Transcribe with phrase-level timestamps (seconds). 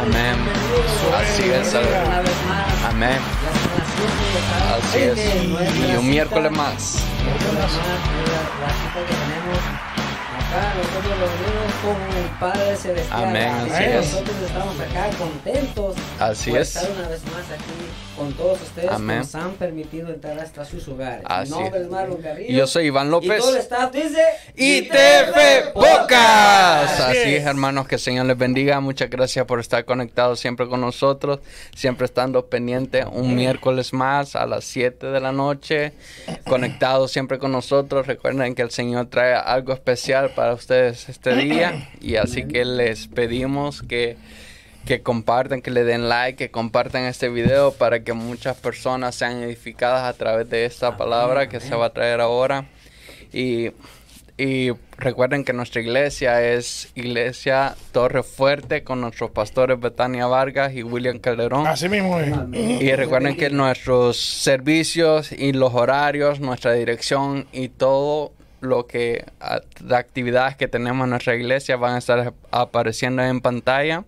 [0.00, 0.36] Amén.
[1.16, 1.74] Así es.
[2.88, 3.18] Amén.
[4.74, 5.18] Así es.
[5.92, 7.04] Y un miércoles más.
[10.52, 13.24] Nosotros reunidos con el Padre Celestial.
[13.24, 14.12] Amén, Así es.
[14.12, 16.76] Nosotros estamos acá contentos Así por es.
[16.76, 17.72] estar una vez más aquí
[18.18, 19.16] con todos ustedes Amén.
[19.16, 21.24] que nos han permitido entrar hasta sus hogares.
[21.24, 21.88] Así Mi nombre es.
[21.88, 22.52] Marlon Carrillo.
[22.58, 23.32] Yo soy Iván López.
[23.32, 24.22] Y todo el staff dice
[24.54, 27.00] ITF Podcast.
[27.00, 28.78] Así Así es, hermanos, que el Señor les bendiga.
[28.80, 31.40] Muchas gracias por estar conectados siempre con nosotros,
[31.74, 35.94] siempre estando pendiente un miércoles más a las 7 de la noche,
[36.46, 38.06] conectados siempre con nosotros.
[38.06, 43.06] Recuerden que el Señor trae algo especial para ustedes este día y así que les
[43.06, 44.16] pedimos que
[44.84, 49.42] que compartan, que le den like, que compartan este video para que muchas personas sean
[49.42, 52.66] edificadas a través de esta palabra que se va a traer ahora.
[53.32, 53.70] Y,
[54.36, 60.82] y recuerden que nuestra iglesia es Iglesia Torre Fuerte con nuestros pastores Betania Vargas y
[60.82, 61.66] William Calderón.
[61.66, 62.32] Así mismo es.
[62.52, 69.24] Y recuerden que nuestros servicios y los horarios, nuestra dirección y todo lo que
[69.80, 74.04] de actividades que tenemos en nuestra iglesia van a estar apareciendo en pantalla.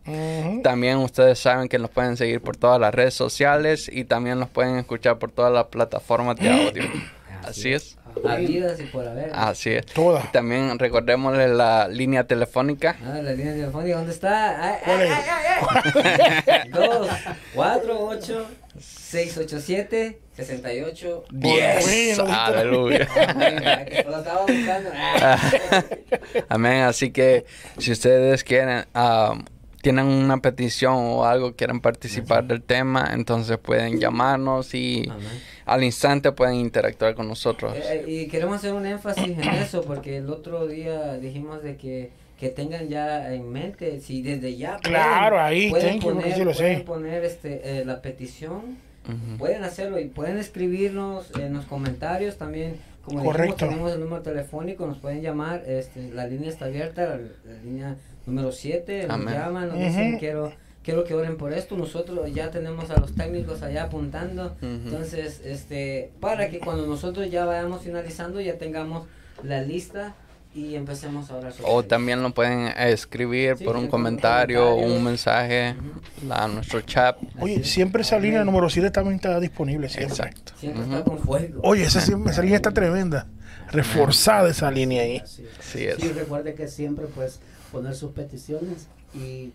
[0.62, 4.48] También ustedes saben que nos pueden seguir por todas las redes sociales y también nos
[4.48, 6.84] pueden escuchar por todas las plataformas de audio.
[7.44, 7.98] Así es.
[8.26, 9.30] Habidas y por haber.
[9.34, 9.86] Así es.
[9.86, 10.24] Todas.
[10.24, 12.96] Y también recordémosle la línea telefónica.
[13.04, 14.64] Ah, la línea telefónica, ¿dónde está?
[14.70, 15.12] Ay, ¿Cuál ay, es?
[15.12, 16.70] ay, ay, ay.
[16.72, 17.08] Dos,
[17.54, 18.46] cuatro, ocho,
[18.78, 21.24] seis, ocho, siete, sesenta y ocho.
[21.30, 22.18] Yes.
[22.18, 23.08] Bueno, Aleluya.
[24.96, 25.52] Ah.
[26.48, 26.82] Amén.
[26.82, 27.44] Así que
[27.78, 29.38] si ustedes quieren, ah,
[29.82, 35.26] tienen una petición o algo, quieren participar del tema, entonces pueden llamarnos y Amén.
[35.66, 37.74] al instante pueden interactuar con nosotros.
[37.76, 42.12] Eh, y queremos hacer un énfasis en eso porque el otro día dijimos de que,
[42.44, 46.34] que tengan ya en mente, si desde ya pueden- Claro, ahí, pueden thank you, poner,
[46.34, 46.58] sí lo sé.
[46.62, 48.76] pueden poner este, eh, la petición,
[49.38, 52.76] pueden hacerlo y pueden escribirnos en los comentarios también.
[53.02, 53.54] Como Correcto.
[53.54, 57.62] dijimos, tenemos el número telefónico, nos pueden llamar, este, la línea está abierta, la, la
[57.64, 57.96] línea
[58.26, 60.52] número 7, nos llaman, nos dicen quiero
[60.82, 66.10] quiero que oren por esto, nosotros ya tenemos a los técnicos allá apuntando, entonces, este,
[66.20, 69.06] para que cuando nosotros ya vayamos finalizando ya tengamos
[69.42, 70.14] la lista
[70.54, 74.96] y empecemos a orar sobre O también lo pueden escribir Sí, por un comentario, comentario.
[74.96, 75.74] un mensaje
[76.30, 77.16] a nuestro chat.
[77.40, 79.88] Oye, siempre esa línea número 7 también está disponible.
[79.88, 80.08] Siempre.
[80.14, 80.52] Exacto.
[80.56, 81.60] Siempre está con fuego.
[81.64, 83.26] Oye, esa, siempre- esa línea está tremenda.
[83.72, 85.18] Reforzada esa línea ahí.
[85.18, 85.58] Así es.
[85.58, 85.96] Así es.
[85.96, 87.40] Sí, recuerde que siempre pues
[87.72, 89.52] poner sus peticiones y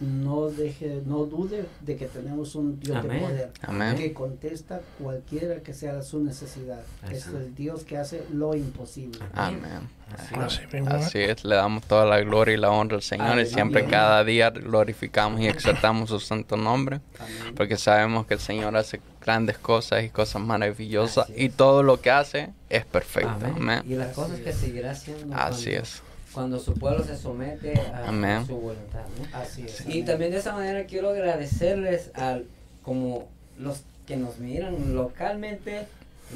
[0.00, 3.10] no deje, no dude de que tenemos un Dios Amén.
[3.20, 3.96] de poder Amén.
[3.96, 6.80] que contesta cualquiera que sea su necesidad.
[7.02, 9.18] Así Es el Dios que hace lo imposible.
[9.34, 9.88] Amén.
[10.38, 11.06] Así mismo es.
[11.06, 14.24] Así es, le damos toda la gloria y la honra al Señor y siempre cada
[14.24, 17.54] día glorificamos y exaltamos su santo nombre Amén.
[17.54, 21.54] porque sabemos que el Señor hace grandes cosas y cosas maravillosas Así y es.
[21.56, 23.30] todo lo que hace es perfecto.
[23.30, 23.52] Amén.
[23.56, 23.82] Amén.
[23.86, 26.02] Y las cosas que seguirá haciendo Así cuando, es.
[26.32, 28.30] Cuando su pueblo se somete a, Amén.
[28.30, 29.04] a su voluntad.
[29.18, 29.36] ¿no?
[29.36, 29.80] Así es.
[29.86, 30.04] Y amén.
[30.04, 32.46] también de esa manera quiero agradecerles al
[32.82, 33.28] como
[33.58, 35.86] los que nos miran localmente,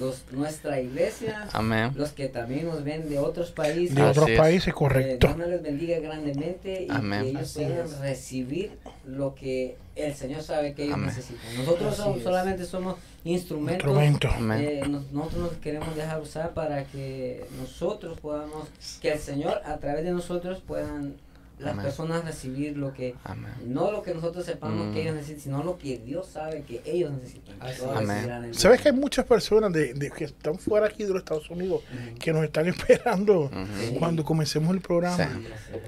[0.01, 1.93] los nuestra iglesia, Amén.
[1.95, 3.95] los que también nos ven de otros países.
[3.95, 4.39] De otros es.
[4.39, 5.27] países, Eh, correcto.
[5.29, 7.23] Dios me les bendiga grandemente y Amén.
[7.23, 7.99] que ellos Así puedan es.
[8.01, 8.73] recibir
[9.07, 11.07] lo que el Señor sabe que ellos Amén.
[11.09, 11.57] necesitan.
[11.59, 13.87] Nosotros somos- solamente somos instrumentos.
[14.03, 14.29] Instrumento.
[14.61, 18.69] Eh, nos- nosotros nos queremos dejar usar para que nosotros podamos,
[19.01, 21.15] que el Señor a través de nosotros puedan
[21.59, 21.85] las Amén.
[21.85, 23.53] personas recibir lo que, Amén.
[23.67, 24.93] no lo que nosotros sepamos Mm.
[24.93, 27.57] que ellos necesitan, sino lo que Dios sabe que ellos necesitan.
[27.95, 28.53] Amén.
[28.55, 31.83] ¿Sabes que hay muchas personas de, de- que están fuera aquí de los Estados Unidos
[32.19, 33.51] que nos están esperando
[33.99, 35.17] cuando comencemos el programa?
[35.17, 35.47] Sí.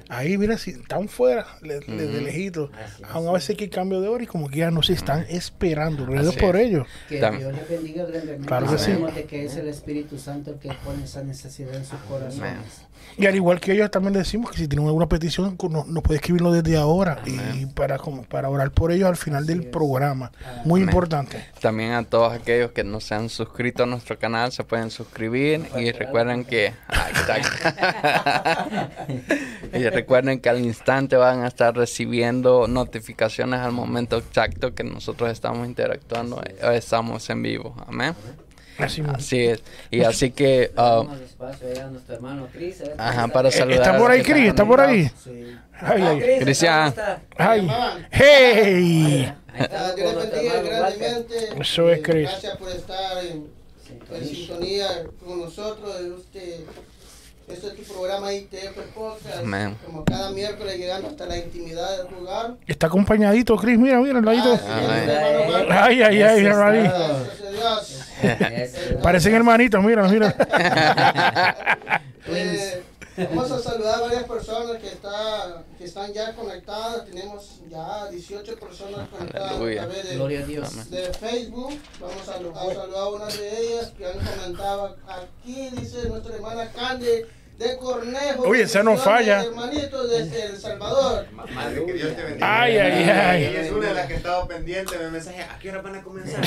[0.09, 2.69] Ahí, mira, si están fuera, le- le- de.
[3.11, 5.27] Aún a veces que hay cambio de hora y como que ya no se están
[5.29, 6.07] esperando.
[6.07, 6.69] Gracias Así por es.
[6.69, 6.87] ello.
[7.09, 8.47] Que Tam- Dios les bendiga grandemente.
[8.47, 8.93] Claro que sí.
[9.29, 12.86] Que es el Espíritu Santo el que pone esa necesidad en sus corazones.
[13.19, 16.03] Y al igual que ellos también le decimos que si tienen alguna petición nos, nos
[16.03, 19.61] puede escribirlo desde ahora y para como para orar por ellos al final Así del
[19.63, 19.67] es.
[19.67, 20.33] programa.
[20.65, 21.47] Muy importante.
[21.61, 25.67] También a todos aquellos que no se han suscrito a nuestro canal se pueden suscribir
[25.79, 27.09] y recuerden que ah,
[29.73, 35.31] y recuerden que al instante van a estar recibiendo notificaciones al momento exacto que nosotros
[35.31, 37.75] estamos interactuando eh, estamos en vivo.
[37.87, 38.15] Amén
[38.79, 41.03] Así así es y así que ah,
[41.61, 44.49] ver Ajá, para saludar ¿Está por ahí, que Cris?
[44.49, 45.11] ¿Está por ahí?
[45.23, 45.57] Sí.
[45.79, 46.93] Ay, Ah, ay, Chris, Cristian.
[46.93, 47.21] ¿cómo está?
[47.39, 47.69] ay.
[48.11, 49.33] ¡Hey!
[49.59, 51.35] Ah, Dios bendiga grandemente.
[51.61, 52.29] Eso es, Eh, Chris.
[52.31, 53.47] Gracias por estar en,
[54.13, 54.89] en sintonía
[55.25, 55.97] con nosotros.
[56.19, 56.65] Este,
[57.49, 59.39] Este es tu programa ITF Podcast.
[59.39, 59.77] Amén.
[59.87, 62.55] Como cada miércoles llegando hasta la intimidad del lugar.
[62.67, 63.79] Está acompañadito, Chris.
[63.79, 64.55] Mira, mira, ladito.
[64.55, 65.09] Ah, sí, Amén.
[65.09, 65.73] hermano Marco.
[65.85, 66.83] Ay, ay, ay, míralo ahí.
[66.83, 68.05] Gracias a Dios.
[68.23, 68.99] Eso.
[69.03, 70.35] Parecen hermanitos, mira, mira.
[72.29, 72.83] Eh,
[73.17, 77.05] vamos a saludar a varias personas que, está, que están ya conectadas.
[77.07, 79.83] Tenemos ya 18 personas conectadas Aleluya.
[79.83, 80.91] a través de, Gloria a Dios.
[80.91, 81.79] De Facebook.
[82.01, 85.71] Vamos a, a saludar a una de ellas que han comentado aquí.
[85.71, 87.27] Dice nuestra hermana Cande
[87.59, 88.43] de Cornejo.
[88.43, 89.43] Oye, esa no falla.
[89.45, 91.27] Hermanito desde El Salvador.
[91.33, 92.61] Madre, que Dios te bendiga.
[92.63, 93.45] Ay, ay, ay.
[93.57, 96.41] Es una de las que estaba pendiente, me mensaje, ¿a qué hora van a comenzar?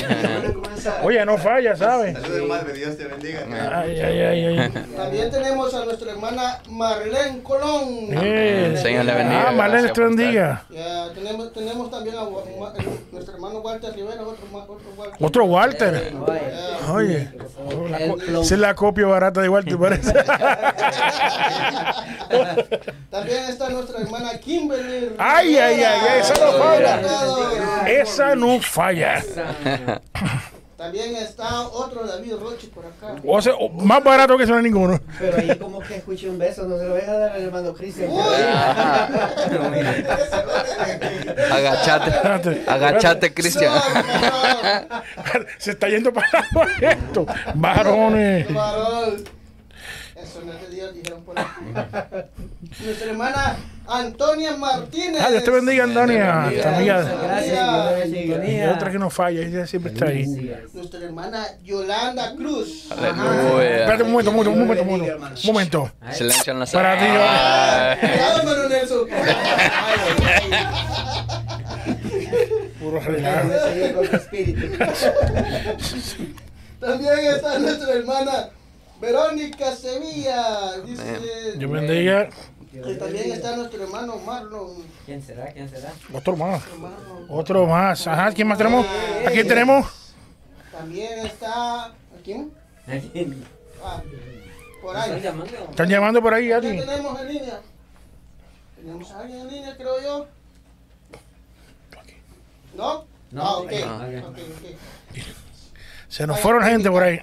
[1.04, 2.14] Oye, no falla, ¿sabes?
[2.14, 3.40] Saludos, madre, Dios te bendiga.
[3.80, 4.70] Ay, ay, ay, ay.
[4.96, 7.88] También tenemos a nuestra hermana Marlene Colón.
[8.12, 9.50] Eh, Señor le bendiga.
[9.50, 10.66] Ah, Marlene, te bendiga.
[10.70, 12.24] Ya, tenemos, tenemos también a
[13.12, 15.18] nuestro hermano Walter Rivera, otro, otro Walter.
[15.20, 16.14] Otro Walter.
[16.14, 16.92] Ya.
[16.94, 17.30] Oye,
[17.98, 20.14] El- esa es la copia barata de Walter, parece.
[23.10, 25.14] También está nuestra hermana Kimberly.
[25.18, 27.02] Ay, ay, ay, ay, esa no falla.
[27.88, 29.24] Esa no falla.
[30.78, 33.14] También está otro David Roche por acá.
[33.26, 34.98] O sea, o- más barato que hay ninguno.
[35.20, 38.10] Pero ahí como que escuché un beso, no se lo deja dar al hermano Cristian.
[41.52, 43.74] Agachate, agachate, Cristian.
[45.58, 46.28] Se está yendo para
[46.82, 47.26] esto.
[47.56, 48.54] Varones.
[48.54, 49.39] Varón.
[50.22, 51.50] Eso no es de Dios, dijeron por aquí.
[52.84, 53.56] Nuestra hermana
[53.88, 55.22] Antonia Martínez.
[55.24, 56.44] Ah, Dios te bendiga, Antonia.
[56.44, 57.02] Amiga.
[57.02, 60.26] Gracias, Dios le otra que no falla, ella siempre está ahí.
[60.74, 62.92] Nuestra hermana Yolanda Cruz.
[62.92, 63.80] Aleluya.
[63.80, 65.18] Espérate un momento, un momento, un momento, un momento.
[65.42, 65.90] Un momento.
[66.12, 67.98] Silencio en la Para ti, sala.
[68.00, 69.08] Cuidado, hermano Nelson.
[72.80, 73.50] Puro relajo.
[76.80, 78.50] También está nuestra hermana
[79.00, 80.78] Verónica Sevilla.
[80.86, 82.30] Dice, Dios bendiga.
[82.72, 84.84] Y también está nuestro hermano Marlon.
[85.06, 85.48] ¿Quién será?
[85.52, 85.92] ¿Quién será?
[86.14, 86.62] Otro más.
[87.28, 88.06] Otro más.
[88.08, 88.86] Ajá, ¿quién más tenemos?
[89.26, 90.14] Aquí tenemos.
[90.72, 91.86] También está.
[91.86, 92.52] ¿A quién?
[92.88, 93.44] ¿A quién?
[93.84, 94.02] Ah,
[94.82, 95.22] por ¿Me están ahí.
[95.22, 95.54] llamando?
[95.70, 96.86] Están llamando por ahí, ¿A a quién ti.
[96.86, 97.60] tenemos en línea?
[98.76, 100.28] ¿Tenemos a alguien en línea, creo yo?
[102.76, 103.06] ¿No?
[103.32, 103.72] No, ah, ok.
[103.72, 104.28] no.
[104.30, 105.20] ok, ok.
[106.08, 107.20] Se nos fueron gente por ahí.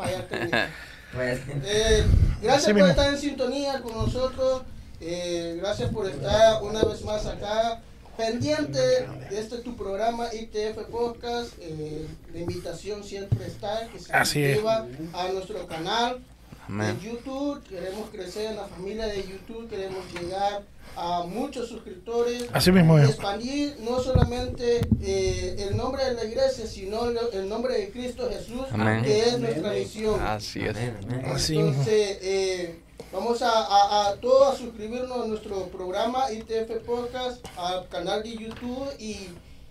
[1.13, 2.05] Pues, Eh,
[2.43, 2.89] gracias por mismo.
[2.91, 4.63] estar en sintonía con nosotros.
[5.01, 7.81] Eh, gracias por estar una vez más acá.
[8.17, 11.53] Pendiente de este tu programa ITF Podcast.
[11.61, 14.55] Eh, la invitación siempre está que se Así es.
[14.59, 16.23] suscriba a nuestro canal
[16.69, 16.99] Amén.
[16.99, 17.63] de YouTube.
[17.69, 19.69] Queremos crecer en la familia de YouTube.
[19.69, 20.63] Queremos llegar
[20.97, 22.47] a muchos suscriptores.
[22.53, 23.11] Así mismo Y es.
[23.11, 28.29] expandir no solamente eh, el nombre de la iglesia, sino el, el nombre de Cristo
[28.31, 29.03] Jesús, Amén.
[29.05, 30.21] que es nuestra misión.
[30.23, 30.77] Así es.
[30.77, 32.81] Entonces, eh,
[33.13, 38.37] vamos a, a, a todos a suscribirnos a nuestro programa ITF Podcast, al canal de
[38.37, 39.29] YouTube y,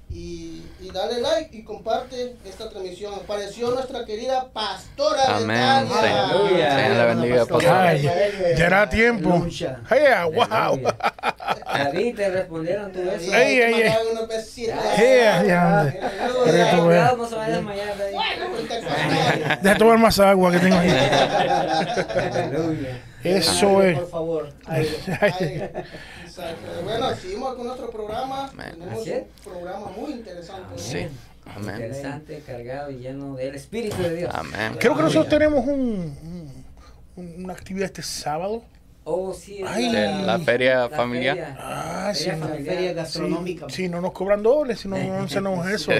[0.09, 3.13] y, y dale like y comparte esta transmisión.
[3.15, 5.87] Apareció nuestra querida pastora Amén.
[5.89, 7.73] Señor, le bendiga, pastor.
[7.73, 8.03] Ay,
[8.57, 9.41] ya era tiempo.
[9.43, 9.79] Lucha.
[9.89, 10.43] Yeah, wow.
[10.49, 10.95] Aleluya.
[11.75, 13.25] David, te respondieron tu beso.
[13.25, 13.83] Y Ey, hay que ey, ey.
[13.89, 14.75] mandar unos besitos.
[14.97, 15.99] Yeah, ya, ande.
[15.99, 16.43] Aleluya.
[16.45, 16.83] Pero tú ves.
[16.85, 18.15] Cuidado, no se vaya a desmayar, David.
[18.15, 20.89] Ahorita cuando- Deja tomar más agua que tengo ahí.
[20.89, 23.01] Aleluya.
[23.23, 23.97] Eso es.
[23.99, 24.49] Por favor.
[26.37, 26.83] Exacto.
[26.83, 28.51] Bueno, seguimos con nuestro programa.
[28.71, 29.23] Tenemos Así es.
[29.45, 30.67] un programa muy interesante.
[30.71, 30.77] ¿no?
[30.77, 31.07] Sí.
[31.55, 31.75] Amén.
[31.75, 34.31] Interesante, cargado y lleno del Espíritu de Dios.
[34.33, 34.75] Amén.
[34.79, 36.53] Creo que nosotros tenemos un,
[37.15, 38.63] un- una actividad este sábado.
[39.03, 39.61] Oh, sí.
[39.65, 39.91] Ay.
[39.91, 41.35] La feria familiar.
[41.37, 41.57] feria.
[41.59, 42.23] Ah, sí.
[42.23, 42.75] Feria no- familiar.
[42.75, 43.65] Feria Sí, gastronómica.
[43.69, 45.91] sí, no nos cobran doble, si no, no hacemos eso.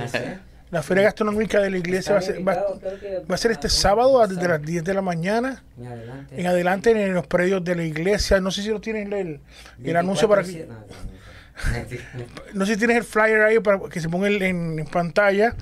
[0.75, 2.53] La feria gastronómica de la iglesia va a ser, va,
[3.29, 6.41] va a ser este sábado desde las 10 de la mañana En adelante.
[6.41, 8.41] en adelante en los predios de la iglesia.
[8.41, 9.39] No sé si lo tienen el,
[9.83, 12.27] el anuncio para que, 24/7.
[12.53, 15.55] No, sé si tienes el flyer ahí para que se ponga en, en- en pantalla.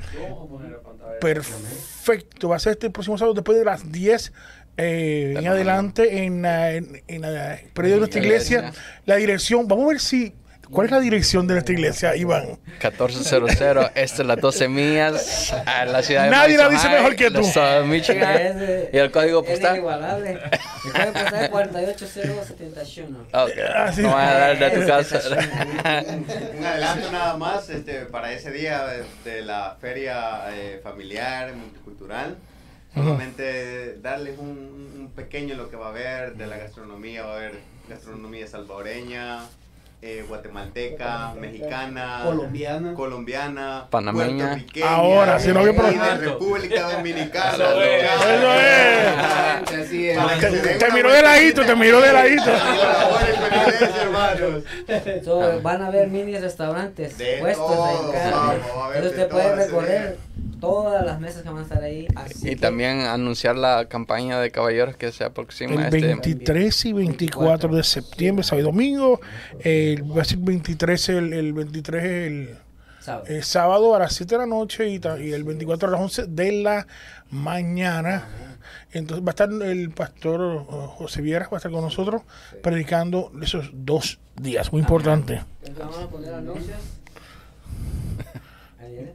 [1.21, 4.33] Perfecto, va a ser este próximo sábado después de las 10
[4.77, 8.73] eh, en adelante en, la- en, en la predio de nuestra iglesia.
[9.05, 10.33] La dirección, vamos a ver si,
[10.73, 12.59] ¿cuál es la dirección de nuestra iglesia, Iván?
[12.81, 13.51] 1400,
[13.95, 17.15] esta es las 12 millas, a la ciudad de Nadie la Madison dice High, mejor
[17.15, 17.85] que tú.
[17.85, 18.37] Michigan.
[18.37, 19.75] Es de- ¿Y el código es postal?
[19.75, 20.31] inigualable.
[20.31, 23.17] El código postal es 48071.
[23.33, 24.01] Ok, Ah, sí.
[24.01, 25.21] No voy a dar de tu casa.
[26.57, 32.35] Un adelanto nada más este, para ese día de, de la feria eh, familiar, multicultural.
[32.93, 34.47] Solamente darles un,
[34.99, 37.23] un pequeño lo que va a haber de la gastronomía.
[37.23, 37.53] Va a haber
[37.89, 39.39] gastronomía salvadoreña,
[40.05, 42.93] eh, guatemalteca, mexicana, Colombiana.
[42.93, 44.61] colombiana, Panameña.
[44.85, 46.09] Ahora, si no había y problema.
[46.09, 47.53] de República Dominicana.
[47.53, 48.03] Eso es.
[48.03, 49.85] Eso es.
[49.85, 50.61] Así es.
[50.61, 52.43] Te, te miró de ladito, te miró de ladito.
[55.23, 58.31] So, van a haber mini restaurantes De puestos todo, cada.
[58.31, 60.17] vamos, va a haber Entonces de usted puede recorrer
[60.63, 62.07] todas las mesas que van a estar ahí.
[62.15, 66.85] Así Y que- también anunciar la campaña de caballeros que se aproxima El este 23
[66.85, 69.19] y 24 de septiembre, sábado y domingo.
[69.59, 72.57] El, va a ser 23, el, el 23 el,
[73.01, 73.35] ¿sabe?
[73.37, 75.99] el sábado a las 7 de la noche y, ta- y el 24 a las
[76.01, 76.87] 11 de la
[77.29, 78.27] mañana.
[78.93, 82.21] Entonces va a estar el pastor uh, José Vieras, va a estar con nosotros
[82.61, 85.41] predicando esos dos días, muy importante.
[85.63, 86.77] Entonces vamos a poner anuncios.
[88.79, 89.13] Ahí viene.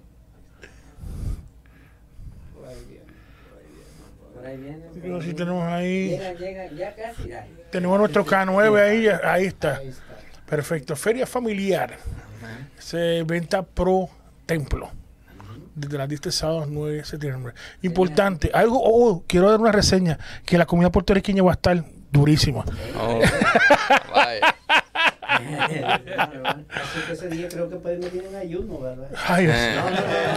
[4.35, 4.79] Por ahí viene.
[5.01, 7.33] Pero tenemos ahí, Llegan, llegan, ya casi.
[7.33, 7.57] ahí.
[7.71, 9.77] tenemos nuestro K9 ahí, ahí está.
[9.77, 10.05] Ahí está.
[10.49, 10.97] Perfecto.
[10.97, 11.97] Feria familiar.
[12.79, 14.09] Se venta pro
[14.47, 14.91] templo.
[15.75, 17.53] Desde las 10 de sábado 9 de septiembre.
[17.83, 18.51] Importante.
[18.53, 20.19] Algo, oh, quiero dar una reseña.
[20.45, 22.65] Que la comunidad puertorriqueña va a estar durísima.
[22.99, 23.21] Oh,
[24.15, 24.57] vaya.
[25.29, 29.09] Así que ese día creo que pueden venir en ayuno, ¿verdad?
[29.27, 29.57] Ay, Dios.
[29.59, 29.73] Eh.
[29.77, 29.97] No, no, no,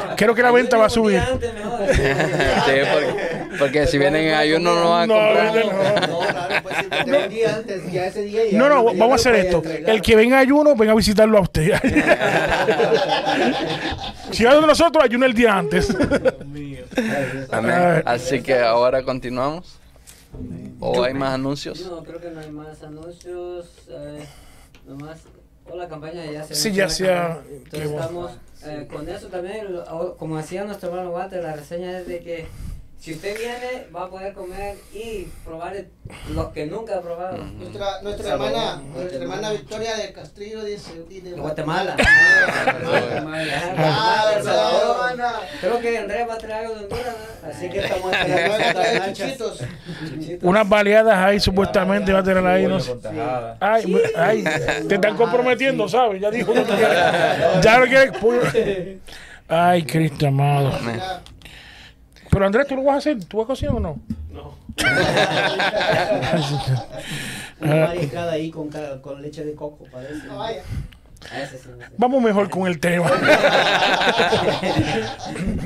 [0.10, 0.16] no.
[0.18, 1.20] Creo que la venta va a subir.
[1.20, 1.50] antes.
[1.52, 5.66] Sí, porque, porque si vienen en ayuno no van a No, comprar.
[5.66, 8.58] no, No, claro, pues De un día antes, ya ese día ya.
[8.58, 9.58] No, no, vamos a hacer esto.
[9.58, 9.90] entregar.
[9.90, 11.72] El que venga a ayuno, venga a visitarlo a usted.
[14.32, 15.90] si va de nosotros, ayuno el día antes.
[17.52, 18.04] Amén.
[18.06, 19.78] Así que ahora continuamos.
[20.80, 21.86] ¿O hay más anuncios?
[21.90, 23.68] No, creo que no hay más anuncios.
[23.90, 24.26] Eh,
[24.92, 25.20] nomás.
[25.70, 27.06] O la campaña ya se Sí, ya qué
[27.56, 28.32] Entonces estamos
[28.66, 29.68] eh, con eso también.
[30.18, 32.48] Como decía nuestro hermano Walter, la reseña es de que
[33.02, 35.88] si usted viene, va a poder comer y probar el-
[36.36, 37.38] lo que nunca ha probado.
[37.38, 38.82] Nuestra, nuestra hermana, Guatemala.
[38.96, 41.96] nuestra hermana Victoria de Castrillo dice de De Guatemala.
[41.98, 45.10] Ah, El Salvador.
[45.12, 45.34] hermana.
[45.60, 47.50] Creo que Andrés va a traer algo de Honduras, ¿no?
[47.50, 49.14] Así que estamos esperando.
[49.14, 49.60] Chuchitos.
[50.44, 52.68] Unas baleadas ahí supuestamente va a tener ahí.
[52.68, 52.94] No sé.
[53.60, 54.44] Ay, ay,
[54.88, 56.22] te están comprometiendo, ¿sabes?
[56.22, 56.62] Ya dijo que.
[57.64, 58.12] Ya no quiere.
[58.14, 58.42] pollo.
[59.48, 60.72] Ay, Cristo amado.
[62.32, 63.24] Pero Andrés, ¿tú lo vas a hacer?
[63.26, 64.00] ¿Tú vas a cocinar o no?
[67.62, 68.70] Una mariscada ahí con,
[69.02, 70.26] con leche de coco, parece.
[70.28, 70.64] No, vaya.
[71.32, 71.92] Ah, ese sí, ese.
[71.98, 73.12] Vamos mejor con el tema.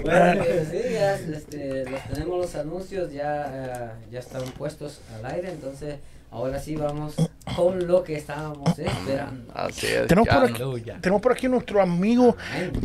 [0.03, 5.25] Bueno, pues sí, ya este, los tenemos los anuncios, ya, eh, ya están puestos al
[5.33, 5.95] aire, entonces
[6.35, 7.15] ahora sí vamos
[7.55, 9.51] con lo que estábamos esperando.
[9.53, 10.07] Así es.
[10.07, 10.63] Tenemos por, aquí,
[11.01, 12.35] tenemos por aquí nuestro amigo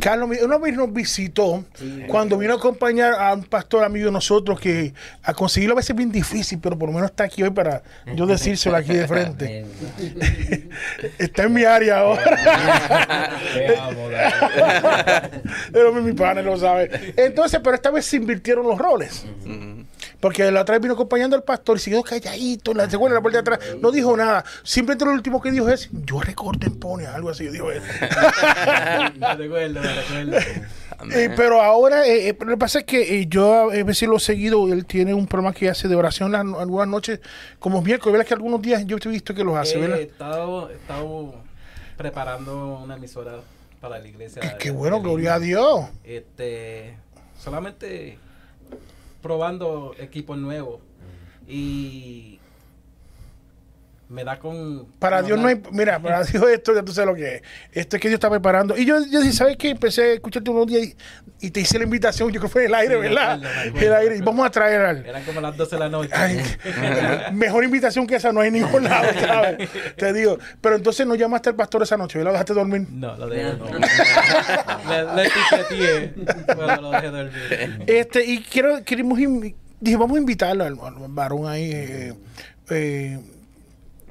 [0.00, 0.30] Carlos.
[0.42, 2.04] Una vez nos visitó Sí.
[2.08, 5.90] cuando vino a acompañar a un pastor amigo de nosotros que a conseguirlo a veces
[5.90, 7.82] es bien difícil, pero por lo menos está aquí hoy para
[8.14, 9.66] yo decírselo aquí de frente.
[11.18, 13.30] Está en mi área ahora.
[15.72, 17.14] pero mi pana lo sabe.
[17.16, 19.24] Entonces, pero esta vez se invirtieron los roles.
[19.44, 19.84] Ujú.
[20.20, 23.40] Porque la otra vez vino acompañando al pastor y siguió calladito la en la puerta
[23.42, 23.58] de atrás.
[23.80, 24.44] No dijo nada.
[24.62, 27.82] Simplemente lo último que dijo es, yo recorto en pone, algo así, dijo él.
[29.38, 30.36] recuerdo, recuerdo.
[31.14, 34.18] Eh, pero ahora, eh, eh, lo que pasa es que eh, yo a veces lo
[34.18, 37.20] he seguido, él tiene un programa que hace de oración las- algunas noches,
[37.58, 38.26] como miércoles, ¿verdad?
[38.28, 39.98] Que algunos días yo he visto que los hace, He ¿verdad?
[39.98, 41.34] estado, he estado
[41.96, 43.36] preparando una emisora
[43.80, 44.42] para la iglesia.
[44.42, 45.38] Qué, qué bueno, gloria a.
[45.38, 45.86] Dios.
[46.04, 46.94] Este,
[47.38, 48.18] solamente
[49.22, 50.80] probando equipos nuevos
[51.46, 52.39] y
[54.10, 57.10] me da con Para con Dios no hay, mira, para Dios esto ya tú sabes
[57.10, 57.42] lo que es.
[57.72, 58.76] Esto es que Dios está preparando.
[58.76, 59.70] Y yo, yo dije, ¿sabes qué?
[59.70, 60.82] Empecé a escucharte unos días
[61.40, 63.08] y, y te hice la invitación, yo creo que fue en el aire, Sí, me
[63.08, 63.32] ¿verdad?
[63.34, 65.06] acuerdo, me acuerdo, el aire, y vamos a traer al...
[65.06, 66.10] Eran como las 12 de la noche.
[66.12, 66.40] Ay,
[67.32, 69.68] mejor invitación que esa no hay en ningún lado, ¿sabes?
[69.96, 70.38] Te digo.
[70.60, 72.32] Pero entonces no llamaste al pastor esa noche, ¿verdad?
[72.32, 72.86] Dejaste dormir.
[72.90, 73.64] No, lo dejé no.
[75.16, 76.12] le,
[76.54, 77.84] cuando lo dejé dormir.
[77.86, 82.14] Este, y quiero, queremos, dije, vamos a invitarlo al, al varón ahí, eh,
[82.70, 83.18] eh,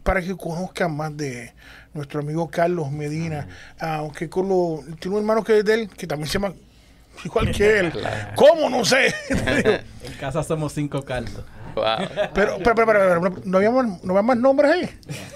[0.10, 1.54] para que conozcan más de
[1.94, 3.48] nuestro amigo Carlos Medina,
[3.80, 6.52] aunque con lo, tiene un hermano que es de él, que también se llama
[7.24, 7.94] igual que él.
[8.36, 8.72] ¿Cómo?
[8.72, 9.14] No sé.
[10.04, 11.44] En casa somos cinco caldos.
[11.76, 11.86] Wow.
[12.34, 14.90] pero, pero, pero, pero, pero, ¿no, había, más- ¿no había más nombres ahí?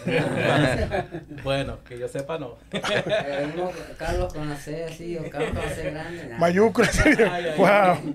[1.44, 2.56] Bueno, que yo sepa no.
[2.72, 6.36] Uno, Carlos con la C así, o Carlos con la C grande.
[7.32, 8.14] ay, wow.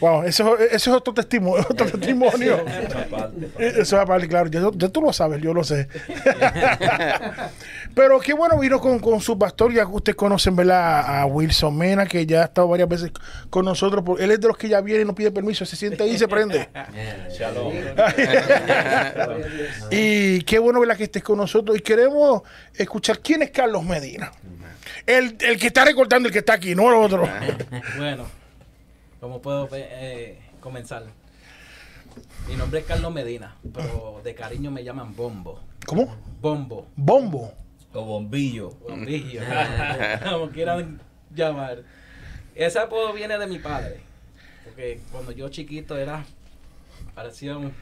[0.00, 1.64] Wow, eso, eso es otro testimonio.
[1.70, 2.64] Otro testimonio.
[3.58, 4.48] Eso es aparte, claro.
[4.48, 5.88] Ya, ya tú lo sabes, yo lo sé.
[7.94, 9.72] Pero qué bueno vino con, con su pastor.
[9.72, 11.20] Ya que ustedes conocen, ¿verdad?
[11.20, 13.10] A Wilson Mena, que ya ha estado varias veces
[13.50, 14.04] con nosotros.
[14.04, 15.64] por- Él es de los que ya viene y no pide permiso.
[15.66, 16.68] Se siente ahí y se prende.
[19.90, 20.96] Y qué bueno ¿verdad?
[20.96, 21.76] que estés con nosotros.
[21.76, 22.42] Y queremos
[22.74, 24.30] escuchar quién es Carlos Medina.
[25.06, 27.28] El, el que está recortando, el que está aquí, no el otro.
[27.96, 28.26] Bueno,
[29.20, 31.04] ¿cómo puedo eh, comenzar?
[32.48, 35.60] Mi nombre es Carlos Medina, pero de cariño me llaman Bombo.
[35.86, 36.16] ¿Cómo?
[36.40, 36.86] Bombo.
[36.96, 37.52] Bombo.
[37.92, 38.70] O bombillo.
[38.88, 39.40] Bombillo.
[40.30, 41.00] como quieran
[41.34, 41.82] llamar.
[42.54, 44.00] Ese apodo viene de mi padre.
[44.64, 46.24] Porque cuando yo chiquito era.
[47.18, 47.72] Parecía un.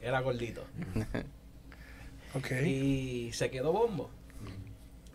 [0.00, 0.62] era gordito.
[2.34, 2.50] Ok.
[2.66, 4.10] Y se quedó bombo.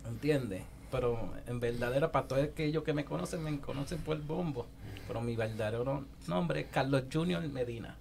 [0.08, 0.64] ¿Entiendes?
[0.90, 4.66] Pero en verdadera, para todos aquellos que me conocen, me conocen por bombo.
[5.06, 7.94] Pero mi verdadero nombre es Carlos Junior Medina.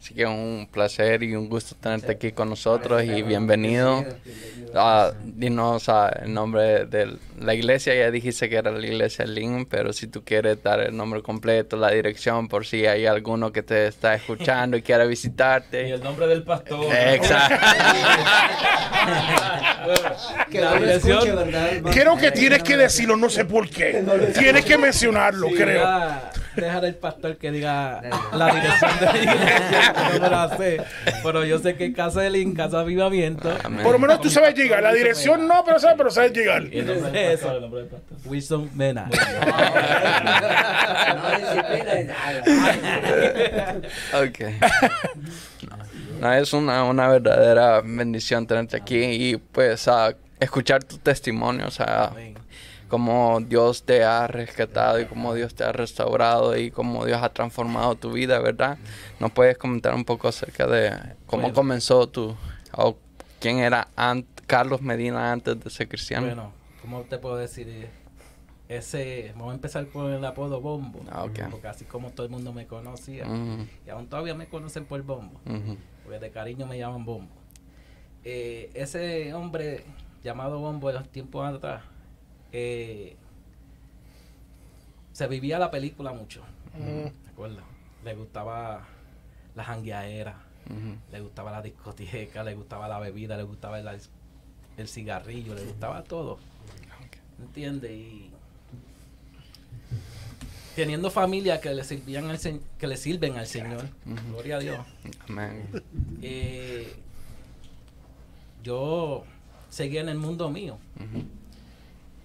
[0.00, 4.04] Así que un placer y un gusto tenerte aquí con nosotros y bienvenido.
[4.74, 5.86] Ah, dinos
[6.22, 10.22] el nombre de la iglesia, ya dijiste que era la iglesia Link, pero si tú
[10.24, 14.76] quieres dar el nombre completo, la dirección, por si hay alguno que te está escuchando
[14.76, 15.90] y quiera Y visitarte.
[15.90, 16.86] el nombre del pastor.
[16.94, 17.56] Exacto.
[20.50, 21.94] Que La no lo dirección- escuche, ¿verdad, hermano?
[21.94, 24.04] Creo que tienes que decirlo, no sé por qué.
[24.38, 25.86] Tienes que mencionarlo, creo.
[26.60, 30.82] Dejar el pastor que diga la dirección de la iglesia, no me la sé.
[31.22, 33.56] Pero yo sé que en casa de Link, casa de avivamiento.
[33.64, 33.82] Amén.
[33.82, 34.82] Por lo menos tú sabes llegar.
[34.82, 36.64] La dirección no, pero sabes, pero sabes llegar.
[36.72, 38.18] Y el nombre del pastor, el nombre del pastor.
[38.24, 39.10] Wilson Mena.
[44.14, 44.38] Ok.
[45.68, 45.76] No,
[46.20, 51.70] no, es una, una verdadera bendición tenerte aquí y pues a escuchar tu testimonio, o
[51.70, 52.37] sea, Amén.
[52.88, 57.28] Cómo Dios te ha rescatado y cómo Dios te ha restaurado y cómo Dios ha
[57.32, 58.78] transformado tu vida, ¿verdad?
[59.20, 60.90] ¿Nos puedes comentar un poco acerca de
[61.26, 61.54] cómo Bueno.
[61.54, 62.34] comenzó tu,
[62.72, 62.96] o
[63.40, 63.88] quién era
[64.46, 66.26] Carlos Medina antes de ser cristiano?
[66.26, 67.88] Bueno, ¿cómo te puedo decir?
[68.68, 71.00] Ese, vamos a empezar por el apodo Bombo.
[71.10, 71.24] Ah.
[71.50, 73.24] Porque así como todo el mundo me conocía.
[73.26, 75.40] Ujú, Y aún todavía me conocen por Bombo.
[76.04, 77.32] Porque de cariño me llaman Bombo.
[78.24, 79.84] Eh, ese hombre
[80.22, 81.82] llamado Bombo de los tiempos atrás,
[82.52, 83.16] eh,
[85.12, 86.42] se vivía la película mucho.
[86.76, 87.60] ¿De acuerdo?
[88.04, 88.86] Le gustaba
[89.54, 90.36] la jangueadera,
[91.10, 93.88] le gustaba la discoteca, le gustaba la bebida, le gustaba el,
[94.76, 96.38] el cigarrillo, le gustaba todo.
[97.40, 97.90] ¿Entiendes?
[97.90, 98.30] Y
[100.76, 102.38] teniendo familia que le sirvían al
[102.78, 103.88] que le sirven al Señor,
[104.30, 104.86] gloria a Dios.
[105.28, 105.68] Amén.
[106.22, 106.94] eh,
[108.62, 109.24] yo
[109.70, 110.78] seguía en el mundo mío.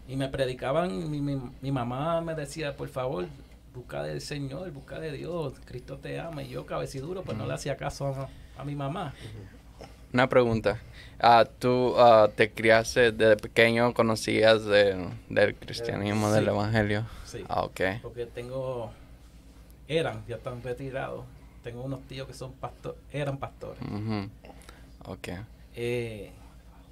[0.08, 3.28] Y me predicaban, mi, mi- mi mamá me decía, por favor,
[3.74, 6.44] busca del Señor, busca de Dios, Cristo te ama.
[6.44, 8.30] Y yo, cabeciduro, pues no le hacía caso a,
[8.62, 9.14] a mi mamá.
[10.14, 10.80] Una pregunta.
[11.20, 17.06] Ah, ¿Tú ah, te criaste desde pequeño, conocías de- del cristianismo, del evangelio?
[17.26, 17.44] Sí.
[17.50, 17.82] Ah, ok.
[18.02, 18.92] Porque tengo,
[19.88, 21.26] eran, ya están retirados.
[21.64, 23.82] Tengo unos tíos que son pastor, eran pastores.
[23.82, 24.30] Ujú.
[25.06, 25.30] Ok.
[25.76, 26.32] Eh,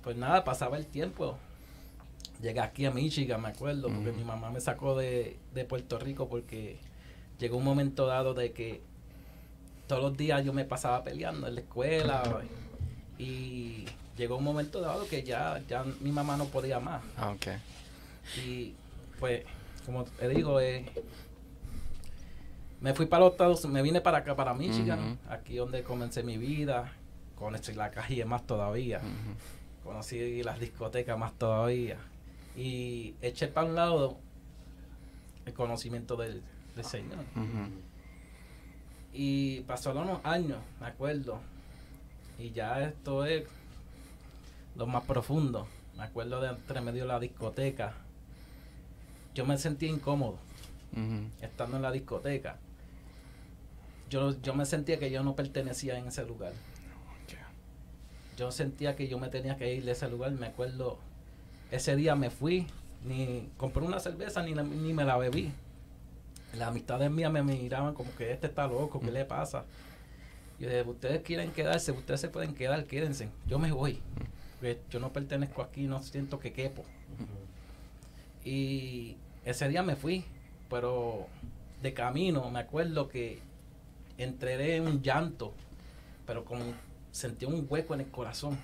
[0.04, 1.38] pues nada, pasaba el tiempo.
[2.42, 6.28] Llegué aquí a Michigan, me acuerdo, porque mi mamá me sacó de, de Puerto Rico
[6.28, 6.78] porque
[7.40, 8.82] llegó un momento dado de que
[9.88, 12.24] todos los días yo me pasaba peleando en la escuela
[13.20, 13.86] y
[14.18, 17.04] llegó un momento dado que ya, ya mi mamá no podía más.
[17.18, 17.48] Ah, ok.
[18.44, 18.74] Y
[19.20, 19.44] pues,
[19.86, 20.86] como te digo, eh,
[22.80, 26.38] me fui para los Estados me vine para acá, para Michigan, aquí donde comencé mi
[26.38, 26.94] vida,
[27.36, 29.02] conocí la calle más todavía,
[29.84, 31.98] conocí las discotecas más todavía,
[32.56, 34.18] y eché para un lado
[35.46, 36.42] el conocimiento del,
[36.76, 37.20] del Señor.
[37.36, 37.70] Ujú.
[39.14, 41.40] Y pasaron unos años, me acuerdo.
[42.38, 43.44] Y ya esto es
[44.76, 45.68] lo más profundo.
[45.98, 47.94] Me acuerdo de entre medio de la discoteca.
[49.36, 50.38] Yo me sentía incómodo
[51.42, 52.58] estando en la discoteca.
[54.10, 56.54] Yo, yo me sentía que yo no pertenecía en ese lugar.
[58.38, 60.32] Yo sentía que yo me tenía que ir de ese lugar.
[60.32, 60.98] Me acuerdo,
[61.72, 62.68] ese día me fui,
[63.04, 65.52] ni compré una cerveza ni, la- ni me la bebí.
[66.56, 69.64] Las amistades mías me miraban como que este está loco, ¿qué le pasa?
[70.60, 73.30] Yo dije, ustedes quieren quedarse, ustedes se pueden quedar, quédense.
[73.48, 74.00] Yo me voy.
[74.60, 76.84] Porque yo no pertenezco aquí, no siento que quepo.
[78.44, 80.24] Y ese día me fui,
[80.70, 81.28] pero
[81.82, 83.40] de camino me acuerdo que
[84.18, 85.54] entré en un llanto,
[86.28, 86.64] pero como
[87.12, 88.58] sentí un hueco en el corazón.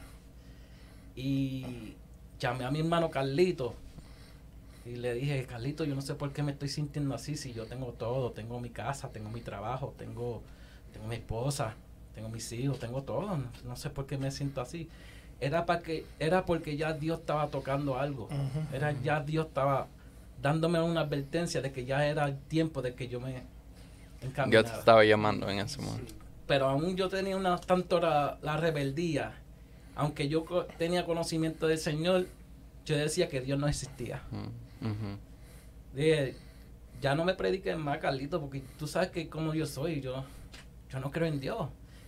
[1.16, 1.96] Y
[2.40, 3.74] llamé a mi hermano Carlito
[4.86, 7.66] y le dije, Carlito, yo no sé por qué me estoy sintiendo así, si yo
[7.66, 10.42] tengo todo, tengo mi casa, tengo mi trabajo, tengo,
[10.94, 11.76] tengo mi esposa,
[12.16, 14.90] tengo mis hijos, tengo todo, no, no sé por qué me siento así.
[15.40, 18.30] Era, para que, era porque ya Dios estaba tocando algo,
[18.74, 19.88] era ya Dios estaba
[20.42, 23.44] dándome una advertencia de que ya era el tiempo de que yo me Dios
[24.22, 24.72] encaminada.
[24.72, 26.14] te estaba llamando en ese momento.
[26.48, 29.34] Pero aún yo tenía una tanto la, la rebeldía.
[29.98, 32.28] Aunque yo co- tenía conocimiento del Señor,
[32.86, 34.22] yo decía que Dios no existía.
[34.32, 35.96] Mm.
[35.96, 36.36] Dije,
[37.02, 40.24] ya no me prediques más, Carlito, porque tú sabes que como yo soy, yo,
[40.90, 41.68] yo no creo en Dios.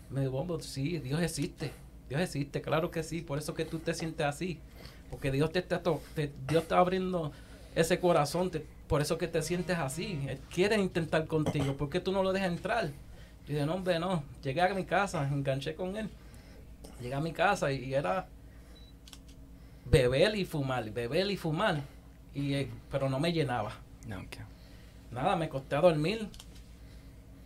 [0.10, 1.72] Me dijo, "Bombo, sí, Dios existe.
[2.10, 3.22] Dios existe, claro que sí.
[3.22, 4.60] Por eso que tú te sientes así.
[5.10, 7.32] Porque Dios te está, to- te- Dios está abriendo
[7.76, 8.50] ese corazón.
[8.52, 10.20] te- por eso que te sientes así.
[10.28, 11.76] Él quiere intentar contigo.
[11.78, 12.86] ¿Por qué tú no lo dejas entrar?
[13.48, 14.24] Yo dije, no, hombre, no.
[14.44, 16.10] Llegué a mi casa, enganché con él.
[17.02, 18.28] Llegué a mi casa y, y era
[19.86, 21.82] beber y fumar, beber y fumar.
[22.34, 23.72] Y, eh, pero no me llenaba.
[25.12, 26.28] Nada, me costé a dormir.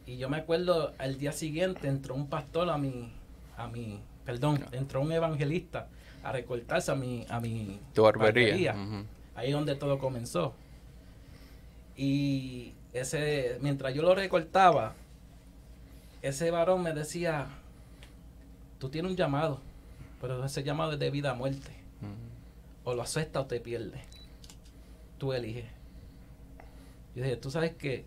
[0.05, 3.13] Y yo me acuerdo, al día siguiente entró un pastor a mi,
[3.57, 5.87] a mi, perdón, entró un evangelista
[6.23, 8.73] a recortarse a mi, a mi Tu barbería.
[8.73, 8.73] barbería.
[8.73, 9.05] ujú.
[9.35, 10.53] Ahí es donde todo comenzó.
[11.95, 14.93] Y ese, mientras yo lo recortaba,
[16.21, 17.47] ese varón me decía,
[18.83, 19.61] tú tienes un llamado,
[20.19, 21.71] pero ese llamado es de vida a muerte.
[22.83, 24.01] O lo aceptas o te pierdes.
[25.17, 25.63] Tú eliges.
[27.15, 28.03] Yo dije, tú sabes que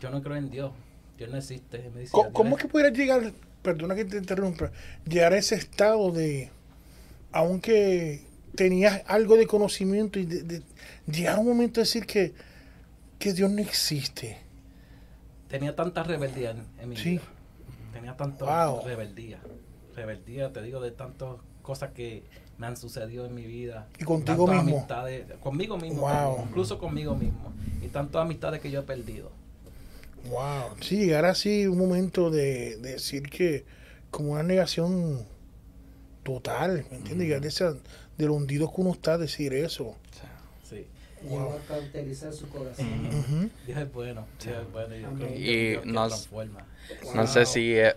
[0.00, 0.72] yo no creo en Dios.
[1.18, 1.90] Dios no existe.
[1.94, 4.72] Me ¿Cómo, "Dios cómo es- que pudiera llegar, perdona que te interrumpa,
[5.06, 6.50] llegar a ese estado de,
[7.32, 8.22] aunque
[8.54, 10.62] tenías algo de conocimiento y de, de-
[11.06, 12.32] llegar a un momento de decir que,
[13.18, 14.38] que Dios no existe?
[15.48, 17.10] Tenía tanta rebeldía en, en mi Sí.
[17.10, 17.22] vida.
[17.92, 18.86] Tenía tanta Wow.
[18.86, 19.38] rebeldía.
[19.96, 21.28] Rebeldía, te digo, de tantas
[21.62, 22.22] cosas que
[22.58, 23.88] me han sucedido en mi vida.
[23.98, 24.60] Y contigo mismo.
[24.78, 26.00] amistades- conmigo mismo.
[26.02, 26.10] Wow.
[26.10, 27.52] también, incluso conmigo mismo.
[27.82, 29.30] Y tantas amistades que yo he perdido.
[30.30, 30.76] Wow.
[30.80, 33.64] Sí, llegar así un momento de, de decir que
[34.10, 35.26] como una negación
[36.22, 37.26] total, ¿me entiendes?
[37.26, 37.74] Llegar de, esa,
[38.16, 39.94] de lo hundido que uno está, decir eso.
[40.68, 40.86] Sí.
[41.22, 43.50] Llegó a cauterizar su corazón.
[43.66, 44.26] Dios es bueno.
[44.42, 44.94] Dios es bueno.
[44.96, 46.66] Yo creo que Y nos- transforma.
[47.14, 47.94] No sé si eh,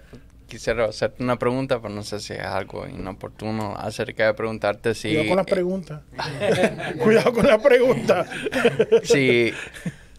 [0.47, 5.09] quisiera hacerte una pregunta, pero no sé si es algo inoportuno acerca de preguntarte si,
[5.09, 6.01] Cuidado con las preguntas.
[7.03, 8.27] Cuidado con las preguntas.
[9.03, 9.53] si,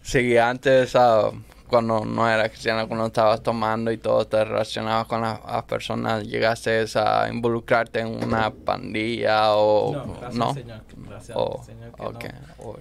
[0.01, 1.31] si antes, ah,
[1.67, 6.23] cuando no era cristiano, cuando estabas tomando y todo, te relacionabas con las, las personas,
[6.23, 10.47] llegaste a involucrarte en una pandilla o No, gracias no?
[10.49, 10.81] al Señor.
[11.07, 12.33] Gracias O- Señor que no.
[12.59, 12.79] o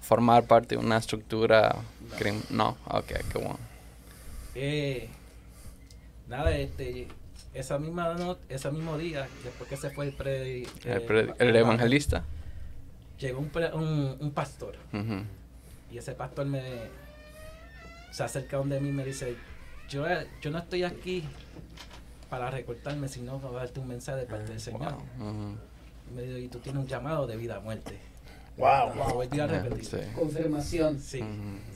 [0.00, 1.76] formar parte de una estructura
[2.16, 3.58] crim- no, ok, qué bueno.
[4.54, 5.08] Eh,
[6.28, 7.08] nada, este,
[7.54, 11.34] esa misma no- ese mismo día, después que se fue el, pre- El, eh, pre-
[11.38, 12.24] el evangelista.
[13.18, 14.76] llegó un, pre- un, un pastor
[15.90, 16.62] y ese pastor me
[18.10, 19.36] se acerca donde mí y me dice,
[19.88, 20.04] yo,
[20.40, 21.24] yo no estoy aquí
[22.30, 24.94] para recortarme, sino para darte un mensaje de parte del Señor.
[25.18, 25.54] Wow, ujú.
[26.10, 27.98] Y me dijo, y tú tienes un llamado de vida a muerte.
[28.58, 28.94] Wow.
[28.96, 29.84] Lo volví a repetir.
[29.84, 29.96] Sí.
[30.14, 31.00] Confirmación.
[31.00, 31.22] Sí,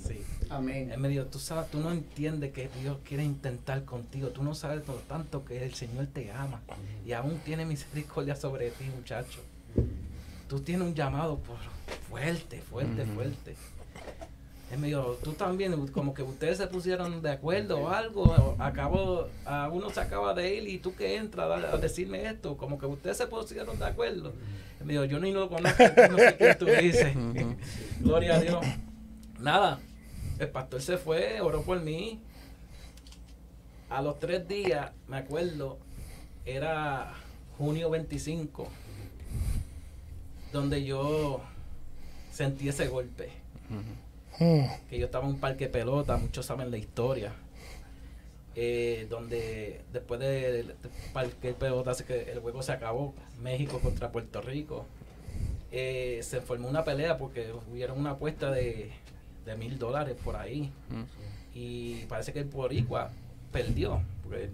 [0.05, 0.21] sí.
[0.51, 0.91] Amén.
[0.91, 4.29] Él me dijo, tú sabes, tú no entiendes que Dios quiere intentar contigo.
[4.29, 6.61] Tú no sabes lo tanto que el Señor te ama.
[7.07, 9.41] Y aún tiene misericordia sobre ti, muchacho.
[10.49, 11.57] Tú tienes un llamado por
[12.11, 13.57] fuerte, fuerte, fuerte.
[14.73, 18.57] Él me dijo, tú también, como que ustedes se pusieron de acuerdo o algo.
[18.59, 22.57] Acabo, a uno se acaba de ir y tú que entras a, a decirme esto.
[22.57, 24.33] Como que ustedes se pusieron de acuerdo.
[24.81, 27.15] Él me dijo, yo ni lo conozco, no sé quién tú dices.
[28.01, 28.65] Gloria a Dios.
[29.39, 29.79] Nada,
[30.39, 32.23] el pastor se fue, oró por mí.
[33.91, 35.77] A los tres días, me acuerdo,
[36.47, 37.13] era
[37.59, 38.69] junio 25,
[40.51, 41.43] donde yo
[42.33, 43.33] sentí ese golpe.
[44.39, 44.65] Mm.
[44.89, 47.33] Que yo estaba en un parque de pelota, muchos saben la historia.
[48.55, 50.75] eh, donde después del de
[51.15, 54.85] parque de pelota que el juego se acabó, México contra Puerto Rico.
[55.71, 58.91] eh, se formó una pelea porque hubieron una apuesta de
[59.47, 60.71] de mil dólares por ahí.
[60.91, 61.07] Ujú.
[61.55, 63.11] Y parece que el Boricua
[63.51, 64.01] perdió.
[64.23, 64.51] Porque el,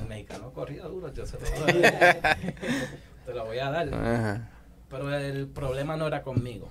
[0.00, 2.38] el mexicano corría duro, yo se lo voy a-
[3.26, 3.92] te lo voy a dar.
[3.92, 4.50] Ajá.
[4.88, 6.68] Pero el problema no era conmigo.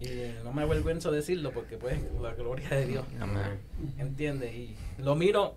[0.00, 3.04] Y no me avergüenzo decirlo porque pues la gloria de Dios.
[3.20, 3.60] Amén.
[3.98, 4.54] ¿Entiendes?
[4.54, 5.54] Y lo miro,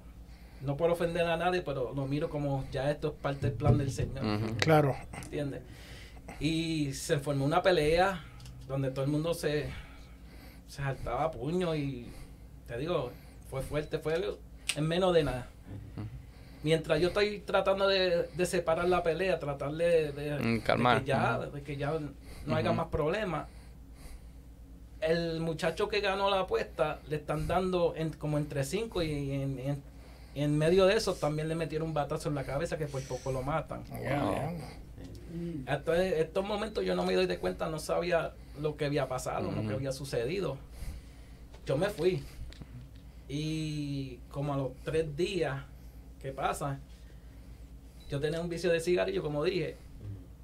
[0.62, 3.78] no por ofender a nadie, pero lo miro como ya esto es parte del plan
[3.78, 4.24] del Señor.
[4.58, 4.96] Claro.
[5.24, 5.62] ¿Entiendes?
[6.40, 8.22] Y se formó una pelea
[8.68, 9.70] donde todo el mundo se,
[10.68, 12.08] se saltaba a puño y
[12.68, 13.12] te digo,
[13.50, 14.22] fue fuerte, fue
[14.76, 15.48] en menos de nada.
[16.64, 21.00] Mientras yo estoy tratando de, de separar la pelea, tratar de, de- Mm, de calmar.
[21.02, 21.94] que ya, de que ya
[22.46, 22.78] no haya Ujú.
[22.78, 23.48] más problemas.
[25.08, 29.60] El muchacho que ganó la apuesta le están dando en- como entre cinco y en,
[29.60, 29.84] en-
[30.36, 33.32] en medio de eso también le metieron un batazo en la cabeza que por poco
[33.32, 33.84] lo matan.
[33.90, 34.36] Wow.
[35.68, 39.52] Hasta estos momentos yo no me doy de cuenta, no sabía lo que había pasado,
[39.52, 40.58] lo que había sucedido.
[41.66, 42.24] Yo me fui.
[43.30, 45.64] Y como a los tres días
[46.22, 46.80] que pasa,
[48.10, 49.76] yo tenía un vicio de cigarrillo, como dije.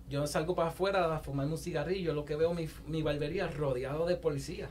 [0.10, 4.06] Yo salgo para afuera a fumarme un cigarrillo, lo que veo mi, mi barbería rodeado
[4.08, 4.70] de policías,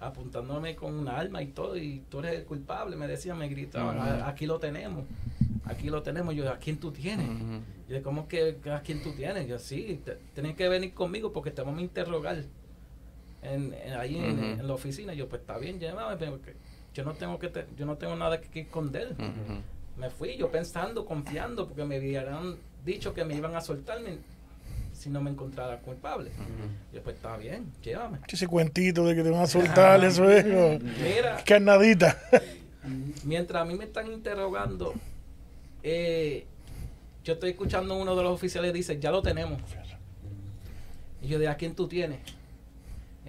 [0.00, 3.98] apuntándome con un arma y todo, y tú eres el culpable, me decían, me gritaban,
[4.22, 5.04] aquí lo tenemos,
[5.64, 7.28] aquí lo tenemos, yo, ¿a quién tú tienes?
[7.28, 7.60] Ujú.
[7.88, 9.46] Yo, ¿cómo que a quién tú tienes?
[9.48, 12.42] Yo, sí, te- tienes que venir conmigo porque te vamos a interrogar
[13.42, 15.14] en, en- ahí en, la oficina.
[15.14, 16.54] Yo, pues está bien, llévame, pero que
[16.94, 19.14] yo no tengo que te- yo no tengo nada que, que esconder.
[19.96, 24.18] Me fui yo pensando, confiando, porque me habían dicho que me iban a soltarme
[24.98, 26.30] si no me encontrara culpable.
[26.92, 28.18] Yo, pues está bien, llévame.
[28.26, 30.44] Ese cuentito de que te van a soltar, eso es.
[30.44, 32.18] Mira, Carnadita.
[33.24, 34.94] mientras a mí me están interrogando,
[35.82, 36.46] eh,
[37.24, 39.62] yo estoy escuchando uno de los oficiales dice, ya lo tenemos.
[41.22, 42.18] Y yo de a quién tú tienes.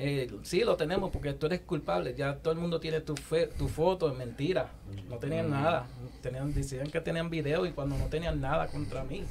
[0.02, 2.16] Eh, sí, lo tenemos porque tú eres culpable.
[2.16, 4.72] Ya todo el mundo tiene tu, fe, tu foto, es mentira.
[5.10, 5.88] No tenían nada.
[6.22, 9.24] Tenían, decían que tenían video y cuando no tenían nada contra mí.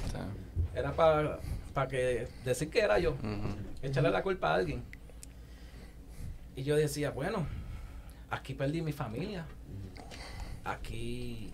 [0.75, 1.39] Era para
[1.87, 3.15] que decir que era yo,
[3.81, 4.83] echarle la culpa a alguien.
[6.55, 7.47] Y yo decía, bueno,
[8.29, 9.45] aquí perdí mi familia.
[10.65, 11.51] Aquí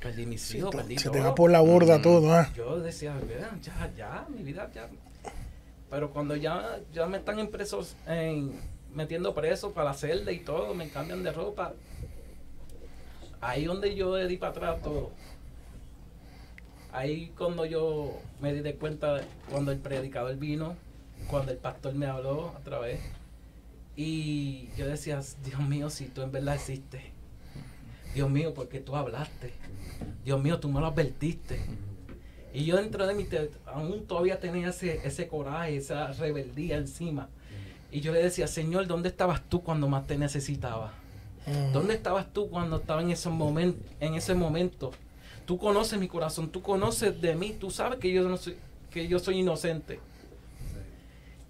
[0.00, 1.28] perdí mis hijos, perdí Se te todo.
[1.28, 2.50] va por la borda todo, ¿ah?
[2.54, 4.88] Yo decía, "Vean, ya, ya, mi vida ya.
[5.90, 8.52] Pero cuando ya, ya me están impresos, en,
[8.94, 11.72] metiendo preso para la celda y todo, me cambian de ropa.
[13.40, 15.12] Ahí donde yo di para atrás todo.
[16.92, 19.20] Ahí cuando yo me di de cuenta,
[19.50, 20.76] cuando el predicador vino,
[21.28, 23.00] cuando el pastor me habló otra vez.
[23.96, 27.02] Y yo decía, Dios mío, si tú en verdad existes.
[28.14, 29.52] Dios mío, porque tú hablaste.
[30.24, 31.60] Dios mío, tú me lo advertiste.
[32.54, 33.26] Y yo dentro de mí
[33.66, 37.28] aún todavía tenía ese, ese coraje, esa rebeldía encima.
[37.90, 40.92] Y yo le decía, Señor, ¿dónde estabas tú cuando más te necesitaba?
[41.72, 43.82] ¿Dónde estabas tú cuando estaba en ese momento?
[44.00, 44.90] En ese momento?
[45.48, 48.54] Tú conoces mi corazón, tú conoces de mí, tú sabes que yo no soy,
[48.90, 49.98] que yo soy inocente.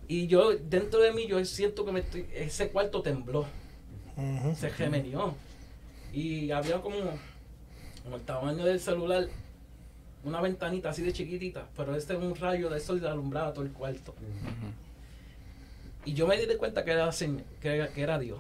[0.07, 3.45] Y yo dentro de mí yo siento que me estoy- ese cuarto tembló,
[4.55, 5.35] se gemenió.
[6.13, 6.97] Y había como,
[8.05, 9.27] como el tamaño del celular,
[10.23, 13.73] una ventanita así de chiquitita, pero este es un rayo de sol alumbraba todo el
[13.73, 14.15] cuarto.
[16.05, 17.11] Y yo me di de cuenta que era,
[17.61, 18.39] que era, que era Dios.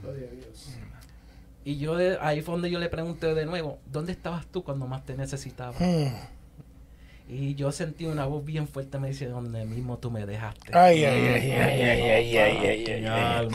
[0.00, 0.76] Gloria a Dios.
[1.64, 4.86] Y yo de- ahí fue donde yo le pregunté de nuevo, ¿dónde estabas tú cuando
[4.86, 5.72] más te necesitaba?
[5.78, 6.12] Mm.
[7.26, 10.76] Y yo sentí una voz bien fuerte me dice, donde mismo tú me dejaste.
[10.76, 13.48] Ay, ay, ay, ay, ay, ay, ay, ay, ay, ay.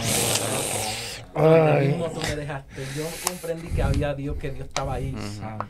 [1.35, 1.87] Donde Ay.
[1.89, 2.83] mismo tú me dejaste.
[2.97, 5.13] Yo comprendí que había Dios, que Dios estaba ahí.
[5.13, 5.65] Ujú.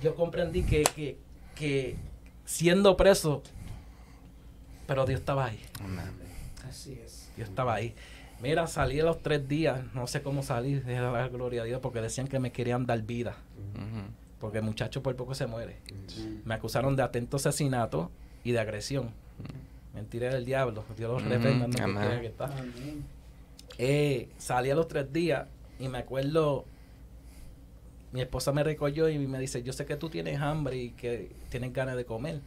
[0.00, 1.18] Yo comprendí que, que,
[1.56, 1.96] que
[2.44, 3.42] siendo preso,
[4.86, 5.60] pero Dios estaba ahí.
[6.68, 7.30] Así es.
[7.36, 7.94] Yo estaba ahí.
[8.42, 11.80] Mira, salí a los tres días, no sé cómo salir, de la gloria a Dios,
[11.80, 13.36] porque decían que me querían dar vida,
[14.40, 15.76] porque el muchacho por poco se muere.
[16.44, 18.10] Me acusaron de atento asesinato
[18.42, 19.10] y de agresión.
[19.94, 22.50] Mentira del diablo, Dios los reprenda, no que está.
[23.78, 25.46] Eh, salí a los tres días
[25.78, 26.64] y me acuerdo,
[28.12, 31.30] mi esposa me recogió y me dice, yo sé que tú tienes hambre y que
[31.50, 32.40] tienes ganas de comer.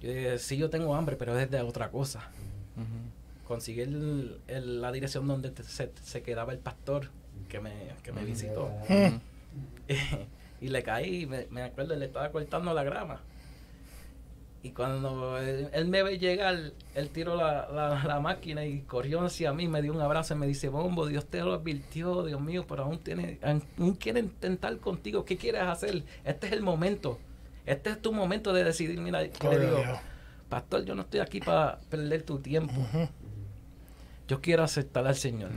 [0.00, 2.30] Yo dije, sí, yo tengo hambre, pero es de otra cosa.
[2.76, 3.15] Ujú.
[3.46, 7.10] Conseguí el- el- la dirección donde se, se quedaba el pastor
[7.48, 8.70] que me, que me visitó.
[8.88, 9.20] Mm.
[10.60, 13.20] y le caí, me, me acuerdo, le estaba cortando la grama.
[14.62, 19.20] Y cuando él, él me ve llegar, él tiró la, la- la máquina y corrió
[19.20, 22.40] hacia mí, me dio un abrazo y me dice, Bombo, Dios te lo advirtió, Dios
[22.40, 26.02] mío, pero aún, tiene, aún quiere intentar contigo, ¿qué quieres hacer?
[26.24, 27.20] Este es el momento,
[27.64, 28.98] este es tu momento de decidir.
[28.98, 29.98] Mira, le digo, Dios.
[30.48, 32.72] Pastor, yo no estoy aquí para perder tu tiempo.
[34.28, 35.50] Yo quiero aceptar al Señor.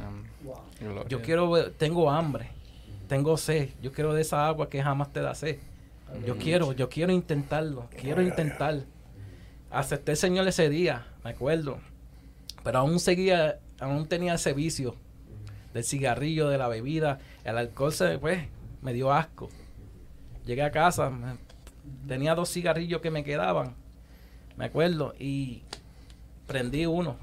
[0.44, 1.08] Wow.
[1.08, 2.50] Yo quiero, ver- tengo hambre,
[3.08, 3.70] tengo sed.
[3.82, 5.58] Yo quiero de esa agua que jamás te da sed.
[6.26, 8.84] Yo quiero, yo quiero intentarlo, quiero intentar.
[9.72, 11.78] Acepté al Señor ese día, me acuerdo.
[12.64, 14.96] Pero aún seguía, aún tenía ese vicio
[15.74, 17.20] del cigarrillo, de la bebida.
[17.44, 18.48] El alcohol se, pues,
[18.82, 19.50] me dio asco.
[20.46, 21.38] Llegué a casa, me-
[22.08, 23.76] tenía dos cigarrillos que me quedaban,
[24.58, 25.62] me acuerdo, y
[26.48, 27.18] prendí uno.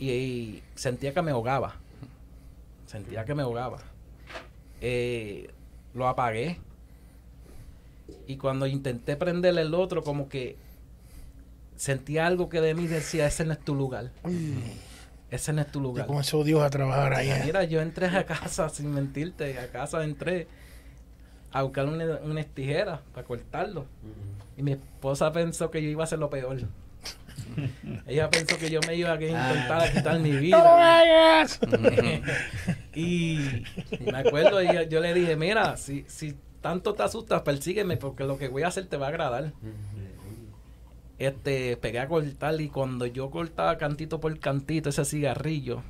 [0.00, 1.76] Y, y sentía que me ahogaba.
[2.86, 3.78] Sentía que me ahogaba.
[4.80, 5.50] Eh,
[5.94, 6.58] lo apagué.
[8.26, 10.56] Y cuando intenté prender el otro, como que
[11.76, 14.10] sentía algo que de mí decía, ese no es tu lugar.
[15.30, 16.06] Ese no es tu lugar.
[16.06, 17.30] comenzó Dios a trabajar ahí.
[17.30, 17.42] ¿eh?
[17.44, 20.48] Mira, yo entré a casa, sin mentirte, a casa entré
[21.52, 23.86] a buscar una- unas tijeras para cortarlo.
[24.56, 26.58] Y mi esposa pensó que yo iba a hacer lo peor.
[28.06, 31.46] Ella pensó que yo me iba a intentar quitar mi ¡No lo vida.
[32.94, 33.38] y
[34.00, 37.96] Y me acuerdo, y yo, yo le dije, mira, si, si tanto te asustas, persígueme
[37.96, 39.52] porque lo que voy a hacer te va a agradar.
[41.18, 45.82] Este, pegué a cortar y cuando yo cortaba cantito por cantito ese cigarrillo,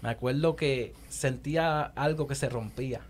[0.00, 3.00] me acuerdo que sentía algo que se rompía.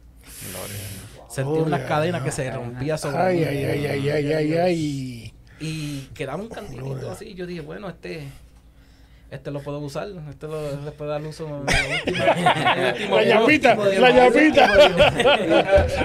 [1.29, 2.25] Sentía Oh, cadenas ya.
[2.25, 3.45] que se rompía sobre Ay, mí.
[3.45, 5.32] ay, ay, ay, ay, ay, ay.
[5.63, 7.27] Y quedaba un cantito así.
[7.29, 8.29] y Yo dije, bueno, este
[9.31, 10.09] este lo puedo usar.
[10.29, 11.49] Este lo, le puedo dar uso.
[11.65, 12.93] la
[13.45, 14.69] último- La llamita.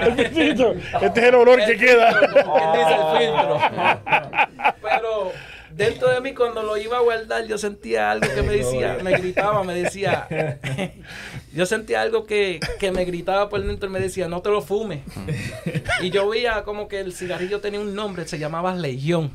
[0.06, 0.74] El pisito.
[1.02, 2.08] Este es el olor que filtro, queda.
[2.10, 3.60] el filtro.
[4.80, 5.32] Pero
[5.72, 9.12] dentro de mí cuando lo iba a guardar yo sentía algo que me decía, me
[9.12, 10.26] gritaba, me decía,
[11.58, 14.62] yo sentía algo que, que me gritaba por dentro y me decía, no te lo
[14.62, 15.00] fumes.
[16.00, 19.32] Y yo veía como que el cigarrillo tenía un nombre, se llamaba Legión.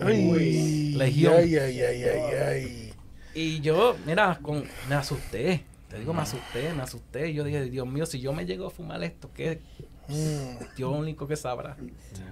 [0.00, 1.34] Ay, Legión.
[1.38, 2.92] Ay, ay, ay, ay, ay.
[3.34, 5.64] Y yo, mira, con, me asusté.
[5.88, 7.30] Te digo, me asusté, me asusté.
[7.30, 9.60] Y yo dije, Dios mío, si yo me llego a fumar esto, ¿qué?
[10.08, 10.76] Mm.
[10.76, 11.76] Dios único que sabrá.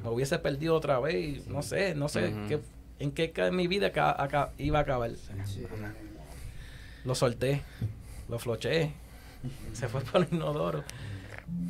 [0.05, 2.61] Me hubiese perdido otra vez y no sé, no sé qué,
[2.99, 5.11] en qué ca- mi vida ca- aca- iba a acabar.
[7.05, 7.63] Lo solté,
[8.29, 8.93] lo floché,
[9.73, 10.85] se fue por el inodoro.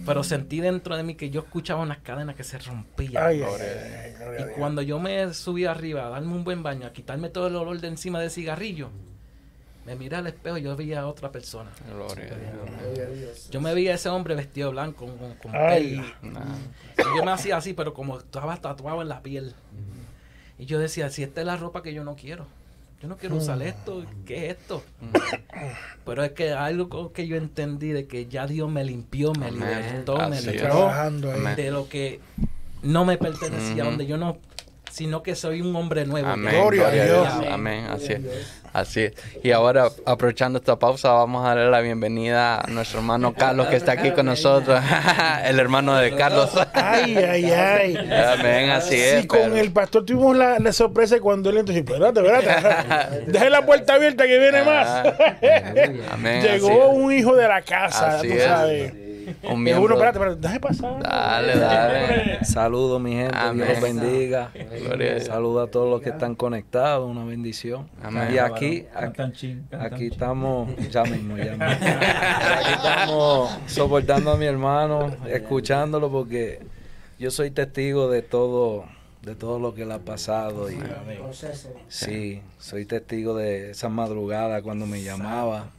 [0.05, 3.23] Pero sentí dentro de mí que yo escuchaba unas cadenas que se rompían.
[3.23, 6.63] Ay, ay, ay, gloria a Y cuando yo me subí arriba a darme un buen
[6.63, 8.91] baño, a quitarme todo el olor de encima del cigarrillo,
[9.87, 11.71] me miré al espejo y yo veía a otra persona.
[11.89, 13.49] Gloria a Dios.
[13.51, 15.97] Yo me veía a ese hombre vestido de blanco con, con Ay.
[15.97, 16.23] perlas.
[16.23, 16.57] Nah.
[16.99, 19.55] Y yo me hacía así, pero como estaba tatuado en la piel.
[20.59, 22.47] Y yo decía, si esta es la ropa que yo no quiero.
[23.01, 24.05] Yo no quiero usar esto.
[24.27, 24.83] ¿Qué es esto?
[26.05, 30.17] Pero es que algo que yo entendí de que ya Dios me limpió, me libertó,
[30.29, 30.91] me Así liberó
[31.57, 32.21] de lo que
[32.83, 34.37] no me pertenecía, donde yo no,
[34.91, 36.29] sino que soy un hombre nuevo.
[36.29, 36.55] Amén.
[36.55, 37.41] Gloria a Gloria a Dios.
[37.41, 37.53] Dios.
[37.53, 37.87] Amén.
[37.91, 38.21] Así es.
[38.73, 39.13] Así es.
[39.43, 43.77] Y ahora, aprovechando esta pausa, vamos a darle la bienvenida a nuestro hermano Carlos que
[43.77, 44.81] está aquí con nosotros.
[45.45, 46.51] el hermano de Carlos.
[46.75, 47.97] Ay, ay, ay.
[48.39, 48.71] Amén.
[48.71, 49.23] Así es.
[49.23, 51.75] Sí, con pero- el pastor tuvimos la, la sorpresa cuando él entró.
[51.75, 53.25] Espérate, espérate.
[53.31, 54.87] Deje la puerta abierta que viene más.
[54.89, 55.39] Ah,
[56.13, 56.43] Amén.
[56.43, 59.10] Llegó un hijo de la casa, Así tú es.
[59.43, 59.95] Un Y uno, miembro.
[59.95, 61.03] espérate, espérate, deje pasar.
[61.03, 62.45] Dale, dale.
[62.45, 63.67] Saludos mi gente, Amén.
[63.67, 64.53] Dios los bendiga.
[65.21, 67.89] Saludos a todos los que están conectados, una bendición.
[68.03, 68.29] Amén.
[68.33, 71.65] Y aquí, aquí, estamos, ya mismo, ya mismo.
[71.65, 76.61] Aquí estamos soportando a mi hermano, escuchándolo porque
[77.19, 78.85] yo soy testigo de todo,
[79.23, 80.79] de todo lo que le ha pasado y
[81.89, 85.71] sí, soy testigo de esa madrugada cuando me llamaba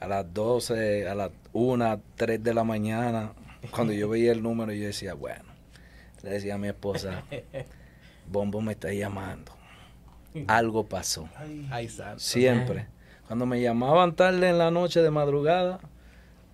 [0.00, 3.32] a las 12, a las 1, 3 de la mañana,
[3.70, 5.44] cuando yo veía el número, yo decía, bueno,
[6.22, 7.24] le decía a mi esposa,
[8.30, 9.52] Bombo me está llamando.
[10.48, 11.30] Algo pasó.
[11.70, 11.88] Ay.
[12.18, 12.88] Siempre.
[13.26, 15.80] Cuando me llamaban tarde en la noche de madrugada,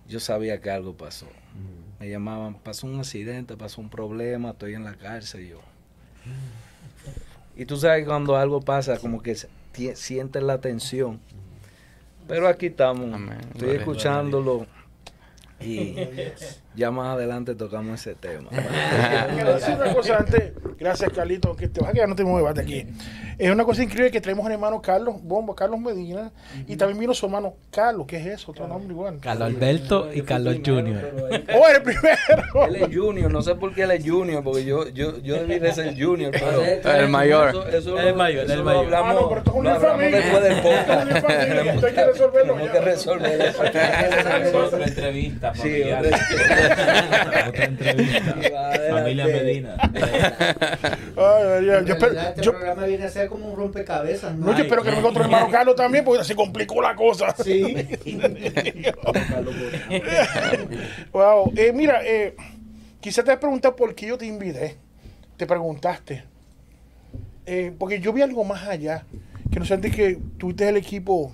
[0.07, 1.27] yo sabía que algo pasó.
[1.99, 5.49] Me llamaban, pasó un accidente, pasó un problema, estoy en la cárcel.
[5.49, 5.59] Yo.
[7.57, 9.35] Y tú sabes que cuando algo pasa, como que
[9.95, 11.19] sientes la tensión.
[12.25, 13.13] Pero aquí estamos.
[13.13, 13.39] Amén.
[13.53, 14.65] Estoy escuchándolo.
[15.63, 15.95] Y
[16.75, 18.49] ya más adelante tocamos ese tema.
[19.33, 20.53] Quiero decir una cosa antes.
[20.79, 21.55] Gracias, Carlito.
[21.55, 22.85] Que te vas a quedar, no te muevas de aquí.
[23.37, 26.31] Es una cosa increíble que traemos al hermano Carlos Bombo, Carlos Medina.
[26.67, 29.19] Y también vino su hermano Carlos, que es eso, otro nombre igual.
[29.21, 31.11] Carlos Alberto y Carlos Junior.
[31.55, 32.65] Oh, el primero.
[32.67, 35.59] Él es junior, no sé por qué él es junior, porque yo, yo, yo debí
[35.59, 36.31] de ser junior,
[36.83, 36.91] pero...
[36.93, 37.49] El mayor.
[37.49, 38.85] Eso, eso El lo- mayor, eso el lo mayor.
[38.85, 40.19] hablamos, Ah, no, pero esto es una hablamos familia.
[40.19, 41.83] después del podcast.
[41.83, 43.63] Hay que resolverlo Tenemos que resolver eso.
[44.59, 46.03] Otra entrevista Sí, familiar.
[46.63, 48.35] Otra entrevista.
[48.89, 49.75] Familia Medina.
[49.81, 54.35] Ay, Yo, espero, este yo, programa viene a ser como un rompecabezas.
[54.35, 57.35] no, yo espero que venga otro hermano Carlos también, porque se complicó la cosa.
[57.43, 57.75] Sí.
[61.11, 61.53] Wow.
[61.55, 62.35] Eh, mira, eh,
[62.99, 64.77] quizás te has preguntado por qué yo te invité.
[65.37, 66.23] Te preguntaste.
[67.45, 69.05] Eh, porque yo vi algo más allá.
[69.51, 71.33] Que no sentí que tuviste el equipo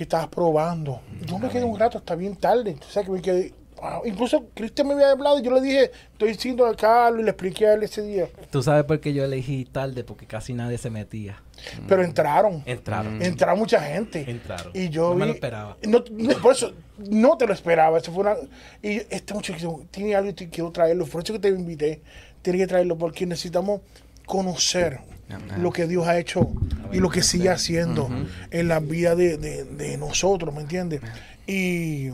[0.00, 1.02] que estabas probando.
[1.26, 2.74] Yo me quedé un rato hasta bien tarde.
[2.80, 3.52] O sea, que me quedé.
[3.76, 4.00] wow.
[4.06, 7.32] Incluso Cristian me había hablado y yo le dije, estoy diciendo a Carlos y le
[7.32, 8.26] expliqué a él ese día.
[8.50, 11.42] Tú sabes por qué yo elegí tarde, porque casi nadie se metía.
[11.86, 12.62] Pero entraron.
[12.64, 13.20] Entraron.
[13.20, 14.24] Entraron mucha gente.
[14.26, 14.72] Entraron.
[14.72, 15.76] Y yo no me lo esperaba.
[15.86, 17.98] No, no, por eso no te lo esperaba.
[17.98, 18.36] Eso fue una,
[18.82, 21.04] y este muchacho tiene algo y te quiero traerlo.
[21.04, 22.00] Por eso que te invité.
[22.40, 23.82] Tiene que traerlo porque necesitamos
[24.24, 24.98] conocer
[25.32, 25.62] Amén.
[25.62, 26.48] lo que Dios ha hecho
[26.92, 28.08] y lo que sigue haciendo
[28.50, 31.00] en la vida de, de- de nosotros, ¿me entiendes?
[31.46, 32.08] Y,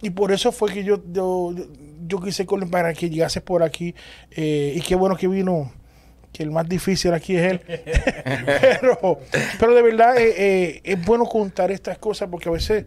[0.00, 1.54] y por eso fue que yo, yo,
[2.06, 3.94] yo quise con- para que llegases por aquí.
[4.30, 5.72] eh, y qué bueno que vino
[6.32, 7.60] que el más difícil aquí es él.
[8.80, 9.20] pero,
[9.58, 12.86] pero de verdad eh, eh, es bueno contar estas cosas porque a veces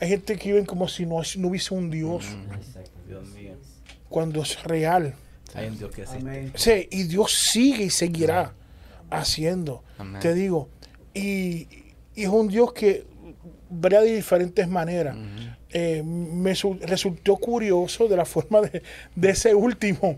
[0.00, 2.90] Hay gente que viven como si no, no hubiese un Dios, Exacto.
[3.08, 3.54] Dios mío.
[4.08, 5.14] cuando es real.
[5.54, 6.22] Hay un Dios que existe.
[6.22, 6.52] Amén.
[6.54, 8.52] Sí, y Dios sigue y seguirá
[9.10, 9.82] haciendo.
[9.98, 10.20] Amén.
[10.20, 10.68] Te digo,
[11.14, 11.68] y,
[12.14, 13.04] y es un Dios que
[13.70, 15.16] verá de diferentes maneras.
[15.70, 18.82] Eh, me su- resultó curioso de la forma de,
[19.14, 20.16] de ese último,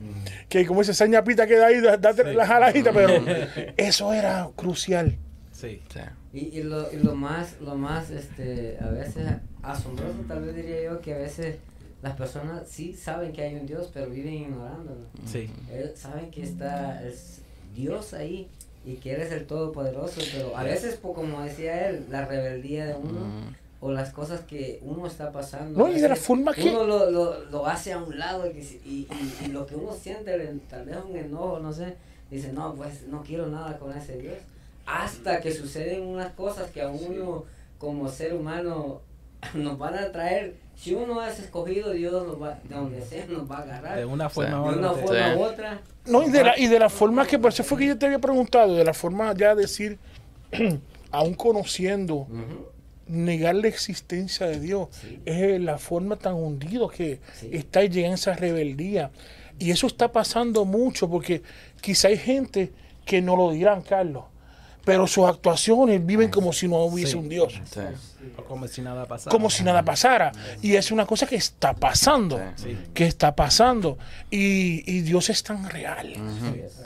[0.49, 3.15] que como esa ñapita queda ahí, da- date la jaladita, pero
[3.77, 5.17] eso era crucial.
[5.53, 5.81] Sí.
[5.93, 6.01] Sí.
[6.33, 9.27] Y, y, lo, y lo más, lo más, este, a veces
[9.63, 11.57] asombroso tal vez diría yo que a veces
[12.03, 15.07] las personas sí saben que hay un Dios, pero viven ignorándolo.
[15.27, 15.51] Sí.
[15.71, 17.41] Eh, saben que está es
[17.75, 18.49] Dios ahí
[18.85, 23.55] y es el Todopoderoso, pero a veces, como decía él, la rebeldía de uno Mm.
[23.83, 25.79] o las cosas que uno está pasando.
[25.79, 28.59] No, y de la forma que- Uno lo, lo, lo hace a un lado y,
[28.59, 31.95] y, y- y lo que uno siente, el- tal vez un enojo, no sé,
[32.31, 34.35] dice, no, pues no quiero nada con ese Dios.
[34.87, 37.45] Hasta que suceden unas cosas que a uno
[37.79, 39.01] como ser humano
[39.55, 40.55] nos van a traer.
[40.81, 43.99] Si uno es escogido, Dios nos va, de donde sea nos va a agarrar.
[43.99, 44.57] De una forma Sí.
[44.69, 45.39] u de una forma Sí.
[45.39, 45.81] u otra.
[46.07, 48.07] No, y de la, y de la forma que, por eso fue que yo te
[48.07, 49.99] había preguntado, de la forma ya de decir,
[51.11, 52.27] aún conociendo,
[53.07, 55.21] negar la existencia de Dios, Sí.
[55.27, 57.51] es la forma tan hundido que Sí.
[57.53, 59.11] está llegando en esa rebeldía.
[59.59, 61.43] Y eso está pasando mucho porque
[61.83, 62.73] quizá hay gente
[63.05, 64.25] que no lo dirán, Carlos,
[64.85, 67.19] pero sus actuaciones viven como si no hubiese Sí.
[67.19, 67.81] un Dios, Sí.
[68.37, 69.31] O como si nada pasara.
[69.31, 70.33] como si nada pasara.
[70.63, 72.65] Y es una cosa que está pasando, Sí.
[72.71, 72.79] Sí.
[72.95, 73.99] que está pasando.
[74.31, 76.13] Y, y Dios es tan real.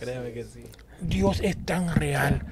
[0.00, 0.62] Créeme que sí.
[1.00, 2.44] Dios es tan real.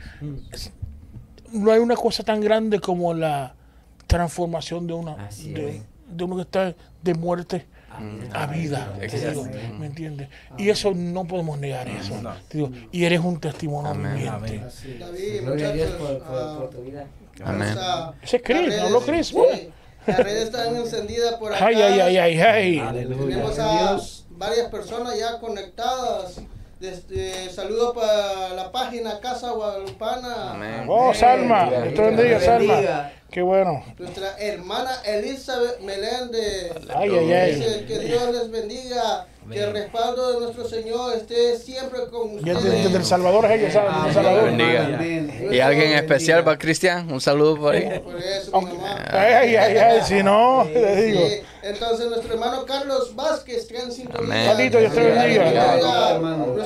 [1.53, 3.55] No hay una cosa tan grande como la
[4.07, 7.67] transformación de una de uno que está de muerte
[8.33, 8.93] a vida.
[9.01, 9.47] digo,
[9.79, 10.29] ¿Me entiendes?
[10.59, 12.21] Y eso no podemos negar eso.
[12.21, 12.33] No.
[12.49, 14.15] te digo, y eres un testimonio Amén.
[14.15, 14.61] viviente.
[15.43, 17.07] Gloria a Dios por, muchachos, por, ah, por tu vida.
[17.45, 17.75] Amén.
[18.23, 19.37] Ese es Chris, redes- habló Chris, sí.
[20.07, 21.67] Las redes están encendidas por acá.
[21.67, 22.79] Ay, ay, ay, ay, ay.
[22.79, 23.29] Aleluya.
[23.37, 23.99] Tenemos a
[24.31, 26.41] varias personas ya conectadas.
[26.81, 30.51] Desde, saludos para la página Casa Guadalupana.
[30.55, 30.85] Amén.
[30.89, 32.41] Oh, Salma, Bendiga, Dios te bendiga.
[32.41, 33.11] Salma.
[33.33, 33.83] Qué bueno.
[33.99, 36.73] Nuestra hermana Elizabeth Meléndez.
[36.95, 37.55] Ay, ay, ay.
[37.55, 39.27] Dice que Dios les bendiga.
[39.51, 42.63] Que el respaldo de nuestro Señor esté siempre con ustedes.
[42.63, 43.91] desde, desde El Salvador es ella, ¿sabes?
[43.91, 44.15] El Amén.
[44.15, 44.45] Salvador.
[44.45, 44.85] Bendiga.
[44.85, 45.49] Amén.
[45.51, 47.11] ¿Y alguien especial para Cristian?
[47.11, 48.01] Un saludo por ahí.
[48.05, 49.05] Por eso, mi mamá.
[49.11, 51.27] Ay, ay, ay, ay, si no, te digo.
[51.27, 54.33] Sí, entonces nuestro hermano Carlos Vázquez que en sintonía.
[54.33, 54.47] Amén.
[54.47, 55.79] Carlito, Dios te bendiga.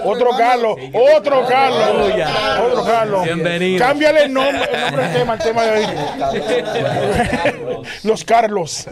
[0.04, 2.12] Otro Carlos, otro Carlos,
[2.62, 3.24] otro Carlos.
[3.24, 3.78] Bienvenido.
[3.86, 5.86] Cámbiale el nombre, el nombre del tema, el tema de hoy.
[8.04, 8.86] Los Carlos.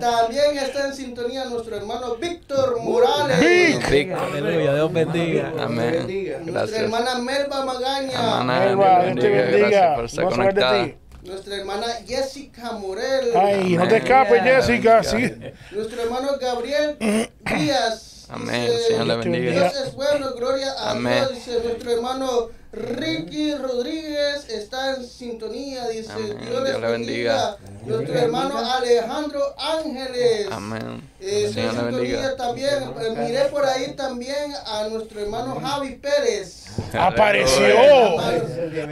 [0.00, 3.40] También está en sintonía nuestro hermano Víctor Morales.
[3.40, 3.90] Vic.
[3.90, 4.12] Vic.
[4.12, 4.74] Aleluya.
[4.74, 5.52] Dios bendiga.
[5.60, 6.42] Amén.
[6.44, 8.12] Nuestra hermana Melba Magaña.
[8.12, 9.68] Hermana, Elba, Dios te bendiga.
[9.68, 10.88] Gracias por estar conectada.
[11.22, 13.30] Nuestra hermana Jessica Morel.
[13.36, 15.04] Ay, no te escapes, Jessica.
[15.04, 15.32] Sí.
[15.70, 16.96] Nuestro hermano Gabriel
[17.44, 18.21] Díaz.
[18.32, 18.70] Amén.
[18.70, 19.52] Dice, Señor te bendiga.
[19.52, 21.18] Dios es bueno, gloria a Amén.
[21.18, 21.34] Dios.
[21.34, 25.88] Dice nuestro hermano Ricky Rodríguez está en sintonía.
[25.88, 26.38] Dice Amén.
[26.40, 27.56] Dios Dios le bendiga.
[27.84, 30.46] Nuestro hermano Alejandro Ángeles.
[30.50, 31.10] Amén.
[31.20, 32.36] Eh, está en Señor sintonía bendiga.
[32.36, 32.74] también.
[33.00, 36.64] Eh, miré por ahí también a nuestro hermano Javi Pérez.
[36.98, 37.74] Apareció.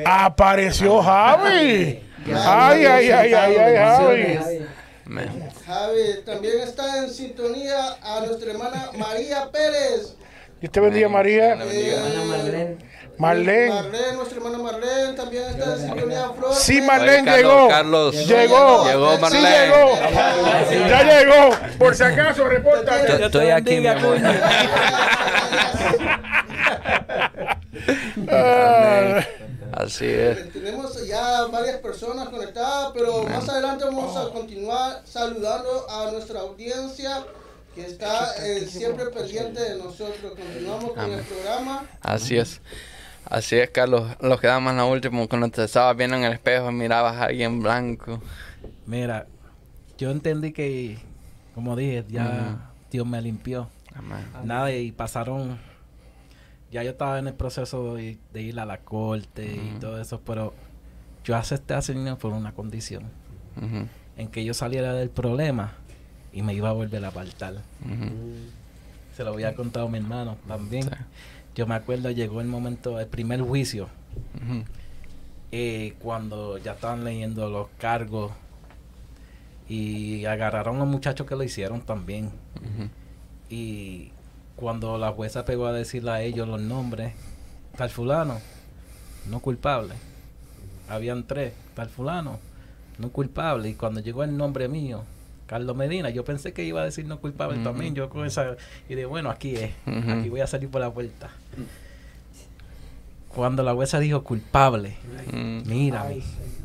[0.04, 2.00] Apareció Javi.
[2.26, 4.66] Ay, ay, ay, ay, ay, Javi.
[5.06, 5.49] Amén.
[5.70, 10.16] Javi también está en sintonía a nuestra hermana María Pérez.
[10.60, 11.52] Dios te bendiga, María.
[11.52, 12.78] Hermana Marlene.
[13.18, 13.68] Marlene.
[13.72, 16.30] Marlene, nuestra hermana Marlene también está en sintonía.
[16.36, 16.80] Flor Sí.
[16.80, 17.68] Marlene Oye, Carlos, llegó.
[17.68, 18.14] Carlos.
[18.26, 18.84] Llegó.
[18.88, 19.58] Llegó Sí Marlene.
[19.60, 20.88] llegó.
[20.88, 21.56] Ya llegó.
[21.78, 23.06] Por si acaso, reporta.
[23.18, 24.18] Yo estoy aquí, mi amor.
[29.72, 30.38] Así es.
[30.38, 36.40] Eh, Tenemos ya varias personas conectadas, pero más adelante vamos a continuar saludando a nuestra
[36.40, 37.24] audiencia
[37.74, 40.32] que está eh, siempre pendiente de nosotros.
[40.36, 41.84] Continuamos con el programa.
[42.00, 42.60] Así es.
[43.24, 44.10] Así es, Carlos.
[44.20, 45.28] Lo quedamos en lo último.
[45.28, 48.20] Cuando te estabas viendo en el espejo, mirabas a alguien blanco.
[48.86, 49.26] Mira,
[49.98, 50.98] yo entendí que,
[51.54, 53.68] como dije, ya Dios me limpió.
[53.94, 54.26] Amén.
[54.44, 55.60] Nada, y pasaron.
[56.70, 60.20] Ya yo estaba en el proceso de, de ir a la corte y todo eso,
[60.24, 60.54] pero
[61.24, 63.04] yo acepté a Señor por una condición:
[64.16, 65.72] en que yo saliera del problema
[66.32, 67.54] y me iba a volver a apartar.
[69.16, 70.84] Se lo había contado a mi hermano también.
[70.84, 70.90] Sí.
[71.56, 73.88] Yo me acuerdo, llegó el momento, el primer juicio,
[75.50, 78.30] eh, cuando ya estaban leyendo los cargos
[79.68, 82.30] y agarraron a los muchachos que lo hicieron también.
[83.48, 84.12] Y
[84.60, 87.14] cuando la jueza pegó a decirle a ellos los nombres,
[87.76, 88.38] tal fulano,
[89.28, 89.94] no culpable.
[90.88, 92.38] Habían tres, tal fulano,
[92.98, 93.68] no culpable.
[93.70, 95.02] Y cuando llegó el nombre mío,
[95.46, 96.10] Carlos Medina.
[96.10, 97.94] Yo pensé que iba a decir no culpable también.
[97.94, 98.56] Yo con esa.
[98.88, 99.72] Y de bueno, aquí es.
[99.86, 101.30] Aquí voy a salir por la puerta.
[103.28, 104.96] Cuando la jueza dijo culpable,
[105.32, 105.62] Mm.
[105.66, 106.22] mira, Ay,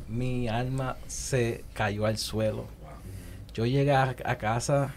[0.08, 2.66] mi, alma se cayó al suelo.
[3.54, 4.94] Yo llegué a, a casa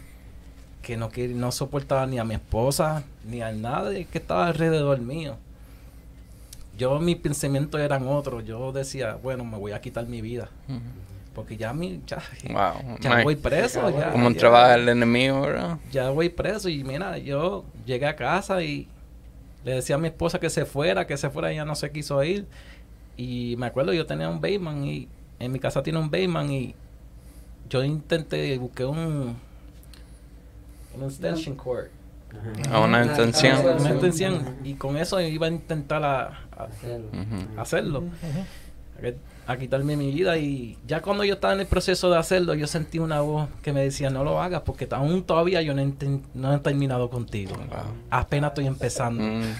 [0.88, 4.98] que no, quer- no soportaba ni a mi esposa, ni a nadie que estaba alrededor
[5.00, 5.36] mío.
[6.78, 8.42] Yo, mis pensamientos eran otros.
[8.46, 10.48] Yo decía, bueno, me voy a quitar mi vida.
[11.34, 12.96] Porque ya, mi, ya, Wow.
[13.00, 13.90] ya voy preso.
[13.90, 15.76] Ya, Como ya- trabaja el enemigo, ¿verdad?
[15.92, 18.88] ya voy preso y mira, yo llegué a casa y
[19.66, 22.24] le decía a mi esposa que se fuera, que se fuera, ella no se quiso
[22.24, 22.46] ir.
[23.18, 25.06] Y me acuerdo, yo tenía un Bayman y
[25.38, 26.74] en mi casa tiene un Bayman y
[27.68, 29.36] yo intenté, busqué un,
[30.98, 31.86] un extension cord,
[32.70, 33.58] A una intención.
[33.80, 36.26] una extensión y con eso iba a intentar a-
[36.56, 36.68] a-
[37.60, 38.04] Hacerlo.
[39.46, 42.54] A, a quitarme mi vida y ya cuando yo estaba en el proceso de hacerlo,
[42.54, 46.54] yo sentí una voz que me decía, no lo hagas porque aún todavía yo no,
[46.54, 47.54] he terminado contigo.
[47.56, 47.66] Wow.
[48.10, 49.22] Apenas estoy empezando.
[49.22, 49.54] Mm.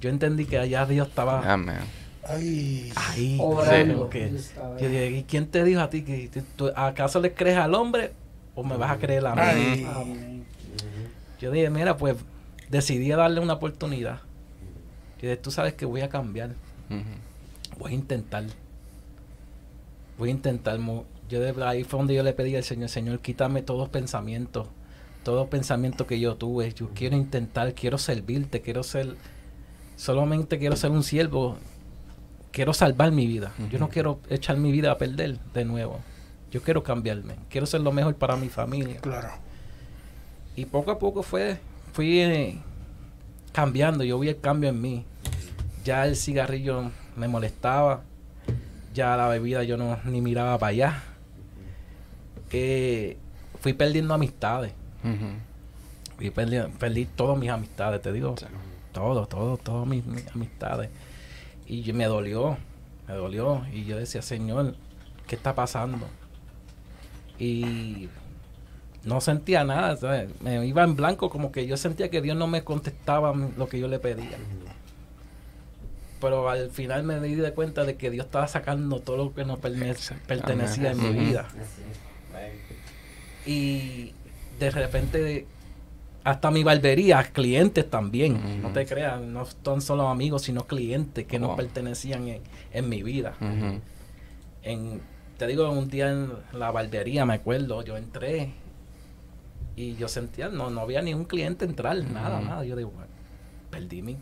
[0.00, 1.76] Yo entendí que allá Dios estaba Amén.
[2.26, 3.38] Ay, ahí.
[4.10, 4.32] Que-
[4.88, 8.12] dije, ¿y quién te dijo a ti que tú- tú- acaso le crees al hombre
[8.54, 9.40] o me vas a creer a mí?
[9.44, 9.86] Ay.
[9.94, 10.37] Amén.
[11.40, 12.16] Yo dije, mira, pues
[12.68, 14.20] decidí darle una oportunidad.
[15.20, 16.54] Yo dije, tú sabes que voy a cambiar.
[17.78, 18.44] Voy a intentar.
[20.16, 20.78] Voy a intentar.
[21.28, 24.66] Yo de ahí fue donde yo le pedí al Señor, Señor, quítame todos pensamientos,
[25.22, 26.72] todos pensamientos que yo tuve.
[26.72, 29.14] Yo quiero intentar, quiero servirte, quiero ser,
[29.96, 31.56] solamente quiero ser un siervo.
[32.50, 33.52] Quiero salvar mi vida.
[33.70, 36.00] Yo no quiero echar mi vida a perder de nuevo.
[36.50, 37.34] Yo quiero cambiarme.
[37.50, 39.00] Quiero ser lo mejor para mi familia.
[39.00, 39.47] claro.
[40.58, 41.56] Y poco a poco fue,
[41.92, 42.58] fui eh,
[43.52, 45.04] cambiando, yo vi el cambio en mí.
[45.84, 48.02] Ya el cigarrillo me molestaba,
[48.92, 51.02] ya la bebida yo no ni miraba para allá.
[52.50, 53.16] Eh,
[53.60, 54.72] fui perdiendo amistades,
[55.04, 55.26] Ujú.
[56.16, 58.34] fui perdi, perdí todas mis amistades, te digo,
[58.92, 60.90] todo, todo, todas mis, mis amistades.
[61.66, 62.56] Y yo- me dolió,
[63.06, 63.62] me dolió.
[63.72, 64.74] Y yo decía, Señor,
[65.28, 65.98] ¿qué está pasando?
[67.38, 68.08] Y
[69.04, 70.28] no sentía nada, ¿sabes?
[70.40, 73.78] me iba en blanco, como que yo sentía que Dios no me contestaba lo que
[73.78, 74.36] yo le pedía.
[76.20, 79.44] Pero al final me di de cuenta de que Dios estaba sacando todo lo que
[79.44, 79.94] no perme-
[80.26, 81.46] pertenecía en mi vida.
[83.46, 84.12] Y
[84.58, 85.46] de repente,
[86.24, 88.62] hasta mi barbería, clientes también.
[88.62, 92.40] No te creas, no son solo amigos, sino clientes que no pertenecían en,
[92.72, 93.34] en mi vida.
[94.64, 95.00] En,
[95.38, 98.50] te digo, un día en la barbería, me acuerdo, yo entré
[99.80, 102.44] y yo sentía, no, no había ni un cliente entrar, nada, Ujú.
[102.48, 102.64] nada.
[102.64, 103.08] Yo digo, "Bueno,
[103.70, 104.16] perdí mi,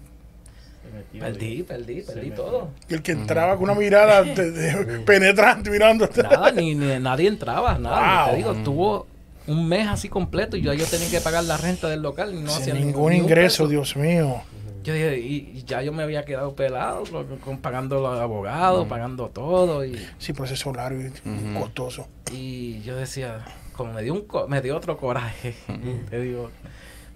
[1.18, 2.70] perdí, perdí, perdí todo.
[2.88, 6.22] Y el que entraba con una mirada de- de- penetrante mirándote.
[6.22, 8.24] Nada, ni, ni nadie entraba, nada.
[8.24, 8.30] Wow.
[8.30, 9.06] Te digo, tuvo
[9.46, 12.40] un mes así completo y yo, yo tenía que pagar la renta del local y
[12.40, 13.68] no hacía Sin ni- ningún ni un ingreso, peso.
[13.68, 14.42] Dios mío.
[14.84, 18.86] Yo dije, y, y ya yo me había quedado pelado, con, con- pagando los abogados,
[18.86, 19.84] pagando todo.
[19.84, 21.60] Y, Sí, proceso largo y Ujú.
[21.60, 22.06] costoso.
[22.32, 23.44] y yo decía,
[23.76, 25.54] como me dio, un co- me dio otro coraje.
[26.10, 26.50] te digo,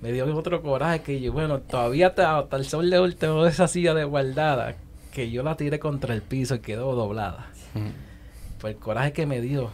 [0.01, 3.69] me dio otro coraje que yo, bueno, todavía hasta, el sol de hoy tengo esa
[3.69, 4.77] silla de guardada
[5.13, 7.49] que yo la tiré contra el piso y quedó doblada.
[8.61, 9.71] Pues el coraje que me dio.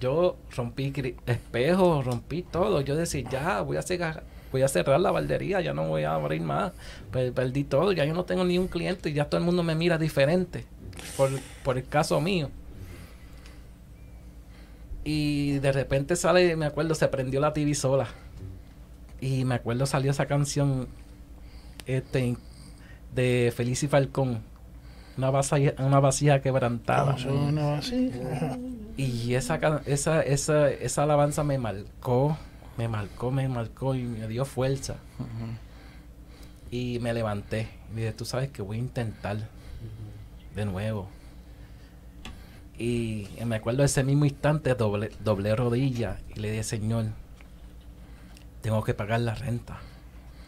[0.00, 0.92] Yo rompí
[1.26, 2.80] espejos, rompí todo.
[2.80, 6.14] Yo decía, ya, voy a cerrar, voy a cerrar la baldería, ya no voy a
[6.14, 6.72] abrir más.
[7.12, 9.62] Pues perdí todo, ya yo no tengo ni un cliente y ya todo el mundo
[9.62, 10.64] me mira diferente
[11.16, 11.28] por,
[11.62, 12.50] por el caso mío.
[15.04, 18.08] Y de repente sale, me acuerdo, se prendió la TV sola.
[19.20, 20.88] Y me acuerdo salió esa canción
[21.86, 22.36] este
[23.14, 24.42] de Feliz y Falcón.
[25.16, 27.18] Una vasija, una vasija quebrantada.
[27.18, 28.10] Sonaba así.
[28.32, 28.58] Ajá.
[28.96, 32.36] Y esa, esa, esa, esa alabanza me marcó,
[32.76, 34.96] me marcó, me marcó y me dio fuerza.
[36.70, 37.68] Y me levanté.
[37.92, 39.48] Y dije, tú sabes que voy a intentar
[40.54, 41.08] de nuevo.
[42.80, 47.08] Y me acuerdo ese mismo instante, doble, doblé rodilla y le dije, Señor,
[48.62, 49.80] tengo que pagar la renta.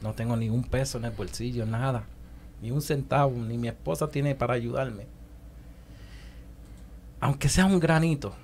[0.01, 2.05] No tengo ni un peso en el bolsillo, nada.
[2.63, 5.07] Ni un centavo, ni mi esposa tiene para ayudarme.
[7.21, 8.35] Aunque sea un granito,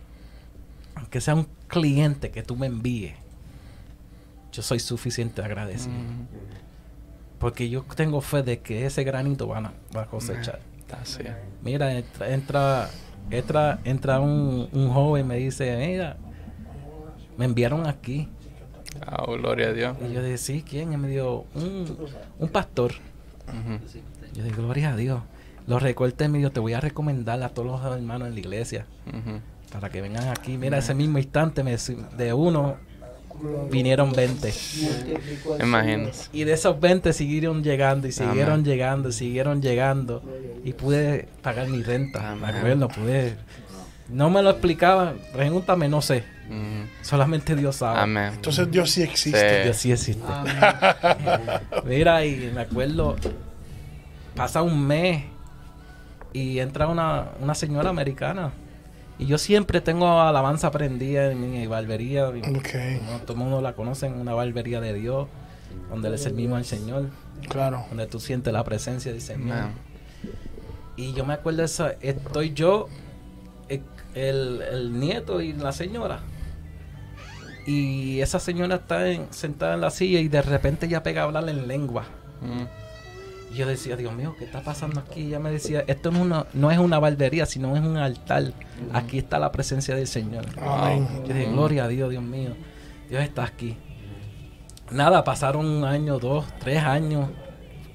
[0.95, 3.15] aunque sea un cliente que tú me envíes,
[4.53, 5.95] yo soy suficiente agradecido.
[5.95, 6.27] Ujú.
[7.39, 10.61] Porque yo tengo fe de que ese granito van a, va a cosechar.
[11.01, 11.23] Así.
[11.63, 12.91] Mira, entra, entra,
[13.31, 16.17] entra, entra un, un joven y me dice, mira,
[17.37, 18.29] me enviaron aquí.
[19.07, 19.97] Ah, gloria a Dios.
[20.09, 20.93] Y yo dije, sí, ¿quién?
[20.93, 21.97] Y me dijo, un,
[22.39, 22.93] un pastor.
[23.49, 23.79] Ujú.
[24.35, 25.23] Yo dije, gloria a Dios.
[25.67, 28.87] Los recortes me dijo, te voy a recomendar a todos los hermanos en la iglesia.
[29.73, 30.57] Para que vengan aquí.
[30.57, 31.77] Mira, ese mismo instante me,
[32.17, 32.77] de uno
[33.71, 34.53] vinieron 20.
[34.83, 36.13] Multiplicó el Imagínate.
[36.13, 36.29] Señor.
[36.33, 38.65] Y de esos 20 siguieron llegando y siguieron Amén.
[38.65, 40.23] llegando, siguieron llegando.
[40.65, 42.21] Y pude pagar mi renta.
[42.35, 42.57] Me Amén.
[42.57, 43.37] acuerdo, pude.
[44.09, 45.17] No me lo explicaban.
[45.33, 46.25] Pregúntame, no sé.
[47.03, 48.01] Solamente Dios sabe.
[48.01, 48.33] Amén.
[48.35, 49.59] Entonces Dios sí existe.
[49.59, 49.63] Sí.
[49.65, 50.23] Dios sí existe.
[51.85, 53.17] Mira, y me acuerdo,
[54.35, 55.25] pasa un mes
[56.33, 58.51] y entra una, una señora americana.
[59.19, 62.31] Y yo siempre tengo alabanza prendida en mi barbería.
[62.37, 62.69] y Ok,
[63.07, 65.27] como todo el mundo la conoce, en una barbería de Dios,
[65.91, 67.07] donde le servimos al Señor,
[67.49, 67.85] claro.
[67.89, 69.71] donde tú sientes la presencia del Señor.
[70.97, 72.89] Y yo me acuerdo, esa, estoy yo,
[73.69, 73.83] el,
[74.15, 76.21] el- el nieto y la señora.
[77.67, 81.25] Y esa señora está en- sentada en la silla y de repente ella pega a
[81.25, 82.05] hablar en lengua.
[82.41, 82.67] Ujú.
[83.51, 85.21] Y yo decía, Dios mío, ¿qué está pasando aquí?
[85.23, 87.97] Y ella me decía, esto no es una, no es una barbería, sino es un
[87.97, 88.53] altar.
[88.93, 90.45] Aquí está la presencia del Señor.
[90.61, 91.09] Amén.
[91.27, 92.51] Yo dije, gloria a Dios, Dios mío.
[93.09, 93.77] Dios está aquí.
[94.91, 97.29] Nada, pasaron un año, dos, tres años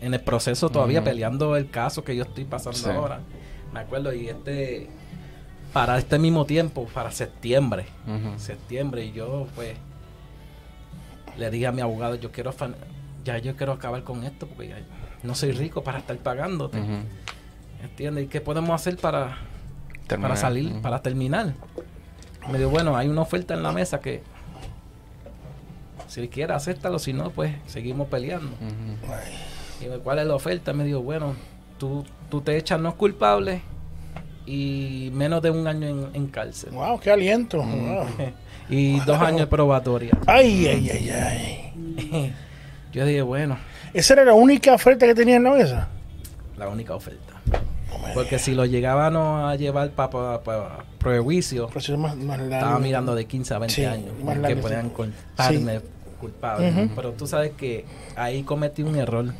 [0.01, 2.89] en el proceso todavía peleando el caso que yo estoy pasando Sí.
[2.89, 3.19] ahora.
[3.73, 4.89] Me acuerdo, y este,
[5.71, 7.85] para este mismo tiempo, para septiembre,
[8.37, 9.75] septiembre, y yo pues
[11.37, 12.53] le dije a mi abogado, yo quiero,
[13.23, 14.77] ya yo quiero acabar con esto porque ya
[15.23, 16.79] no soy rico para estar pagándote.
[16.79, 16.91] Ujú.
[17.83, 18.25] ¿Entiendes?
[18.25, 19.37] ¿Y qué podemos hacer para,
[20.07, 20.29] Terminar.
[20.31, 21.53] para salir, para terminar?
[22.51, 24.21] Me dijo, bueno, hay una oferta en la mesa que
[26.07, 28.47] si quiere acéptalo, si no, pues seguimos peleando.
[28.47, 29.83] Ujú.
[29.85, 30.71] Y me, ¿cuál es la oferta?
[30.73, 31.35] Me dijo, bueno,
[31.79, 33.61] tú, tú te echas no culpable
[34.45, 36.71] y menos de un año en, en cárcel.
[36.71, 37.63] Wow, qué aliento.
[37.63, 38.05] Wow.
[38.69, 40.11] y dos años de probatoria.
[40.27, 42.33] Ay, ay, ay, ay.
[42.93, 43.57] Yo dije, bueno,
[43.93, 45.87] Esa era la única oferta que tenía en la mesa.
[46.57, 47.33] la única oferta.
[48.13, 50.39] Porque si lo llegaban a llevar para
[50.99, 52.53] prejuicio, Proceso más, más largo.
[52.55, 54.91] estaba mirando de 15 a 20 Sí, años más que podían sí.
[54.93, 55.81] culparme
[56.19, 56.89] culpable.
[56.95, 57.85] Pero tú sabes que
[58.15, 59.33] ahí cometí un error.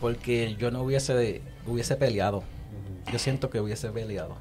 [0.00, 2.42] Porque yo no hubiese, hubiese peleado.
[3.12, 4.36] Yo siento que hubiese peleado.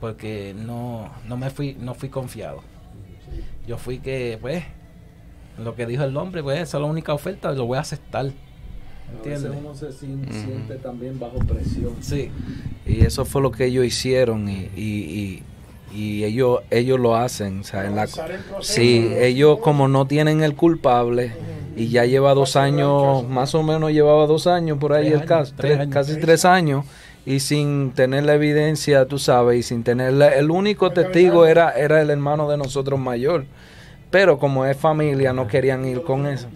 [0.00, 2.62] Porque no, no me fui, no fui confiado.
[3.66, 4.64] Yo fui que, pues,
[5.62, 8.30] lo que dijo el hombre, pues, esa es la única oferta, lo voy a aceptar.
[9.16, 9.52] ¿Entiendes?
[9.58, 11.92] uno se siente también bajo presión.
[12.00, 12.30] Sí.
[12.86, 15.42] Y eso fue lo que ellos hicieron y, y,
[15.92, 17.60] y, y ellos, ellos lo hacen.
[17.60, 18.62] o sea, en la, el proceso.
[18.62, 21.32] sí, ellos como no tienen el culpable
[21.76, 25.18] y ya lleva dos años, más o menos llevaba dos años por ahí Tres el
[25.20, 25.94] años, caso, tres tres- años.
[25.94, 26.84] casi tres años
[27.26, 31.70] y sin tener la evidencia, tú sabes, y sin tener la- el único testigo era,
[31.72, 33.44] era el hermano de nosotros mayor.
[34.14, 36.46] Pero como es familia, no querían ir con eso.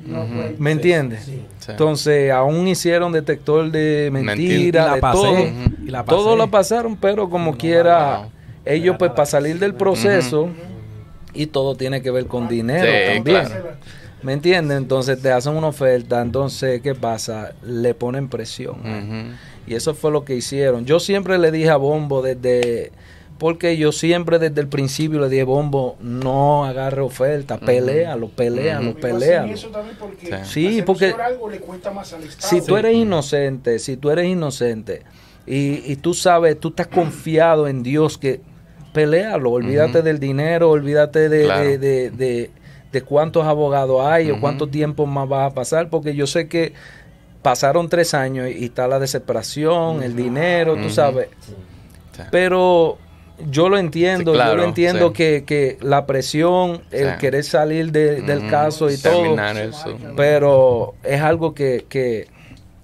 [0.59, 1.25] ¿Me entiendes?
[1.25, 1.45] Sí.
[1.67, 4.37] Entonces, aún hicieron detector de Mentira.
[4.37, 5.39] mentiras, de pasé, todo.
[5.85, 6.17] Y la pasé.
[6.17, 8.29] Todo lo pasaron, pero como quiera,
[8.65, 10.51] ellos pues para salir del proceso,
[11.35, 13.45] y todo tiene que ver con dinero Sí, también.
[13.47, 13.71] claro.
[14.23, 14.79] ¿Me entiendes?
[14.79, 17.55] Entonces te hacen una oferta, entonces, ¿qué pasa?
[17.65, 18.77] Le ponen presión.
[19.67, 20.87] Y eso fue lo que hicieron.
[20.87, 22.93] Yo siempre le dije a Bombo desde...
[23.39, 29.01] Porque yo siempre desde el principio le dije, Bombo, no agarre oferta, pelealo, pelealo, Ujú.
[29.01, 29.53] pelealo.
[29.55, 30.83] Eso también porque Sí.
[30.85, 32.49] Porque- algo le cuesta más al Estado.
[32.49, 35.03] Si tú eres inocente, si tú eres inocente
[35.47, 38.41] y, y tú sabes, tú estás confiado en Dios, que
[38.93, 41.65] pelealo, olvídate del dinero, olvídate de, Claro.
[41.65, 42.51] de, de, de-
[42.91, 46.73] de cuántos abogados hay o cuánto tiempo más vas a pasar, porque yo sé que
[47.43, 51.29] pasaron tres años y está la desesperación, el dinero, tú sabes.
[51.47, 51.53] Sí.
[52.33, 52.99] Pero
[53.51, 55.15] yo lo entiendo, Sí, yo lo entiendo sí.
[55.15, 57.19] que, que la presión, el Sí.
[57.21, 59.97] querer salir de- del caso y todo, Terminar eso.
[60.17, 62.27] pero es algo que, que,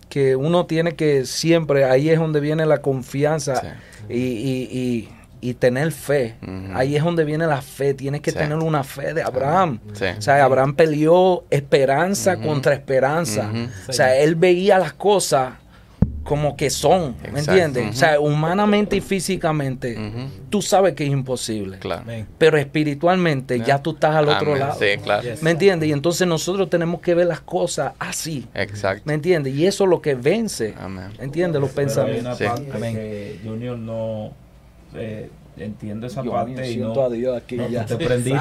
[0.08, 3.76] que uno tiene que siempre, ahí es donde viene la confianza
[4.08, 5.08] y, y, y,
[5.40, 6.36] y tener fe.
[6.72, 9.80] Ahí es donde viene la fe, tienes que tener una fe de Abraham.
[9.90, 13.50] O sea, Abraham peleó esperanza contra esperanza.
[13.88, 15.54] O sea, él veía las cosas
[16.24, 17.52] como que son, ¿me Exacto.
[17.52, 17.94] entiendes?
[17.94, 19.96] O sea, humanamente y físicamente,
[20.50, 21.78] tú sabes que es imposible.
[21.78, 22.02] Claro.
[22.38, 24.58] Pero espiritualmente ya tú estás al otro Amén.
[24.60, 24.78] lado.
[24.78, 25.22] Sí, claro.
[25.22, 25.42] Yes.
[25.42, 25.88] ¿Me entiendes?
[25.88, 28.46] Y entonces nosotros tenemos que ver las cosas así.
[28.54, 29.02] Exacto.
[29.04, 29.54] ¿Me entiendes?
[29.54, 30.74] Y eso es lo que vence.
[30.80, 31.08] Amén.
[31.18, 31.60] ¿Me entiendes?
[31.60, 32.24] Los Pero hay pensamientos.
[32.26, 32.44] una Sí.
[32.44, 32.94] parte Amén.
[32.96, 34.32] que Junior no
[34.96, 37.84] eh, entiende esa Dios parte y siento no, a Dios aquí no, ya.
[37.84, 38.38] te prendiste.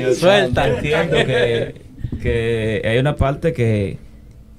[0.00, 0.68] Yo Suelta.
[0.68, 1.74] Entiendo que,
[2.22, 3.98] que hay una parte que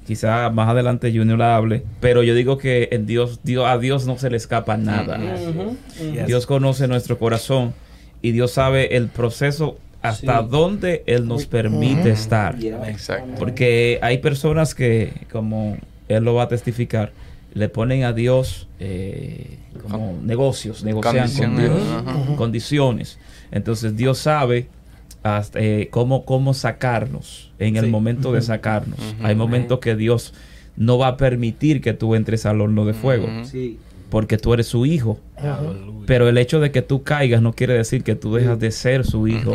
[0.06, 4.06] quizá más adelante Junior la hable, pero yo digo que en Dios, Dios a Dios
[4.08, 5.20] no se le escapa nada.
[5.50, 5.78] Ujú.
[6.14, 6.28] Yes.
[6.28, 7.74] Dios conoce nuestro corazón
[8.22, 10.48] y Dios sabe el proceso hasta Sí.
[10.50, 12.58] dónde Él nos permite estar.
[12.58, 12.90] Yeah.
[12.90, 13.36] Exacto.
[13.38, 15.78] Porque hay personas que, como
[16.08, 17.12] Él lo va a testificar,
[17.54, 21.82] le ponen a Dios eh, como negocios, negocian con Dios,
[22.38, 23.20] condiciones.
[23.52, 24.68] Entonces Dios sabe
[25.24, 27.92] hasta, eh, cómo, cómo sacarnos en el Sí.
[27.92, 29.00] momento de sacarnos.
[29.22, 30.34] Hay momentos que Dios
[30.78, 33.28] no va a permitir que tú entres al horno de fuego.
[33.46, 33.78] Sí.
[34.10, 35.20] porque tú eres su hijo.
[36.06, 39.06] Pero el hecho de que tú caigas no quiere decir que tú dejas de ser
[39.06, 39.54] su hijo,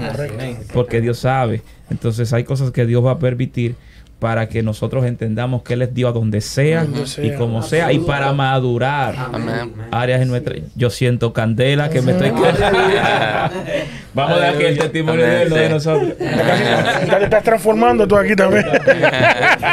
[0.72, 1.60] porque Dios sabe.
[1.90, 3.74] Entonces hay cosas que Dios va a permitir
[4.18, 6.86] para que nosotros entendamos que Él es Dios donde sea
[7.22, 9.74] y como sea y para madurar Amén.
[9.90, 10.56] áreas en nuestra.
[10.74, 12.30] Yo siento candela que me estoy
[14.14, 16.12] Vamos a dar aquí el testimonio de él, no de nosotros.
[16.18, 18.64] Ya te estás transformando tú aquí también.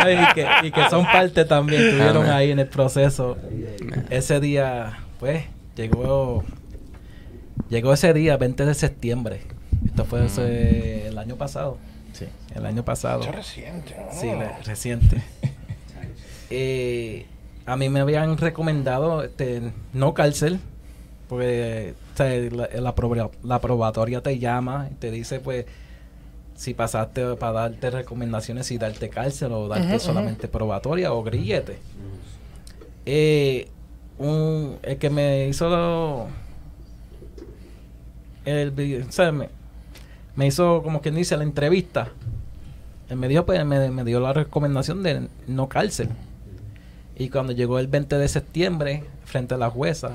[0.04, 2.32] Y, que, y que son parte también, estuvieron Amén.
[2.32, 3.38] ahí en el proceso.
[4.10, 5.46] Ese día, pues,
[5.78, 6.44] llegó
[7.70, 9.42] llegó ese día, 20 de septiembre.
[9.86, 11.78] Esto fue ese- el año pasado.
[12.14, 13.30] Sí, el año pasado.
[13.32, 14.20] Reciente, ¿no?
[14.20, 14.32] Sí,
[14.66, 15.22] reciente.
[16.56, 17.26] Eh,
[17.66, 20.60] a mí me habían recomendado este, no cárcel,
[21.28, 25.66] porque o sea, la, la proba- la probatoria te llama y te dice, pues,
[26.56, 31.80] si pasaste para darte recomendaciones y darte cárcel o darte solamente probatoria o grillete.
[33.08, 33.68] Eh,
[34.20, 36.28] un, el que me hizo
[38.46, 39.50] el, vi- o sea, me,
[40.36, 42.10] me hizo como quien dice la entrevista
[43.10, 46.08] él me dio, pues, me, me dio la recomendación de no cárcel.
[47.18, 50.12] Y cuando llegó el 20 de septiembre, frente a la jueza,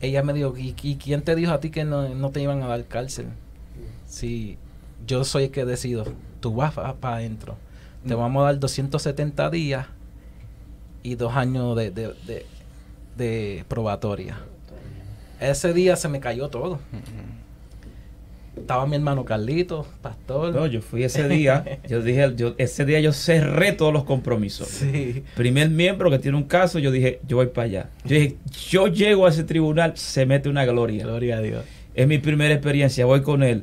[0.00, 2.62] ella me dijo, ¿y, y quién te dijo a ti que no, no te iban
[2.62, 3.26] a dar cárcel?
[4.06, 4.58] Si
[5.06, 6.04] yo soy el que decido,
[6.40, 7.56] tú vas para adentro.
[8.06, 9.86] Te vamos a dar 270 días
[11.02, 12.46] y dos años de, de, de-
[13.16, 14.36] de probatoria.
[15.40, 16.78] Ese día se me cayó todo.
[18.56, 20.54] Estaba mi hermano Carlito, pastor.
[20.54, 24.68] No, yo fui ese día, yo dije, yo, ese día yo cerré todos los compromisos.
[24.68, 25.22] Sí.
[25.36, 27.90] Primer miembro que tiene un caso, yo dije, yo voy para allá.
[28.04, 28.36] Yo dije,
[28.70, 31.04] yo llego a ese tribunal, se mete una gloria.
[31.04, 31.64] Gloria a Dios.
[31.94, 33.62] Es mi primera experiencia, voy con él.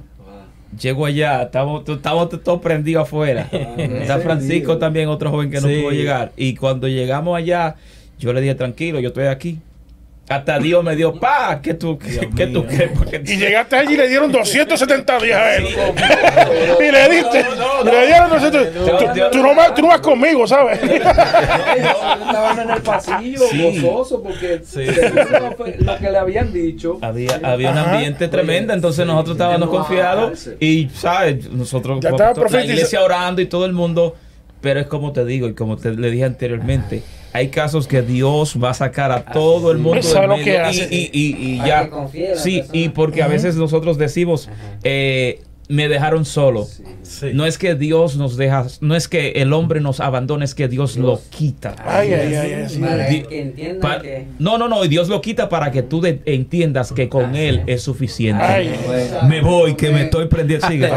[0.79, 3.47] Llego allá, estamos, estamos todos prendidos afuera.
[3.77, 5.81] Está Francisco también, otro joven que no Sí.
[5.81, 6.31] pudo llegar.
[6.35, 7.75] Y cuando llegamos allá,
[8.17, 9.59] yo le dije, tranquilo, yo estoy aquí.
[10.29, 12.65] Hasta Dios me dio, pa, ¿qué tú, qué, Dios qué tú?
[12.97, 15.65] Porque Y llegaste allí y le dieron 270 días a él.
[15.67, 17.45] y le diste.
[17.57, 18.73] No, no, y le dieron 200.
[18.73, 20.79] no, Tú, no, tú no vas, tú no vas conmigo, ¿sabes?
[20.81, 23.81] Estaban en el pasillo Sí.
[23.81, 24.85] gozoso porque Sí.
[25.79, 26.99] lo que le habían dicho.
[27.01, 31.49] Había, había un ambiente tremendo, entonces nosotros estábamos confiados y, ¿sabes?
[31.51, 34.15] Nosotros, la iglesia orando y todo el mundo,
[34.61, 37.03] pero es como te digo y como te le dije anteriormente,
[37.33, 40.65] hay casos que Dios va a sacar a todo el mundo del lo que medio
[40.65, 40.87] hace.
[40.89, 41.67] y, y, y- y Para
[42.13, 42.35] ya.
[42.37, 44.49] Sí, y porque a veces nosotros decimos,
[44.83, 46.67] eh, me dejaron solo.
[47.03, 47.27] Sí.
[47.33, 50.67] No es que Dios nos deja, no es que el hombre nos abandone, es que
[50.67, 51.75] Dios lo quita.
[51.85, 52.65] Ay, ay, ay.
[52.69, 52.79] sí.
[52.79, 54.27] Para que entiendan Pa- que...
[54.39, 57.63] No, no, no, y Dios lo quita para que tú de- entiendas que con Él
[57.65, 58.43] es suficiente.
[58.43, 58.75] Ay.
[59.27, 60.67] Me voy, que me estoy prendiendo.
[60.67, 60.89] Sigue.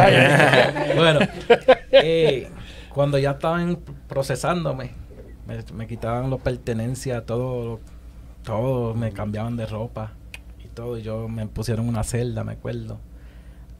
[0.97, 1.21] bueno,
[1.93, 2.49] eh,
[2.93, 3.79] cuando ya estaban
[4.09, 4.91] procesándome,
[5.47, 7.81] me, me quitaban las pertenencias, todo,
[8.43, 10.13] todo, me cambiaban de ropa
[10.65, 10.99] y todo.
[10.99, 12.99] Yo me pusieron una celda, me acuerdo.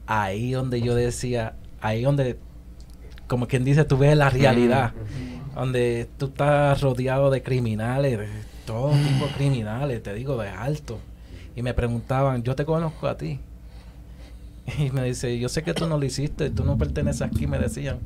[0.05, 2.39] Ahí donde yo decía, ahí donde,
[3.27, 4.93] como quien dice, tú ves la realidad,
[5.53, 8.27] donde tú estás rodeado de criminales, de
[8.65, 10.99] todo tipo de criminales, te digo, de alto.
[11.55, 13.39] Y me preguntaban, yo te conozco a ti.
[14.77, 17.57] Y me dice, yo sé que tú no lo hiciste, tú no perteneces aquí, me
[17.57, 17.99] decían.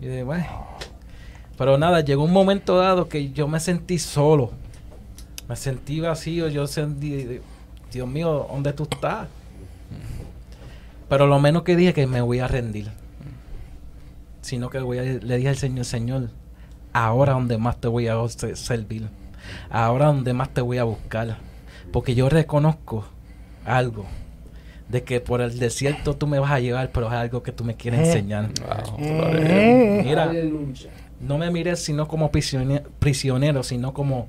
[0.00, 0.46] Y dije, bueno.
[1.58, 4.50] Pero nada, llegó un momento dado que yo me sentí solo.
[5.48, 7.40] Me sentí vacío, yo sentí,
[7.92, 9.28] Dios mío, ¿dónde tú estás?
[11.08, 12.90] Pero lo menos que dije que me voy a rendir.
[14.40, 16.30] Sino que voy a- le dije al Señor, Señor,
[16.92, 19.08] ahora donde más te voy a se- servir.
[19.70, 21.36] Ahora donde más te voy a buscar.
[21.92, 23.04] Porque yo reconozco
[23.64, 24.06] algo.
[24.88, 27.64] De que por el desierto tú me vas a llevar, pero es algo que tú
[27.64, 28.50] me quieres enseñar.
[28.98, 30.04] Mm.
[30.04, 30.90] Mira, Aleluya.
[31.20, 34.28] No me mires sino como prisione- prisionero, sino como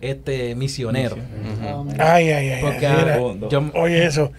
[0.00, 1.16] este misionero.
[1.98, 2.60] Ay, ay, ay.
[2.62, 3.16] Porque mira.
[3.16, 4.30] ah, yo, Oye, eso.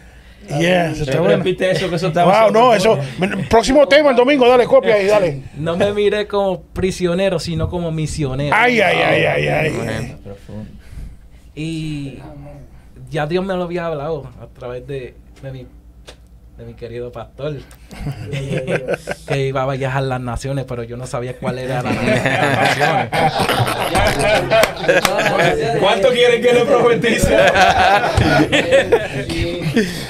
[0.48, 1.38] Yeah, eso está bueno.
[1.38, 3.00] Repite eso, que eso está Wow, no, eso.
[3.50, 5.42] Próximo tema el domingo, dale copia y dale.
[5.58, 8.56] no me miré como prisionero, sino como misionero.
[8.56, 10.16] Ay, ay, ay, ay, ay.
[11.56, 12.20] Y
[13.10, 15.66] ya Dios me lo había hablado a través de, de mi
[16.58, 17.58] de mi querido pastor
[19.28, 23.10] que iba a viajar las naciones pero yo no sabía cuál era la naciones
[25.80, 27.36] ¿Cuánto quieren que le profetice?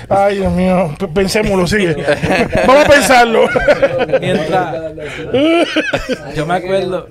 [0.10, 0.96] Ay, Dios mío.
[1.14, 1.96] Pensémoslo, sigue.
[2.68, 3.48] Vamos a pensarlo.
[4.20, 4.76] mientras
[6.36, 7.08] yo me acuerdo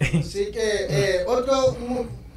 [0.00, 1.76] Así que eh, otro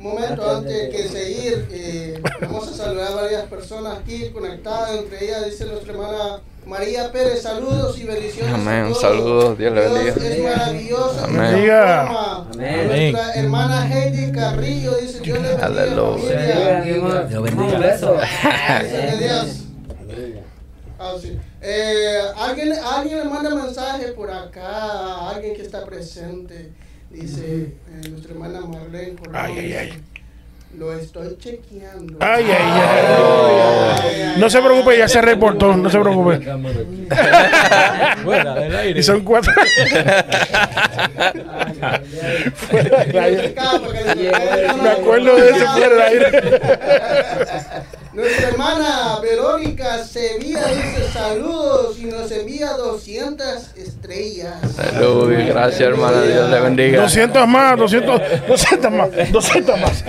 [0.05, 5.45] momento antes que seguir, eh, vamos a saludar a varias personas aquí conectadas, entre ellas
[5.45, 8.53] dice nuestra hermana María Pérez, saludos y bendiciones.
[8.53, 10.13] Amén, saludos, Dios le bendiga.
[10.13, 11.23] es maravilloso.
[11.23, 11.71] Amén.
[11.71, 13.11] Amén.
[13.11, 15.65] Nuestra hermana Heidi Carrillo dice Dios le bendiga.
[15.65, 16.79] Aleluya.
[16.79, 17.21] familia".
[17.23, 17.75] Dios bendiga.
[17.75, 18.13] Un beso.
[18.15, 19.61] Gracias a Dios.
[20.97, 21.37] Ah, sí.
[21.61, 26.71] Eh, ¿alguien, alguien le manda mensaje por acá, alguien que está presente.
[27.15, 29.93] Dice eh, nuestra hermana Marlene Ay, ay, ay.
[30.77, 32.17] Lo estoy chequeando.
[32.19, 34.33] Ay, ay, ay.
[34.37, 36.39] No se preocupe, ya se reportó, no se preocupe.
[38.23, 38.99] Fuera del aire.
[38.99, 39.53] Y son cuatro.
[42.55, 43.55] Fuera del aire.
[44.83, 46.41] Me acuerdo de eso fuera del aire.
[48.15, 54.55] Nuestra hermana Verónica Sevilla dice saludos y nos envía 200 estrellas.
[54.79, 57.01] Aleluya, gracias hermana, Dios le bendiga.
[57.01, 60.03] 200 más, 200, 200 más, 200 más.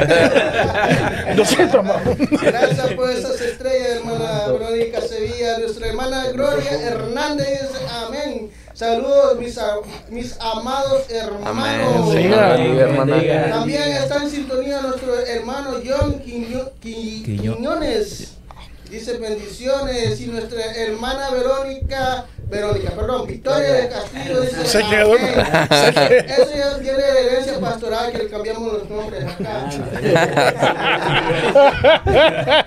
[1.37, 2.03] 200 más.
[2.43, 5.59] Gracias por esas estrellas, hermana Verónica Sevilla.
[5.59, 7.71] Nuestra hermana Gloria Hernández.
[8.77, 9.79] Saludos, mis, a-
[10.11, 11.47] mis amados hermanos.
[11.49, 11.81] Amén.
[13.51, 18.33] También está en sintonía nuestro hermano John Quiño- Qui- Quiño- Quiñones.
[18.91, 20.21] Dice bendiciones.
[20.21, 24.65] Y nuestra hermana Verónica, Verónica, perdón, Victoria de Castillo dice.
[24.67, 25.17] Se quedó.
[25.17, 29.69] Eso ya viene de herencia pastoral que le cambiamos los nombres acá.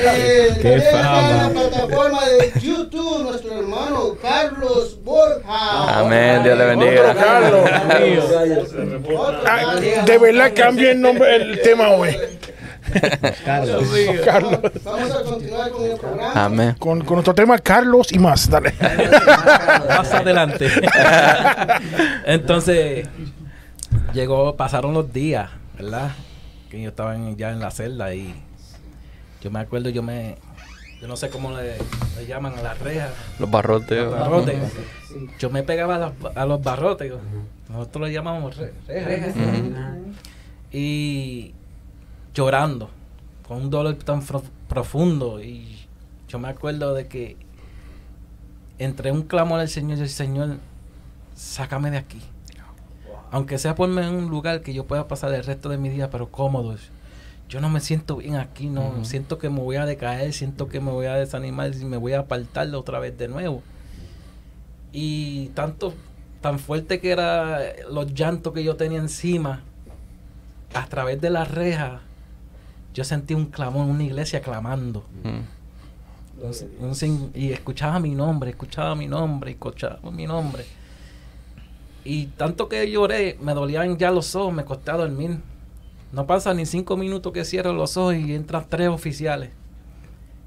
[0.00, 1.30] Eh, Qué fama.
[1.30, 5.98] en la plataforma de YouTube nuestro hermano Carlos Borja.
[5.98, 7.00] Amén, Dios le bendiga.
[7.10, 7.70] Otro Carlos.
[9.18, 10.04] Otro Ah, Carlos.
[10.06, 12.16] de verdad cambia el nombre, el tema hoy.
[13.44, 13.84] Carlos.
[14.24, 14.60] Carlos.
[14.84, 16.44] Vamos a continuar con el programa.
[16.44, 16.76] Amén.
[16.78, 18.48] Con, con nuestro tema Carlos y más.
[18.48, 18.72] Dale.
[19.88, 20.68] más adelante.
[22.26, 23.06] Entonces,
[24.12, 26.10] llegó, pasaron los días, ¿verdad?
[26.70, 28.34] Que yo estaba en- ya en la celda y
[29.40, 30.36] yo me acuerdo, yo me,
[31.00, 31.76] yo no sé cómo le,
[32.18, 34.04] le llaman a las rejas, Los barrotes.
[34.04, 34.56] los barrotes.
[35.38, 37.12] Yo me pegaba a, las- a los barrotes,
[37.68, 39.34] nosotros le llamamos re- rejas.
[40.70, 41.54] Y
[42.38, 42.88] llorando,
[43.48, 44.22] con un dolor tan
[44.68, 45.42] profundo.
[45.42, 45.76] Y
[46.28, 47.36] yo me acuerdo de que
[48.78, 50.58] entre un clamor al Señor y el Señor,
[51.34, 52.20] sácame de aquí.
[53.32, 56.10] Aunque sea ponme en un lugar que yo pueda pasar el resto de mi día,
[56.10, 56.76] pero cómodo.
[57.48, 59.04] Yo no me siento bien aquí, no.
[59.04, 62.12] Siento que me voy a decaer, siento que me voy a desanimar y me voy
[62.12, 63.62] a apartar otra vez de nuevo.
[64.92, 65.92] Y tanto,
[66.40, 67.60] tan fuerte que era
[67.90, 69.62] los llantos que yo tenía encima,
[70.72, 72.00] a través de las rejas,
[72.98, 75.04] yo sentí un clamor, una iglesia clamando.
[75.22, 76.44] Mm.
[76.44, 80.64] Un sin- un sin- y escuchaba mi nombre, escuchaba mi nombre, escuchaba mi nombre.
[82.04, 85.38] Y tanto que lloré, me dolían ya los ojos, me costé a dormir.
[86.12, 89.50] No pasa ni cinco minutos que cierro los ojos y entran tres oficiales.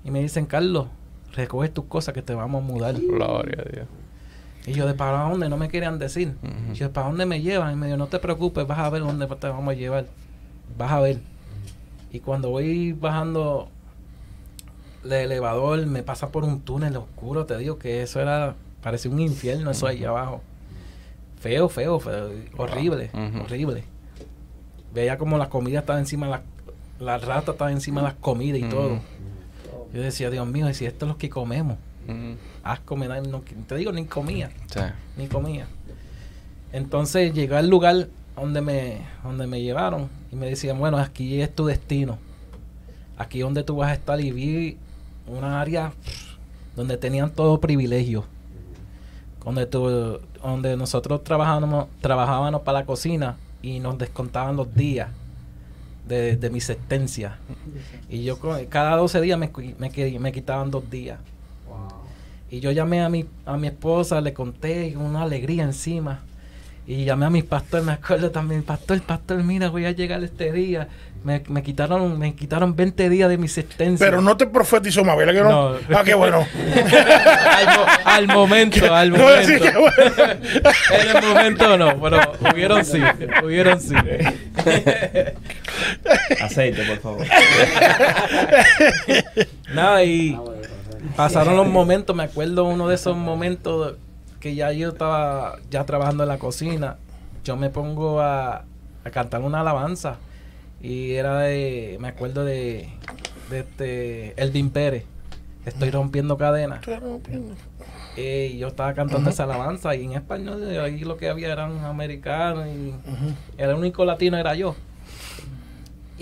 [0.03, 0.87] Y me dicen, Carlos,
[1.33, 2.95] recoge tus cosas que te vamos a mudar.
[2.99, 3.87] Gloria a Dios.
[4.65, 5.47] Y yo, ¿de para dónde?
[5.49, 6.35] No me querían decir.
[6.43, 6.73] Ujú.
[6.73, 7.71] Y yo, ¿para dónde me llevan?
[7.73, 10.05] Y me dijo, no te preocupes, vas a ver dónde te vamos a llevar.
[10.77, 11.19] Vas a ver.
[12.11, 13.69] Y cuando voy bajando
[15.03, 19.19] el elevador, me pasa por un túnel oscuro, te digo que eso era, parecía un
[19.19, 20.41] infierno eso ahí abajo.
[21.39, 23.09] Feo, feo, feo, horrible,
[23.43, 23.83] horrible.
[24.93, 26.41] Veía como la comida estaba encima, de la,
[26.99, 28.99] la rata estaba encima de las comidas y todo.
[29.93, 32.33] Yo decía, Dios mío, y si esto es lo que comemos, Mm.
[32.63, 34.79] asco me da, no- te digo, ni comía Sí.
[35.17, 35.67] ni comía.
[36.73, 41.53] Entonces llegué al lugar donde me, donde me llevaron y me decían, bueno, aquí es
[41.53, 42.17] tu destino.
[43.17, 44.77] Aquí es donde tú vas a estar y vi
[45.27, 45.91] una área
[46.75, 48.25] donde tenían todo privilegio.
[49.43, 55.09] Donde, tú- donde nosotros trabajábamos, trabajábamos para la cocina y nos descontaban los días
[56.07, 57.37] de, de mi sentencia.
[58.09, 58.37] Y yo
[58.69, 61.19] cada 12 días me, me, me quitaban dos días.
[62.49, 66.19] Y yo llamé a mi, a mi esposa, le conté con una alegría encima.
[66.91, 70.51] Y llamé a mi pastor, me acuerdo también, pastor, pastor, mira, voy a llegar este
[70.51, 70.89] día.
[71.23, 74.05] Me, me quitaron me quitaron 20 días de mi sentencia.
[74.05, 75.49] Pero no te profetizó más, ¿verdad que no?
[75.49, 75.77] No.
[75.97, 76.39] Ah, qué bueno.
[77.55, 79.47] al, mo- al momento, al No, momento.
[79.47, 80.23] sí, qué bueno.
[80.99, 82.19] en el momento no, pero
[82.51, 82.99] hubieron sí,
[83.41, 83.95] hubieron sí.
[86.41, 87.25] Aceite, por favor.
[89.73, 90.37] Nada, y
[91.15, 93.95] pasaron los momentos, me acuerdo uno de esos momentos
[94.41, 96.97] que ya yo estaba ya trabajando en la cocina,
[97.45, 98.65] yo me pongo a,
[99.05, 100.17] a cantar una alabanza.
[100.81, 102.89] Y era de, me acuerdo de,
[103.49, 105.05] de este Elvin Pérez,
[105.65, 106.81] estoy rompiendo cadenas.
[108.17, 109.95] eh, yo estaba cantando esa alabanza.
[109.95, 112.93] Y en español ahí lo que había eran americanos y
[113.57, 114.75] el único latino era yo.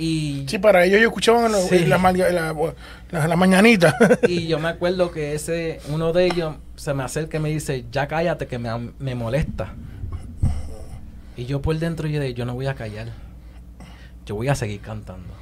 [0.02, 1.86] Y, Sí, para ellos ellos escuchaban la, Sí.
[1.86, 2.54] la, la-
[3.12, 3.98] la- la mañanita.
[4.28, 7.84] y yo me acuerdo que ese uno de ellos se me acerca y me dice,
[7.92, 8.70] ya cállate que me,
[9.00, 9.74] me molesta.
[11.36, 13.08] Y yo por dentro yo dije, yo no voy a callar.
[14.26, 15.34] Yo voy a seguir cantando.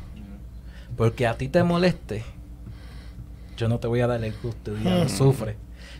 [0.95, 2.24] Porque a ti te moleste,
[3.58, 5.10] yo no te voy a dar el gusto y ya Mm.
[5.10, 5.55] sufre.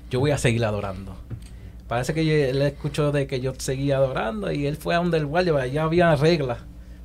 [0.10, 1.16] Yo voy a seguir adorando.
[1.88, 5.18] Parece que yo- él escuchó de que yo seguía adorando y él fue a donde
[5.18, 6.60] el guardia, allá había reglas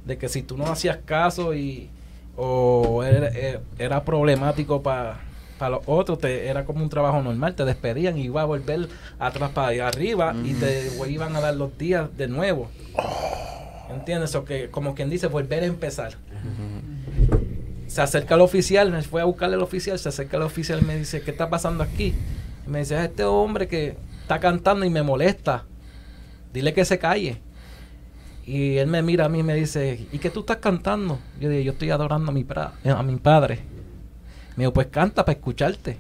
[0.05, 1.89] de que si tú no hacías caso y
[2.37, 5.19] o era, era- era problemático para
[5.71, 8.89] los otros, te, era como un trabajo normal, te despedían y iba a volver
[9.19, 12.69] atrás para allá arriba y te iban a dar los días de nuevo.
[13.95, 14.35] ¿Entiendes?
[14.35, 16.15] O que como quien dice, volver a empezar.
[17.87, 20.85] Se acerca el oficial, me fue a buscarle al oficial, se acerca el oficial y
[20.87, 22.15] me dice, ¿qué está pasando aquí?
[22.67, 25.65] Y me dice, "Es este hombre que está cantando y me molesta.
[26.55, 27.41] Dile que se calle.
[28.45, 31.19] Y él me mira a mí y me dice, ¿y qué tú estás cantando?
[31.41, 33.61] Yo digo, yo estoy adorando a mi, pra- a mi padre.
[34.57, 35.97] Me dijo, pues canta para escucharte.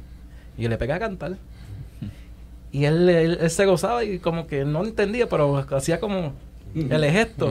[0.59, 1.36] Y yo le pegué a cantar.
[2.72, 6.32] Y él, él- él se gozaba y como que no entendía, pero hacía como
[6.74, 7.49] el gesto.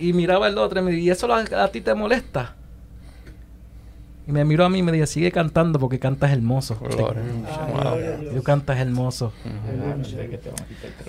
[0.00, 2.54] Y miraba al otro y me dice, ¿y eso a, a ti te molesta?
[4.26, 6.78] Y me miró a mí y me dijo, sigue cantando porque cantas hermoso.
[6.78, 7.22] Gloria.
[8.34, 9.32] Tú cantas hermoso.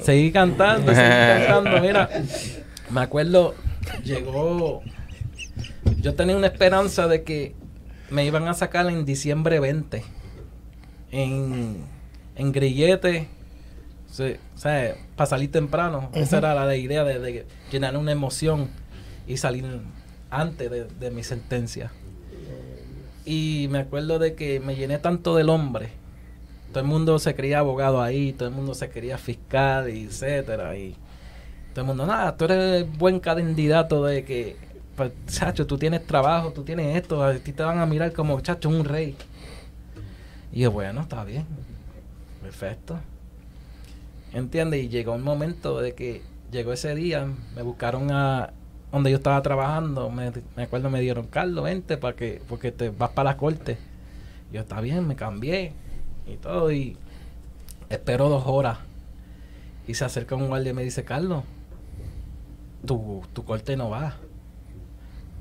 [0.01, 1.07] Seguí cantando, seguí
[1.47, 1.81] cantando.
[1.81, 2.09] Mira,
[2.89, 3.55] me acuerdo,
[4.03, 4.81] llegó.
[6.01, 7.55] Yo tenía una esperanza de que
[8.09, 10.03] me iban a sacar en diciembre 20.
[11.11, 11.77] En,
[12.35, 13.29] en grillete.
[14.11, 16.09] Sí, o sea, para salir temprano.
[16.13, 18.69] Esa era la idea de, de llenar una emoción
[19.25, 19.65] y salir
[20.29, 21.91] antes de, de mi sentencia.
[23.25, 25.89] Y me acuerdo de que me llené tanto del hombre.
[26.71, 30.77] Todo el mundo se creía abogado ahí, todo el mundo se quería fiscal, etcétera.
[30.77, 30.95] Y
[31.73, 34.57] todo el mundo, nada, tú eres buen candidato de que,
[34.95, 38.39] pues, chacho, tú tienes trabajo, tú tienes esto, a ti te van a mirar como,
[38.41, 39.15] chacho, un rey.
[40.51, 41.45] Y yo, bueno, está bien,
[42.41, 42.99] perfecto.
[44.33, 44.83] ¿Entiendes?
[44.83, 46.21] Y llegó un momento de que
[46.51, 48.51] llegó ese día, me buscaron a
[48.91, 52.89] donde yo estaba trabajando, me, me acuerdo me dieron, Carlos, vente para que, porque te
[52.89, 53.77] vas para la corte.
[54.53, 55.73] Yo, está bien, me cambié
[56.27, 56.95] y todo, y
[57.89, 58.77] espero dos horas.
[59.87, 61.43] Y se acerca un guardia y me dice, Carlos,
[62.85, 64.15] tu, tu corte no va.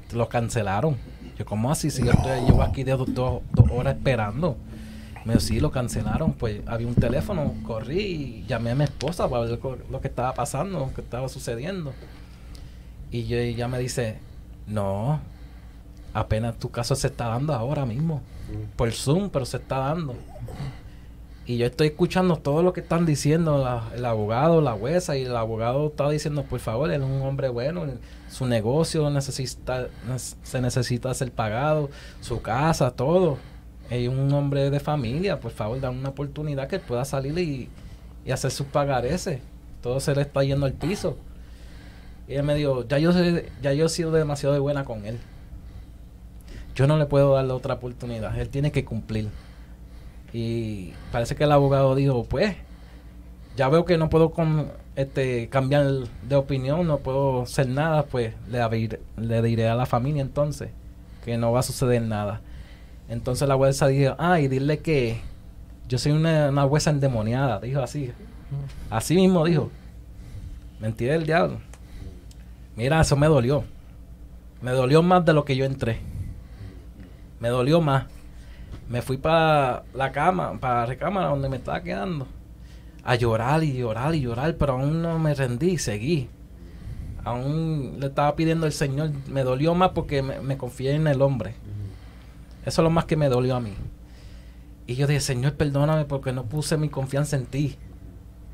[0.08, 0.96] Te lo cancelaron.
[1.38, 1.90] Yo, ¿cómo así?
[1.90, 4.56] Si yo estoy- llevo aquí de dos, dos- dos horas esperando.
[5.24, 6.32] Me dijo, sí, lo cancelaron.
[6.34, 9.58] Pues había un teléfono, corrí y llamé a mi esposa para ver
[9.90, 11.92] lo que estaba pasando, lo que estaba sucediendo.
[13.10, 14.18] Y yo- ella me dice,
[14.66, 15.20] no,
[16.12, 18.22] apenas tu caso se está dando ahora mismo.
[18.76, 20.14] Por Zoom, pero se está dando.
[21.46, 25.22] Y yo estoy escuchando todo lo que están diciendo la- el abogado, la jueza, y
[25.22, 27.84] el abogado está diciendo, por favor, él es un hombre bueno,
[28.30, 29.88] su negocio necesita,
[30.42, 31.90] se necesita ser pagado,
[32.20, 33.36] su casa, todo.
[33.90, 37.68] Es un hombre de familia, por favor, da una oportunidad que él pueda salir y,
[38.24, 39.40] y hacer sus pagareces.
[39.82, 41.18] Todo se le está yendo al piso.
[42.28, 45.04] Y él me dijo, ya yo, sé- ya yo he sido demasiado de buena con
[45.06, 45.18] él.
[46.74, 48.36] Yo no le puedo darle otra oportunidad.
[48.38, 49.28] Él tiene que cumplir.
[50.32, 52.56] Y parece que el abogado dijo, pues,
[53.56, 55.86] ya veo que no puedo con, este, cambiar
[56.28, 60.70] de opinión, no puedo hacer nada, pues le, abrir- le diré a la familia entonces
[61.24, 62.40] que no va a suceder nada.
[63.08, 65.20] Entonces la jueza dijo, ah, y dile que
[65.88, 68.10] yo soy una, una jueza endemoniada, dijo así.
[68.90, 69.70] Así mismo dijo.
[70.80, 71.58] Mentira del diablo.
[72.76, 73.64] Mira, eso me dolió.
[74.60, 76.00] Me dolió más de lo que yo entré.
[77.38, 78.06] Me dolió más.
[78.88, 82.26] Me fui para la cama, para la recámara donde me estaba quedando.
[83.04, 86.28] A llorar y llorar y llorar, pero aún no me rendí, seguí.
[87.22, 89.10] Aún le estaba pidiendo al Señor.
[89.28, 91.54] Me dolió más porque me, confié en el hombre.
[92.64, 93.74] Eso es lo más que me dolió a mí.
[94.86, 97.76] Y yo dije, Señor, perdóname porque no puse mi confianza en ti.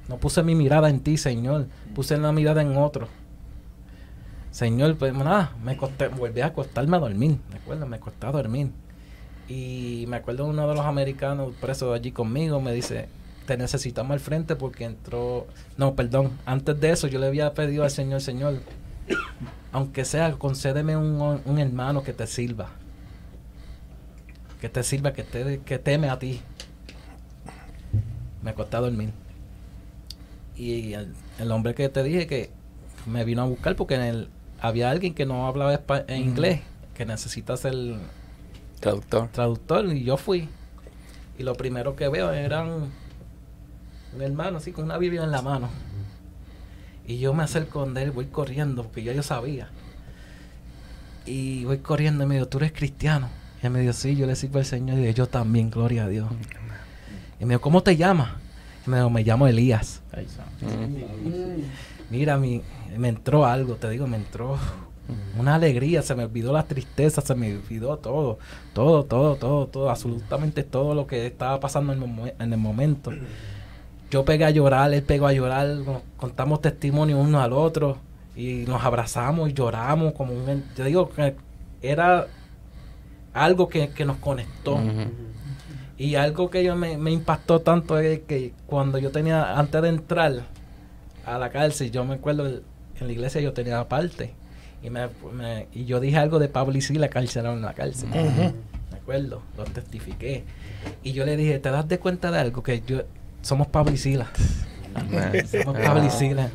[0.09, 1.69] No puse mi mirada en ti, Señor.
[1.95, 3.09] Puse la mirada en otro.
[4.51, 7.39] Señor, pues nada, me acosté, volví a acostarme a dormir.
[7.51, 8.71] Me acuerdo, me acosté a dormir.
[9.49, 13.09] Y me acuerdo uno de los americanos presos allí conmigo me dice,
[13.47, 15.47] te necesitamos al frente porque entró...
[15.77, 18.61] No, perdón, antes de eso yo le había pedido al Señor, Señor,
[19.73, 22.71] aunque sea, concédeme un, un hermano que te sirva.
[24.61, 26.41] Que te sirva, que, te, que teme a ti.
[28.43, 29.11] Me acosté a dormir.
[30.57, 32.51] Y el, el hombre que te dije que
[33.07, 34.29] me vino a buscar porque en el,
[34.61, 36.61] había alguien que no hablaba espa- en inglés,
[36.95, 37.75] que necesita ser
[38.81, 39.29] Traductor.
[39.29, 40.49] traductor y yo fui.
[41.39, 42.69] Y lo primero que veo eran
[44.15, 45.69] un hermano así con una Biblia en la mano.
[47.07, 49.69] Y yo me acerco donde él, voy corriendo, porque ya yo sabía.
[51.27, 53.29] Y voy corriendo y me dijo, ¿tú eres cristiano?
[53.63, 54.99] Y él me dijo, sí, yo le sirvo al Señor.
[54.99, 56.29] Y yo, también, gloria a Dios.
[57.41, 58.31] Y me dijo, ¿cómo te llamas?
[58.87, 60.03] Y me dijo, me llamo Elías.
[62.11, 62.63] Mira, mi,
[62.97, 64.57] me entró algo, te digo, me entró
[65.39, 68.39] una alegría, se me olvidó la tristeza, se me olvidó todo,
[68.73, 72.59] todo, todo, todo, todo, absolutamente todo lo que estaba pasando en el, momen- en el
[72.59, 73.11] momento.
[74.11, 77.99] Yo pegué a llorar, él pegó a llorar, nos contamos testimonio uno al otro
[78.37, 80.65] y nos abrazamos y lloramos como un...
[80.77, 81.35] Yo digo que
[81.83, 82.27] era
[83.33, 84.79] algo que, que nos conectó.
[85.99, 89.89] Y algo que yo me, me impactó tanto es que cuando yo tenía, antes de
[89.91, 90.45] entrar
[91.27, 92.63] a la cárcel, yo me acuerdo
[93.01, 94.35] en la iglesia yo tenía parte.
[94.83, 98.09] Y, me, me- y yo dije algo de Pablo y Sila carcelaron en la cárcel.
[98.11, 100.45] Me acuerdo, lo testifiqué.
[101.03, 102.63] Y yo le dije, ¿te das de cuenta de algo?
[102.63, 103.03] Que yo
[103.43, 104.29] somos Pablo y Sila.
[105.47, 106.49] Somos Pablo y Sila.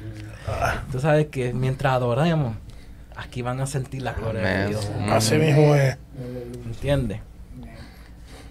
[0.92, 2.56] Tú sabes que mientras adoramos,
[3.16, 4.68] aquí van a sentir la gloria de.
[4.70, 4.92] Dios.
[5.10, 5.98] Así mismo es.
[6.66, 7.20] ¿Entiendes?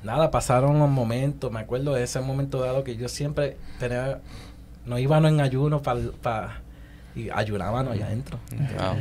[0.02, 1.50] Nada, pasaron los momentos.
[1.50, 4.20] Me acuerdo de ese momento dado que yo siempre tenía.
[4.86, 6.60] No íbamos en ayuno para.
[7.14, 8.38] Y ayunábamos allá adentro.
[8.78, 8.94] Ah.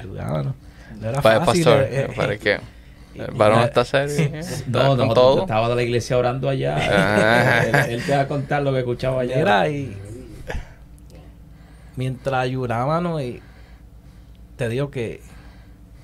[0.00, 0.54] Ayunábamos.
[1.00, 1.64] No era Para fácil.
[1.64, 2.60] pastor, eh, eh, ¿para qué?
[3.14, 4.16] y- ¿El varón está serio?
[4.38, 5.40] ¿Está No, con no, todo?
[5.42, 6.76] estaba de la iglesia orando allá.
[6.80, 7.64] Ah.
[7.86, 9.36] él, él te va a contar lo que escuchaba allá.
[9.36, 9.96] Mira, y.
[11.96, 13.40] Mientras ayunábamos, y.
[14.56, 15.20] Te digo que.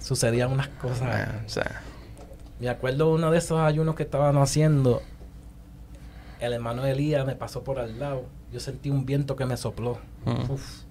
[0.01, 1.03] Sucedían unas cosas.
[1.03, 1.83] Ah, o sea,
[2.61, 5.03] Me acuerdo uno de esos ayunos que estaban haciendo.
[6.39, 8.25] El hermano Elías me pasó por al lado.
[8.53, 9.99] Yo sentí un viento que me sopló.
[10.25, 10.51] Mm.
[10.51, 10.83] Uf.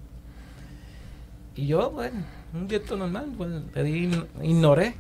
[1.56, 2.22] Y yo, bueno,
[2.54, 4.96] un viento normal, pues, le di- ignoré.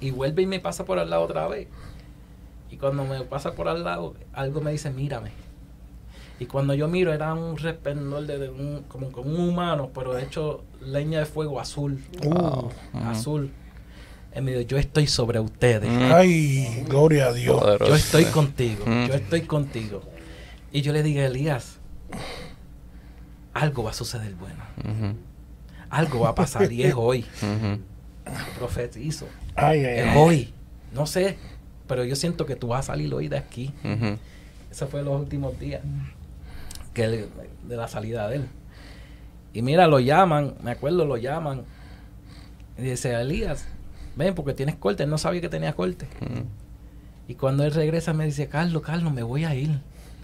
[0.00, 1.68] Y vuelve y me pasa por al lado otra vez.
[2.70, 5.30] Y cuando me pasa por al lado, algo me dice, mírame.
[6.40, 10.18] Y cuando yo miro, era un resplandor de, de un, como, como un humano, pero
[10.18, 12.02] hecho leña de fuego azul.
[12.24, 12.68] Uh,
[13.04, 13.52] Azul.
[14.32, 15.88] Él me dijo, yo estoy sobre ustedes.
[15.88, 16.10] Mm.
[16.12, 17.60] ay, gloria a Dios.
[17.60, 17.90] poderoso.
[17.90, 19.06] Yo estoy contigo, Mm.
[19.06, 20.00] yo estoy contigo.
[20.72, 21.78] Y yo le dije, Elías,
[23.52, 25.14] algo va a suceder bueno, Ujú,
[25.92, 27.24] algo va a pasar y es hoy.
[28.58, 30.14] Profetizo, Ay, ay, es ay.
[30.16, 30.54] hoy.
[30.94, 31.36] No sé,
[31.86, 33.72] pero yo siento que tú vas a salir hoy de aquí.
[34.70, 35.82] Ese fue los últimos días
[36.94, 37.28] que él-
[37.68, 38.46] de la salida de él.
[39.54, 41.62] Y mira, lo llaman, me acuerdo, lo llaman.
[42.78, 43.66] Y dice, Elías,
[44.16, 45.02] ven porque tienes corte.
[45.02, 46.06] Él no sabía que tenía corte.
[47.28, 49.78] Y cuando él regresa me dice, Carlos, Carlos, me voy a ir.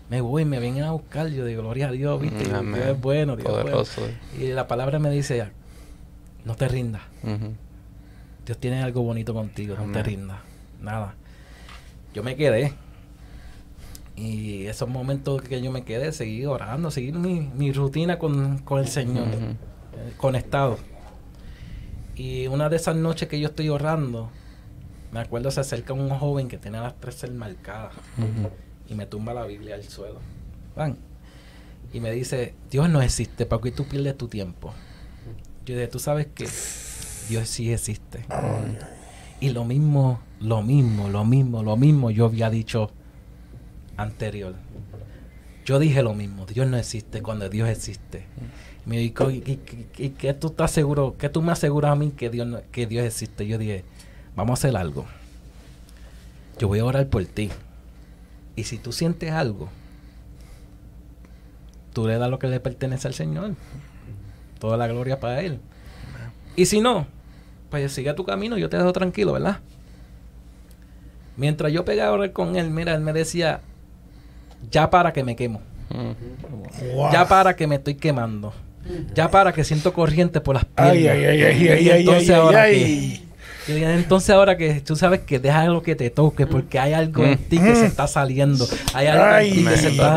[0.09, 1.29] Me voy, me vienen a buscar.
[1.29, 2.45] Yo digo, gloria a Dios, viste.
[2.45, 3.71] Dios es bueno, Dios es bueno.
[3.71, 4.03] Poderoso.
[4.39, 5.51] Y la palabra me dice,
[6.45, 7.03] no te rindas.
[8.47, 10.39] Dios tiene algo bonito contigo, no te rindas.
[10.81, 11.15] Nada.
[12.15, 12.73] Yo me quedé.
[14.17, 18.81] Y esos momentos que yo me quedé, seguí orando, seguí mi, mi rutina con, con
[18.81, 19.37] el Señor, Ujú.
[19.37, 20.79] eh, conectado.
[22.17, 24.31] Y una de esas noches que yo estoy orando,
[25.13, 27.93] me acuerdo se acerca un joven que tenía las tres marcadas
[28.89, 30.19] y me tumba la Biblia al suelo.
[30.75, 30.97] Van.
[31.93, 34.75] Y me dice, Dios no existe, ¿para qué tú pierdes tu tiempo?
[35.69, 36.49] Yo dije, tú sabes que
[37.29, 38.25] Dios sí existe.
[39.39, 42.91] Y lo mismo, lo mismo, lo mismo, lo mismo yo había dicho
[43.99, 44.55] anterior.
[45.67, 48.25] Yo dije lo mismo, Dios no existe cuando Dios existe.
[48.87, 49.61] Me dijo, ¿y, y-
[49.99, 51.17] y- y qué tú estás seguro?
[51.19, 53.47] ¿Qué tú me aseguras a mí que Dios, no- que Dios existe?
[53.47, 53.85] Yo dije,
[54.35, 55.05] vamos a hacer algo.
[56.59, 57.51] Yo voy a orar por ti.
[58.57, 59.69] Y si tú sientes algo,
[61.93, 63.55] tú le das lo que le pertenece al Señor.
[64.59, 65.59] Toda la gloria para Él.
[66.57, 67.07] Y si no,
[67.71, 69.59] pues sigue tu camino, yo te dejo tranquilo, ¿verdad?
[71.37, 73.61] Mientras yo pegaba a orar con Él, mira, Él me decía,
[74.71, 75.61] ya para que me quemo.
[76.95, 77.13] Wow.
[77.13, 78.53] Ya para que me estoy quemando.
[79.15, 80.95] Ya para que siento corriente por las piernas.
[81.77, 83.21] Ay, entonces ahora que-
[83.99, 87.37] entonces ahora que tú sabes que deja lo que te toque porque hay algo en
[87.37, 90.15] ti que se está saliendo, hay algo en ti que se está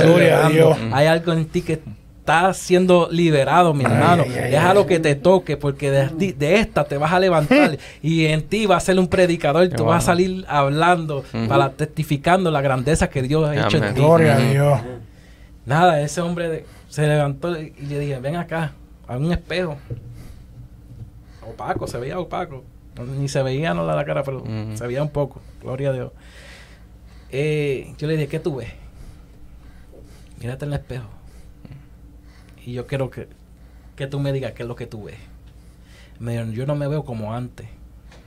[0.94, 1.82] hay algo en ti que
[2.22, 4.24] está siendo liberado, mi hermano.
[4.28, 4.76] ay, ay, deja ay.
[4.76, 8.78] lo que te toque porque de, esta te vas a levantar y en ti va
[8.78, 13.50] a ser un predicador, tú vas a salir hablando, para testificando la grandeza que Dios
[13.50, 14.02] ha hecho en ti.
[14.02, 14.40] Gloria a.
[14.40, 14.80] Dios.
[15.66, 18.74] Nada, ese hombre de- se levantó y le dije, ven acá,
[19.08, 19.78] a un espejo.
[21.48, 22.64] Opaco, se veía opaco.
[23.18, 24.44] Ni se veía no la cara, pero
[24.76, 25.42] se veía un poco.
[25.62, 26.12] Gloria a Dios.
[27.32, 28.70] Eh, yo le dije, ¿qué tú ves?
[30.40, 31.21] Mírate en el espejo.
[32.66, 33.28] Y yo quiero que,
[33.96, 35.16] que tú me digas qué es lo que tú ves.
[36.20, 37.68] Me dijo, yo no me veo como antes.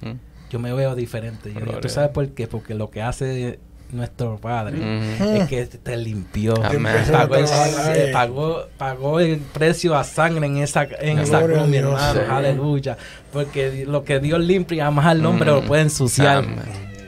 [0.03, 0.17] Ujú.
[0.51, 1.49] Yo me veo diferente.
[1.51, 2.47] Yo digo, Gloria ¿tú a sabes por qué?
[2.47, 3.59] Porque lo que hace
[3.93, 4.77] nuestro Padre,
[5.21, 6.55] el que te limpió.
[6.65, 6.95] Amén.
[7.13, 11.77] Pagó el, eh, pagó, pagó el precio a sangre en esa, en esa cruz, mi
[11.77, 12.13] hermano.
[12.15, 12.19] Sí.
[12.29, 12.97] Aleluya.
[13.33, 15.67] Porque lo que Dios limpia, jamás al hombre lo Mm.
[15.67, 16.39] puede ensuciar.
[16.39, 16.59] Amén.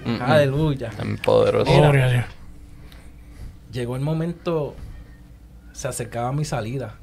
[0.04, 0.22] Mm, mm.
[0.22, 0.90] Aleluya.
[0.90, 1.70] Tan poderoso.
[1.70, 1.82] Mira.
[1.82, 2.24] Gloria a Dios.
[3.72, 4.74] Llegó el momento,
[5.72, 6.94] se acercaba mi salida,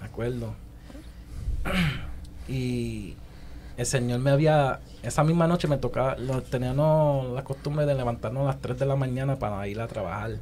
[0.00, 0.54] me acuerdo.
[2.48, 3.14] Y
[3.76, 8.42] el Señor me había, esa misma noche me tocaba, lo, teníamos la costumbre de levantarnos
[8.44, 10.38] a las 3 de la mañana para ir a trabajar.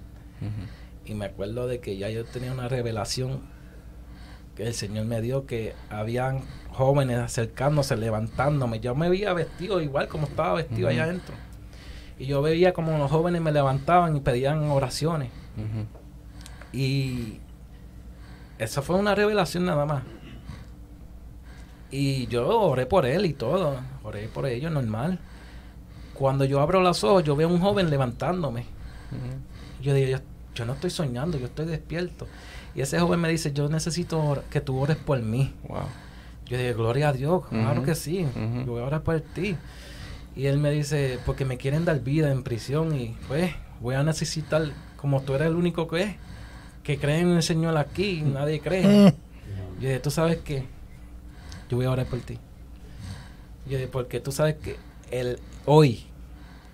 [1.04, 3.40] Y me acuerdo de que ya yo tenía una revelación
[4.54, 6.40] que el Señor me dio que habían
[6.70, 8.80] jóvenes acercándose, levantándome.
[8.80, 11.10] Yo me veía vestido igual como estaba vestido allá Ujú.
[11.10, 11.34] adentro.
[12.18, 15.30] Y yo veía como los jóvenes me levantaban y pedían oraciones.
[16.72, 17.40] Y
[18.58, 20.02] eso fue una revelación nada más.
[21.90, 23.76] Y yo oré por él y todo.
[24.02, 25.18] Oré por ellos, normal.
[26.14, 28.66] Cuando yo abro los ojos, yo veo a un joven levantándome.
[29.80, 30.18] Yo digo, yo,
[30.54, 32.26] yo no estoy soñando, yo estoy despierto.
[32.74, 35.54] Y ese joven me dice, yo necesito que tú ores por mí.
[35.68, 35.78] Wow.
[36.46, 38.26] Yo dije, gloria a Dios, claro que sí,
[38.64, 39.56] yo voy a orar por ti.
[40.34, 44.02] Y él me dice, porque me quieren dar vida en prisión y pues voy a
[44.02, 44.62] necesitar,
[44.96, 46.16] como tú eres el único que es,
[46.88, 48.82] que cree en el Señor aquí y nadie cree.
[48.82, 49.14] Mm.
[49.78, 50.64] Yo dije, tú sabes que
[51.68, 52.38] yo voy a orar por ti.
[53.66, 54.76] Yo dije, porque tú sabes que
[55.10, 56.06] el, hoy,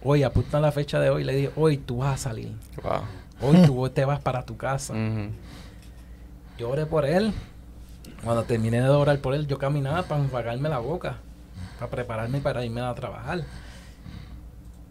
[0.05, 2.53] hoy, apunta la fecha de hoy, le dije, hoy tú vas a salir.
[2.81, 3.03] Wow.
[3.41, 4.95] Hoy tú te vas para tu casa.
[6.59, 7.33] Yo oré por él.
[8.23, 11.17] Cuando terminé de orar por él, yo caminaba para enjuagarme la boca,
[11.81, 13.43] para prepararme para irme a trabajar.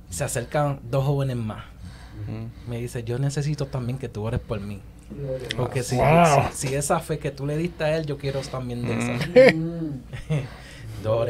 [0.09, 1.63] Se acercan dos jóvenes más.
[2.67, 4.81] Me dice, yo necesito también que tú ores por mí.
[5.57, 6.49] Porque si, Wow.
[6.53, 9.53] si, si esa fe que tú le diste a él, yo quiero también de esa.
[9.55, 10.01] Mm.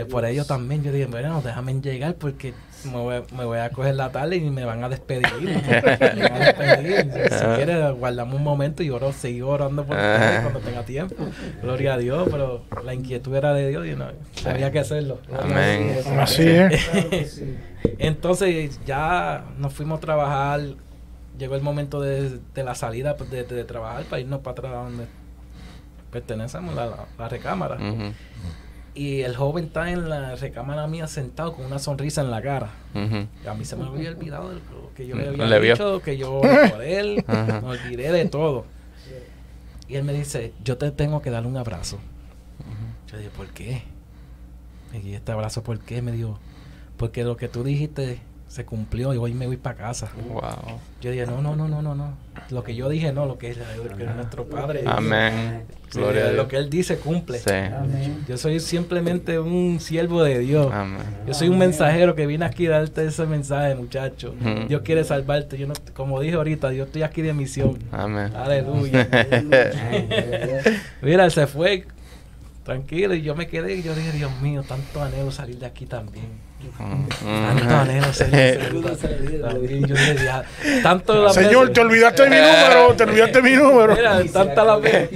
[0.10, 0.84] Por ellos también.
[0.84, 2.54] Yo dije, bueno, déjame llegar porque
[2.86, 5.26] me voy, me voy a coger la tarde y me van a despedir.
[5.42, 7.12] Me van a despedir.
[7.14, 11.16] Si, si quieres, guardamos un momento y oro, sigo orando por ustedes cuando tenga tiempo.
[11.62, 14.06] Gloria a Dios, pero la inquietud era de Dios y no,
[14.46, 15.20] había que hacerlo.
[15.40, 15.98] Amén.
[16.20, 17.42] Así es.
[17.98, 20.62] Entonces ya nos fuimos a trabajar.
[21.38, 24.72] Llegó el momento de, de la salida pues, de, de trabajar para irnos para atrás
[24.86, 25.08] donde
[26.12, 27.78] pertenecemos, la, la- la recámara.
[28.96, 32.70] Y el joven está en la recámara mía sentado con una sonrisa en la cara.
[33.44, 35.60] Y a mí se me había olvidado de lo que yo le Mm, había le
[35.60, 35.74] vio.
[35.74, 36.42] dicho, que yo
[36.72, 37.62] por él, Ajá.
[37.62, 38.66] me olvidé de todo.
[39.88, 41.98] Y él me dice, yo te tengo que dar un abrazo.
[43.12, 43.84] Yo dije, ¿por qué?
[45.04, 46.02] Y este abrazo, ¿por qué?
[46.04, 46.38] Me dijo,
[46.98, 48.20] porque lo que tú dijiste
[48.54, 50.12] se cumplió y hoy me voy para casa.
[50.32, 50.78] Wow.
[51.02, 52.14] Yo dije, no, no, no, no, no, no.
[52.52, 54.84] Lo que yo dije, no, lo que es, lo que es nuestro Padre.
[54.86, 55.64] Amén.
[55.90, 57.40] Sí, Gloria a lo que él dice cumple.
[57.40, 57.50] Sí.
[58.28, 60.72] Yo soy simplemente un siervo de Dios.
[60.72, 61.02] Amén.
[61.26, 64.36] Yo soy un mensajero que vine aquí a darte ese mensaje, muchacho.
[64.40, 64.68] Ujú.
[64.68, 65.58] Dios quiere salvarte.
[65.58, 67.80] Yo no, como dije ahorita, yo estoy aquí de misión.
[67.92, 68.36] Amén.
[68.36, 69.10] Aleluya.
[71.02, 71.88] Mira, él se fue
[72.64, 75.88] tranquilo y yo me quedé y yo dije, Dios mío, tanto anhelo salir de aquí
[75.88, 76.53] también.
[76.78, 79.86] Tanto de aquí también.
[79.88, 80.44] Yo dije, "Ya,
[80.82, 83.96] tanto las Señor, te olvidaste mi número, te olvidaste mi número.
[83.96, 85.10] Mira, tantas las veces.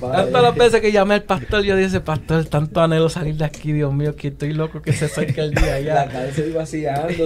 [0.00, 3.72] Tantas las veces que llamé al pastor, yo dije, pastor, tanto anhelo salir de aquí,
[3.72, 6.06] Dios mío, que estoy loco que se acerque el día La ya.
[6.10, 7.24] cabeza iba vaciando.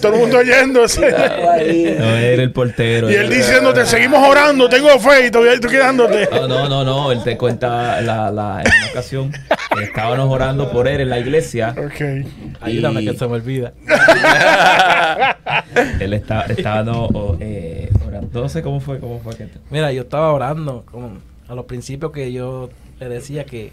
[0.00, 1.00] Todo el mundo yéndose.
[1.00, 3.10] No, era el portero.
[3.10, 6.28] Y él diciéndote, seguimos orando, tengo fe y todavía tú quedándote.
[6.32, 9.32] No, no, no, no, él te cuenta la, la, en ocasión
[9.82, 11.74] estábamos orando por él en la iglesia.
[11.78, 12.26] Ok.
[12.60, 13.72] Ayúdame Y- que se me olvida.
[16.00, 17.08] Él está, estaba
[17.40, 18.40] eh, orando.
[18.42, 21.18] No sé cómo fue, cómo fue que Mira, yo estaba orando como
[21.48, 23.72] a los principios que yo le decía que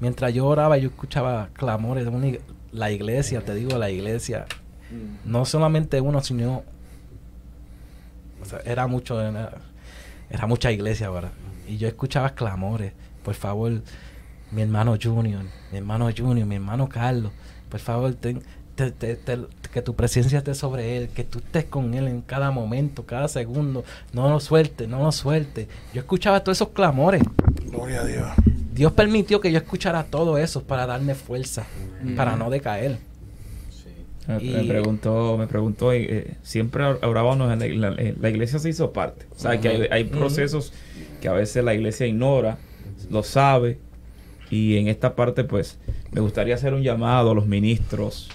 [0.00, 2.40] mientras yo oraba yo escuchaba clamores de una ig-
[2.72, 4.46] la iglesia, te digo la iglesia,
[5.24, 6.62] no solamente uno, sino
[8.42, 9.52] o sea, era mucho, era,
[10.30, 11.30] era mucha iglesia ahora.
[11.66, 12.92] Y yo escuchaba clamores,
[13.24, 13.80] por favor,
[14.54, 17.32] mi hermano Junior, mi hermano Junior, mi hermano Carlos,
[17.68, 18.42] por favor, ten-
[18.76, 19.38] te- te- te-
[19.72, 23.26] que tu presencia esté sobre él, que tú estés con él en cada momento, cada
[23.28, 25.68] segundo, no lo suelte, no lo suelte.
[25.92, 27.22] Yo escuchaba todos esos clamores.
[27.70, 28.26] Gloria a Dios.
[28.72, 31.64] Dios permitió que yo escuchara todo eso para darme fuerza,
[32.16, 32.98] para no decaer.
[34.26, 38.58] Me, Y- me preguntó, me preguntó, eh, siempre or- orábamos en la, la- la iglesia
[38.58, 39.26] se hizo parte.
[39.36, 40.72] O sea, que hay, hay procesos
[41.20, 42.56] que a veces la iglesia ignora,
[43.10, 43.78] lo sabe.
[44.54, 45.78] Y en esta parte, pues,
[46.12, 48.30] me gustaría hacer un llamado a los ministros,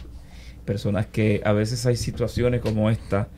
[0.65, 3.29] personas que a veces hay situaciones como esta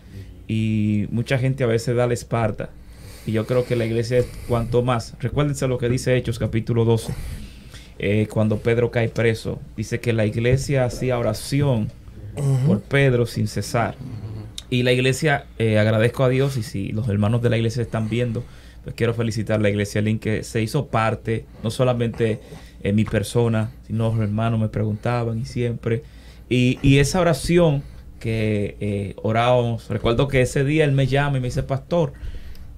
[0.48, 2.72] y mucha gente a veces da la espalda.
[3.28, 5.14] Y yo creo que la iglesia es cuanto más.
[5.20, 7.14] Recuérdense lo que dice Hechos capítulo 12.
[8.00, 11.92] eh, cuando Pedro cae preso, dice que la iglesia hacía oración
[12.66, 13.94] por Pedro sin cesar.
[14.72, 18.10] Y la iglesia, eh, agradezco a Dios y si los hermanos de la iglesia están
[18.10, 18.44] viendo,
[18.84, 22.40] pues quiero felicitar a la iglesia Link que se hizo parte, no solamente
[22.84, 26.04] en mi persona, sino los hermanos me preguntaban y siempre.
[26.50, 27.84] Y, y esa oración
[28.20, 32.14] que eh, orábamos, recuerdo que ese día él me llama y me dice, pastor,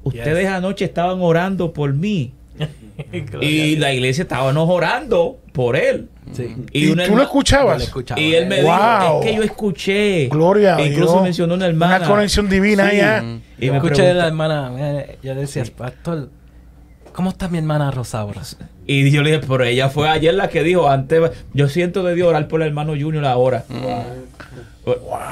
[0.03, 2.33] ustedes anoche estaban orando por mí.
[3.41, 6.09] y la iglesia estábamos orando por él.
[6.31, 6.55] Sí.
[6.71, 7.79] ¿Y, tú lo escuchabas?
[7.79, 8.21] Yo escuchaba.
[8.21, 8.71] Y él me Wow.
[8.71, 10.27] dijo, es que yo escuché.
[10.27, 11.23] Gloria a Incluso Dios.
[11.23, 11.97] mencionó una hermana.
[11.97, 12.97] Una conexión divina Sí.
[12.97, 13.23] allá.
[13.59, 16.29] Y me escuché a la hermana, eh, ella decía, pastor,
[17.13, 18.41] ¿cómo está mi hermana Rosaura?
[18.85, 22.15] Y yo le dije, pero ella fue ayer la que dijo, antes, yo siento de
[22.15, 23.63] Dios orar por el hermano Junior ahora.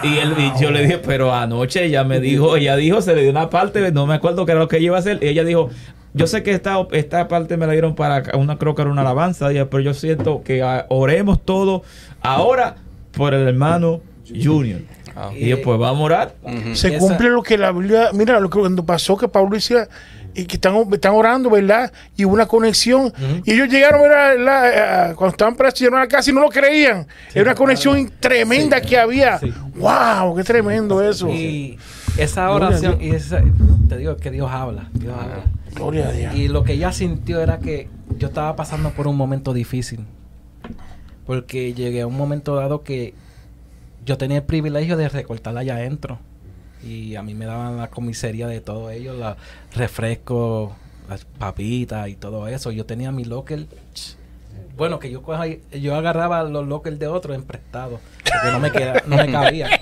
[0.03, 3.23] Y, él, y yo le dije, pero anoche ella me dijo, ella dijo, se le
[3.23, 5.19] dio una parte, no me acuerdo qué era lo que ella iba a hacer.
[5.21, 5.69] Y ella dijo,
[6.13, 9.01] yo sé que esta, esta parte me la dieron para una, creo que era una
[9.01, 11.81] alabanza, pero yo siento que ah, oremos todos
[12.21, 12.75] ahora
[13.11, 14.81] por el hermano Junior.
[15.15, 15.31] Ah.
[15.35, 16.35] Y yo, pues vamos a orar.
[16.43, 16.75] Ujú.
[16.75, 19.89] Se cumple lo que la Biblia, mira lo que cuando pasó que Pablo decía
[20.33, 21.91] y que están, están orando, ¿verdad?
[22.15, 23.11] Y hubo una conexión.
[23.45, 24.37] Y ellos llegaron, ¿verdad?
[24.39, 27.07] La- a- cuando estaban presionados a la casa y no lo creían.
[27.33, 29.39] Era una conexión tremenda que había.
[29.39, 29.53] Sí.
[29.75, 30.35] ¡Wow!
[30.35, 31.29] ¡Qué tremendo eso!
[31.29, 31.77] Y
[32.17, 33.41] esa oración, y esa,
[33.89, 35.43] te digo que Dios habla, Dios habla.
[35.75, 36.35] Gloria a Dios.
[36.35, 37.87] Y lo que ella sintió era que
[38.17, 40.01] yo estaba pasando por un momento difícil.
[41.25, 43.13] Porque llegué a un momento dado que
[44.05, 46.19] yo tenía el privilegio de recortarla allá adentro.
[46.83, 49.35] Y a mí me daban la comisaría de todo ello, los
[49.75, 50.71] refrescos,
[51.09, 52.71] las papitas y todo eso.
[52.71, 53.65] Yo tenía mi locker.
[54.77, 55.21] Bueno, que yo
[55.73, 57.99] yo agarraba los lockers de otros en prestado.
[58.23, 59.67] Porque no me, queda, no me cabía.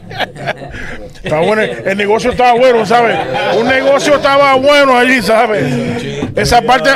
[1.23, 3.17] Estaba bueno, el negocio estaba bueno, ¿sabes?
[3.57, 6.23] Un negocio estaba bueno allí, ¿sabes?
[6.35, 6.89] Esa parte,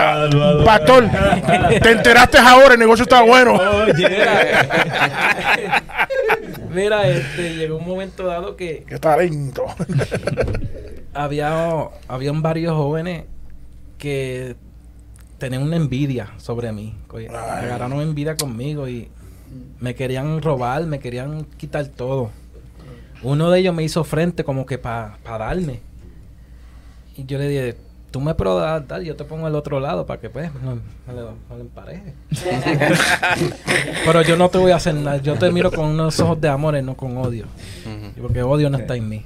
[0.65, 1.09] pastor,
[1.81, 3.59] te enteraste ahora, el negocio estaba bueno.
[6.73, 9.65] Mira, este, llegó un momento dado que Qué talento.
[11.13, 13.25] había, habían varios jóvenes
[13.97, 14.55] que
[15.37, 16.95] tenían una envidia sobre mí.
[17.29, 19.09] Agarraron envidia conmigo y
[19.79, 22.31] me querían robar, me querían quitar todo.
[23.21, 25.81] Uno de ellos me hizo frente como que para darme.
[27.15, 27.77] Y yo le dije,
[28.13, 30.75] tú me puedes dar, dar, yo te pongo al otro lado para que pues no,
[30.75, 32.13] no le, no le empareje.
[34.05, 35.17] Pero yo no te voy a hacer nada.
[35.17, 37.47] Yo te miro con unos ojos de amor y no con odio.
[38.21, 39.25] Porque odio no está en mí.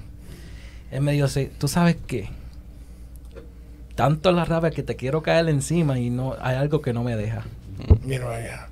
[0.89, 2.29] Él me dijo, sí, ¿tú sabes qué?
[3.95, 7.17] Tanto la rabia que te quiero caer encima y no hay algo que no me
[7.17, 7.43] deja.
[8.05, 8.69] Mira allá.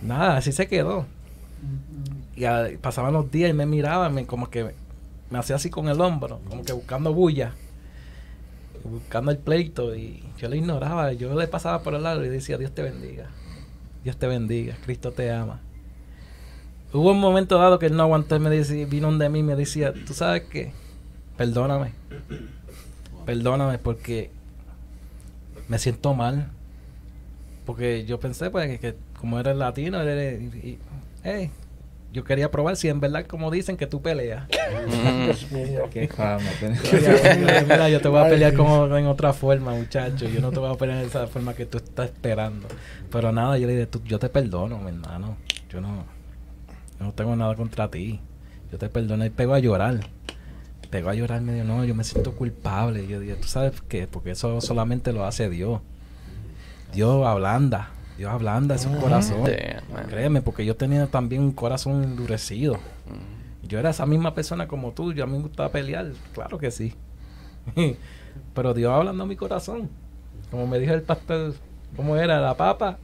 [0.00, 1.04] Nada, así se quedó.
[2.34, 4.74] Y ah, pasaban los días y me miraba, me, como que
[5.28, 7.52] me hacía así con el hombro, como que buscando bulla,
[8.84, 9.94] buscando el pleito.
[9.94, 13.26] Y yo le ignoraba, yo le pasaba por el lado y decía, Dios te bendiga,
[14.04, 15.60] Dios te bendiga, Cristo te ama.
[16.92, 19.42] Hubo un momento dado que él no aguantó y me decía, vino donde mí y
[19.42, 20.72] me decía, ¿tú sabes qué?
[21.36, 21.92] Perdóname.
[23.24, 24.30] Perdóname porque
[25.68, 26.48] me siento mal.
[27.64, 30.78] Porque yo pensé, pues, que, que como eres latino, eres, y- y-
[31.22, 31.50] hey,
[32.12, 34.44] yo quería probar si en verdad, como dicen, que tú peleas.
[34.86, 35.88] Ujú.
[35.90, 36.44] Qué fama.
[36.60, 40.26] Mira, mira, yo te voy a pelear como en otra forma, muchacho.
[40.28, 42.68] Yo no te voy a pelear de esa forma que tú estás esperando.
[43.10, 45.36] Pero nada, yo le dije, "Tú- yo te perdono, mi hermano.
[45.70, 46.04] Yo no,
[46.98, 48.20] yo no tengo nada contra ti.
[48.70, 49.24] Yo te perdono.
[49.24, 50.00] Y pegó a llorar.
[50.90, 53.06] Pegó a llorar, me dijo, no, yo me siento culpable.
[53.06, 54.06] Yo dije, ¿tú sabes qué?
[54.06, 55.80] Porque eso solamente lo hace Dios.
[56.92, 57.88] Dios ablanda.
[58.18, 59.44] Dios ablanda su corazón.
[59.44, 60.06] Damn, man.
[60.08, 62.78] Créeme, porque yo tenía también un corazón endurecido.
[63.66, 66.70] Yo era esa misma persona como tú, yo a mí me gustaba pelear, claro que
[66.70, 66.94] sí.
[68.54, 69.88] Pero Dios hablando a mi corazón.
[70.50, 71.54] Como me dijo el pastor,
[71.96, 72.40] ¿cómo era?
[72.40, 72.98] ¿La papa?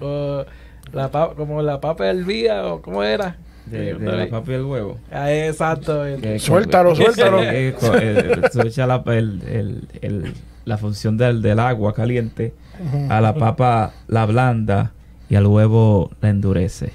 [0.00, 0.44] o
[0.92, 3.36] la papa, como la papa hervía, o cómo era?
[3.66, 4.98] De, de la papa y el huevo.
[5.12, 6.04] Ah, exacto.
[6.04, 7.42] el- Suéltalo, suéltalo.
[7.42, 7.74] Eh, eh,
[9.06, 10.34] el- el- el-
[10.64, 12.54] la función del, del agua caliente,
[13.08, 14.92] a la papa la blanda
[15.28, 16.92] y al huevo la endurece.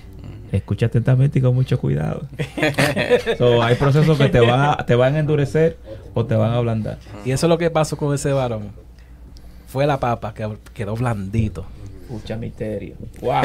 [0.52, 2.28] Escucha atentamente y con mucho cuidado.
[3.38, 5.78] So, hay procesos que te van, a, te van a endurecer
[6.14, 6.98] o te van a ablandar.
[7.26, 8.72] Y eso es lo que pasó con ese varón.
[9.68, 11.66] Fue la papa que quedó blandito.
[12.04, 12.96] Escucha misterio.
[13.20, 13.42] Wow.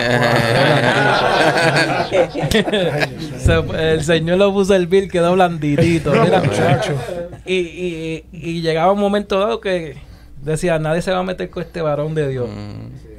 [3.79, 6.13] El Señor lo puso el bill, quedó blanditito.
[6.13, 6.43] Mira.
[6.43, 6.95] muchacho.
[7.47, 9.97] y, y, y llegaba un momento dado que
[10.43, 12.49] decía, nadie se va a meter con este varón de Dios.
[12.49, 13.11] Mm.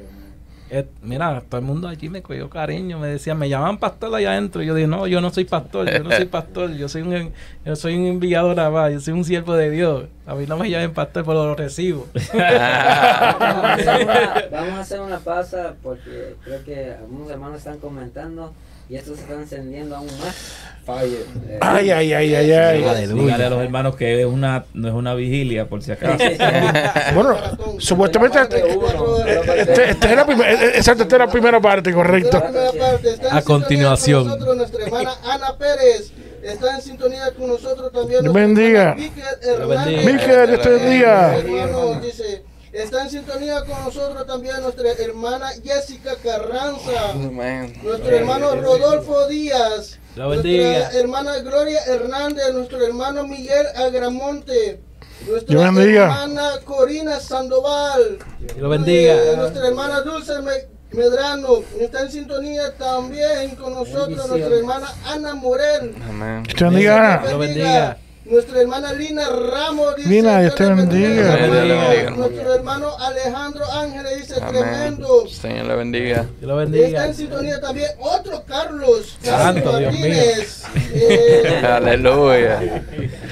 [1.02, 4.62] Mira, todo el mundo allí me cogió cariño, me decía, me llaman pastor allá adentro.
[4.62, 7.30] Y yo dije, no, yo no soy pastor, yo no soy pastor, yo soy un,
[7.66, 10.04] yo soy un enviado nada más, yo soy un siervo de Dios.
[10.24, 12.06] A mí no me llamen pastor, pero lo recibo.
[12.32, 17.78] Vamos a hacer una- vamos a hacer una pausa porque creo que algunos hermanos están
[17.78, 18.54] comentando
[18.92, 20.36] y esto se está encendiendo aún más.
[20.84, 21.24] Fire.
[21.48, 22.84] eh, Ay, ay, ay, ay, ay.
[22.84, 23.22] Aleluya.
[23.24, 26.22] Dígale a los hermanos que es una, no es una vigilia, por si acaso.
[27.14, 27.36] Bueno,
[27.78, 32.38] supuestamente este, este- esta es la primera, exacto, esta es la primera parte, Esta correcto.
[32.38, 33.10] la primera parte.
[33.10, 34.26] Está en A continuación.
[34.26, 36.12] nosotros nuestra hermana Ana Pérez.
[36.42, 38.30] Está en sintonía con nosotros también.
[38.32, 38.96] Bendiga.
[38.96, 40.04] Miquel Hernández.
[40.04, 40.12] bendiga.
[40.12, 41.36] Miquel, Dios te bendiga.
[41.38, 42.42] Hermano, dice,
[42.72, 47.10] está en sintonía con nosotros también nuestra hermana Jessica Carranza.
[47.12, 47.74] Amén.
[47.82, 49.98] Nuestro hermano Rodolfo Díaz.
[50.16, 50.78] Bendiga.
[50.78, 52.52] Nuestra hermana Gloria Hernández.
[52.52, 54.80] Nuestro hermano Miguel Agramonte.
[55.26, 56.02] Nuestra bendiga.
[56.04, 58.18] hermana Corina Sandoval.
[58.56, 59.14] Dios bendiga.
[59.14, 61.62] Eh, nuestra hermana Dulce Me- Medrano.
[61.78, 64.28] Está en sintonía también con nosotros.
[64.28, 65.94] Nuestra hermana Ana Morel.
[66.08, 66.42] Amén.
[66.58, 67.22] Bendiga.
[67.26, 67.98] Dios bendiga.
[68.24, 71.34] Nuestra hermana Lina Ramos dice, Lina, Dios te bendiga.
[71.34, 71.54] hermano.
[71.54, 72.10] Dios bendiga.
[72.10, 74.62] Nuestro hermano Alejandro Ángeles dice Amén.
[74.62, 75.26] tremendo.
[75.28, 76.26] Señor le bendiga.
[76.38, 77.06] Dios lo Está bendiga.
[77.06, 79.18] en sintonía también otro Carlos.
[79.22, 80.62] Santo Carlos Dios Martínez.
[80.94, 82.60] Eh, Aleluya.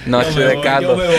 [0.07, 1.01] Noche de Carlos.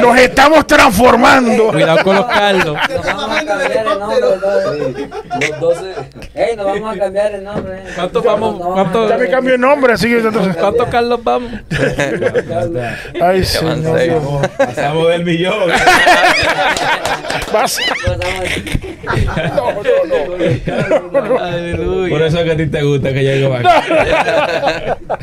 [0.00, 1.68] Nos estamos transformando.
[1.72, 2.76] Cuidado con los caldos.
[2.86, 5.08] que Nos está vamos a cambiar el nombre.
[5.50, 5.94] Los 12.
[6.34, 7.82] Ey, nos vamos a cambiar el nombre.
[7.96, 8.60] ¿Cuántos vamos?
[8.60, 9.08] ¿Cuántos-
[9.38, 10.56] cambió el nombre, así que entonces.
[10.56, 11.52] ¿Cuántos Carlos vamos?
[13.20, 14.48] Ay, señor.
[14.56, 15.70] Pasamos del millón.
[17.52, 17.78] Vas-
[19.56, 21.38] No, no, no.
[21.38, 22.10] Aleluya.
[22.10, 23.62] Por eso es que a ti te gusta que diga más.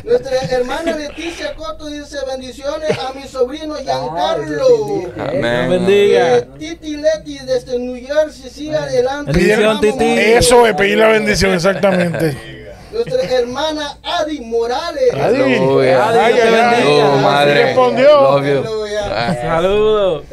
[0.04, 5.12] Nuestra hermana Leticia Coto dice bendiciones a mi sobrino Giancarlo.
[5.18, 5.70] Amén.
[5.70, 6.38] bendiga.
[6.38, 9.32] Eh, Titi Leti desde New Jersey, siga adelante.
[9.32, 10.04] Bendición, Titi.
[10.18, 12.55] Eso es pedir la bendición, exactamente.
[12.96, 15.12] Nuestra hermana Adi Morales.
[15.12, 15.20] Adi.
[15.20, 16.08] Aleluya.
[16.08, 17.00] Ay, ay, ay.
[17.02, 17.64] Oh, madre.
[17.64, 18.32] Respondió.
[18.32, 19.40] Aleluya.
[19.42, 20.24] Saludos.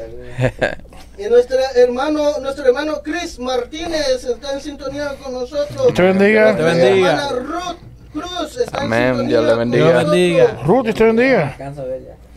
[1.18, 5.84] Y nuestro hermano, nuestro hermano Chris Martínez está en sintonía con nosotros.
[5.84, 6.56] Dios te bendiga.
[6.56, 7.28] Te bendiga.
[7.28, 7.78] hermana Ruth
[8.14, 9.86] Cruz está Amén, en sintonía Dios le bendiga.
[9.86, 10.58] Dios bendiga.
[10.66, 11.58] Ruth, Dios te bendiga.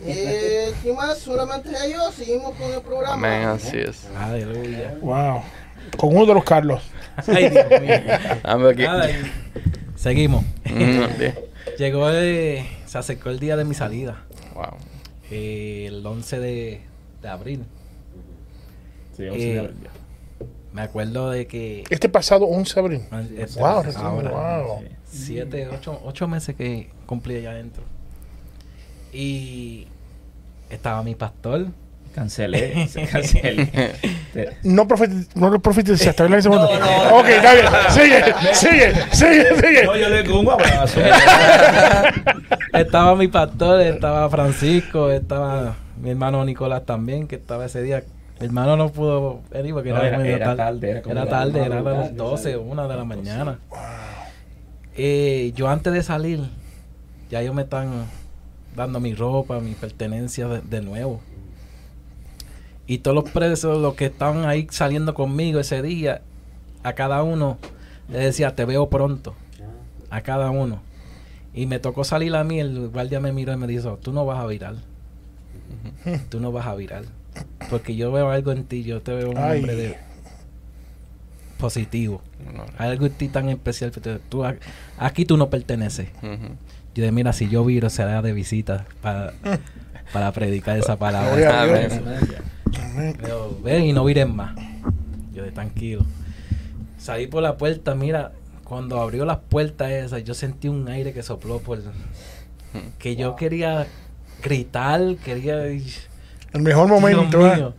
[0.05, 1.17] Eh, ¿Qué más?
[1.19, 2.13] Solamente ellos.
[2.15, 3.13] Seguimos con el programa.
[3.13, 4.05] Amén, así es.
[4.19, 4.93] Aleluya.
[5.01, 5.41] Wow.
[5.97, 6.83] Con uno de los Carlos.
[7.27, 7.99] Ay, Dios mío.
[8.43, 8.85] Ando aquí.
[9.97, 10.45] Seguimos.
[10.65, 11.01] Mm.
[11.77, 14.23] Llegó, el- se acercó el día de mi salida.
[14.55, 14.77] Wow.
[15.29, 16.81] eh, el 11 de,
[17.21, 17.65] de abril.
[19.15, 19.69] Sí, Eh,
[20.73, 23.01] Me acuerdo de que Este pasado 11 de abril.
[23.37, 24.83] este, Wow, ahora, wow.
[25.05, 27.83] siete, ocho, ocho meses que cumplí allá adentro.
[29.11, 29.87] Y
[30.69, 31.67] estaba mi pastor.
[32.17, 33.93] Cancelé, se cancelé.
[34.63, 35.51] No, profeti no
[36.39, 36.73] ese momento.
[37.13, 37.65] Ok, está bien.
[37.89, 38.23] Sigue,
[38.53, 39.83] sigue, sigue, sigue.
[39.85, 40.99] No, yo le doy un abrazo.
[42.73, 48.03] estaba mi pastor, estaba Francisco, estaba mi hermano Nicolás también, que estaba ese día.
[48.39, 50.57] Mi hermano no pudo venir porque No, era, era- tarde.
[50.57, 53.59] tarde, era como Era la tarde, era las 12, 1 de la mañana.
[54.95, 56.39] Eh, yo antes de salir,
[57.29, 58.05] ya ellos me están
[58.75, 61.21] dando mi ropa, mi pertenencia de, de nuevo.
[62.87, 66.21] Y todos los presos, los que estaban ahí saliendo conmigo ese día,
[66.83, 67.57] a cada uno
[68.09, 69.35] le decía, te veo pronto.
[70.09, 70.79] A cada uno.
[71.53, 74.25] Y me tocó salir a mí, el guardia me miró y me dijo, tú no
[74.25, 74.75] vas a virar.
[76.29, 77.03] Tú no vas a virar.
[77.69, 79.57] Porque yo veo algo en ti, yo te veo un Ay.
[79.59, 79.97] hombre de
[81.57, 82.21] positivo.
[82.55, 82.63] No.
[82.77, 83.91] Algo en ti tan especial.
[83.91, 84.55] que te- Tú, a-
[84.97, 86.09] aquí tú no perteneces.
[86.95, 89.33] Yo de mira, si yo viro, será de visita para,
[90.13, 91.65] para predicar esa palabra.
[93.21, 94.55] Pero, ven y no viren más.
[95.33, 96.05] Yo de tranquilo.
[96.97, 98.31] Salí por la puerta, mira,
[98.63, 101.79] cuando abrió las puertas esas, yo sentí un aire que sopló por...
[102.99, 103.87] Que yo quería
[104.43, 105.63] gritar, quería...
[106.53, 107.73] El mejor momento.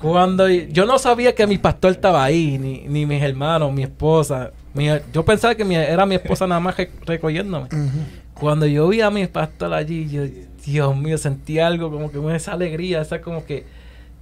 [0.00, 4.50] Cuando yo no sabía que mi pastor estaba ahí, ni, ni mis hermanos, mi esposa.
[4.74, 7.68] Mi- yo pensaba que mi- era mi esposa nada más re- recogiéndome.
[8.34, 10.22] Cuando yo vi a mi pastor allí, yo,
[10.66, 13.64] Dios mío, sentí algo como que esa alegría, esa como que,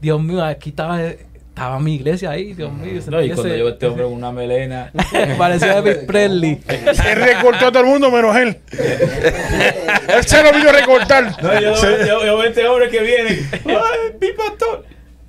[0.01, 3.01] Dios mío, aquí estaba, estaba mi iglesia ahí, Dios mío.
[3.09, 4.93] No, y cuando ese- yo este hombre con una melena.
[5.39, 6.61] parecía Elvis Presley.
[6.69, 8.59] Él recortó a todo el mundo menos él.
[8.73, 11.43] él se lo vino a recortar.
[11.43, 13.31] No, yo, yo, yo veo este hombre que viene.
[13.65, 14.85] ¡Ay, mi pastor!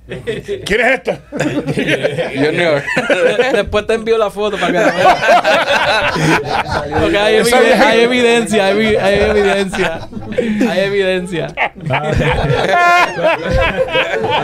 [0.06, 1.18] ¿Quién es esta?
[2.34, 2.82] Junior.
[3.52, 5.16] Después te envío la foto para que la veas.
[7.00, 10.00] Porque hay, eviden- hay evidencia, hay, evi- hay evidencia.
[10.70, 11.46] Hay evidencia.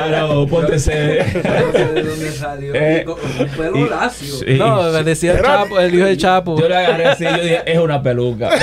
[0.07, 0.93] Claro, ponte ese.
[0.93, 2.75] ¿De dónde salió?
[2.75, 3.17] Eh, con
[3.57, 4.35] pelo y- lacio.
[4.37, 4.55] sí.
[4.59, 6.59] No, me decía el Chapo, el hijo del Chapo.
[6.61, 8.51] Yo le agarré así, yo dije, es una peluca.
[8.51, 8.59] Yo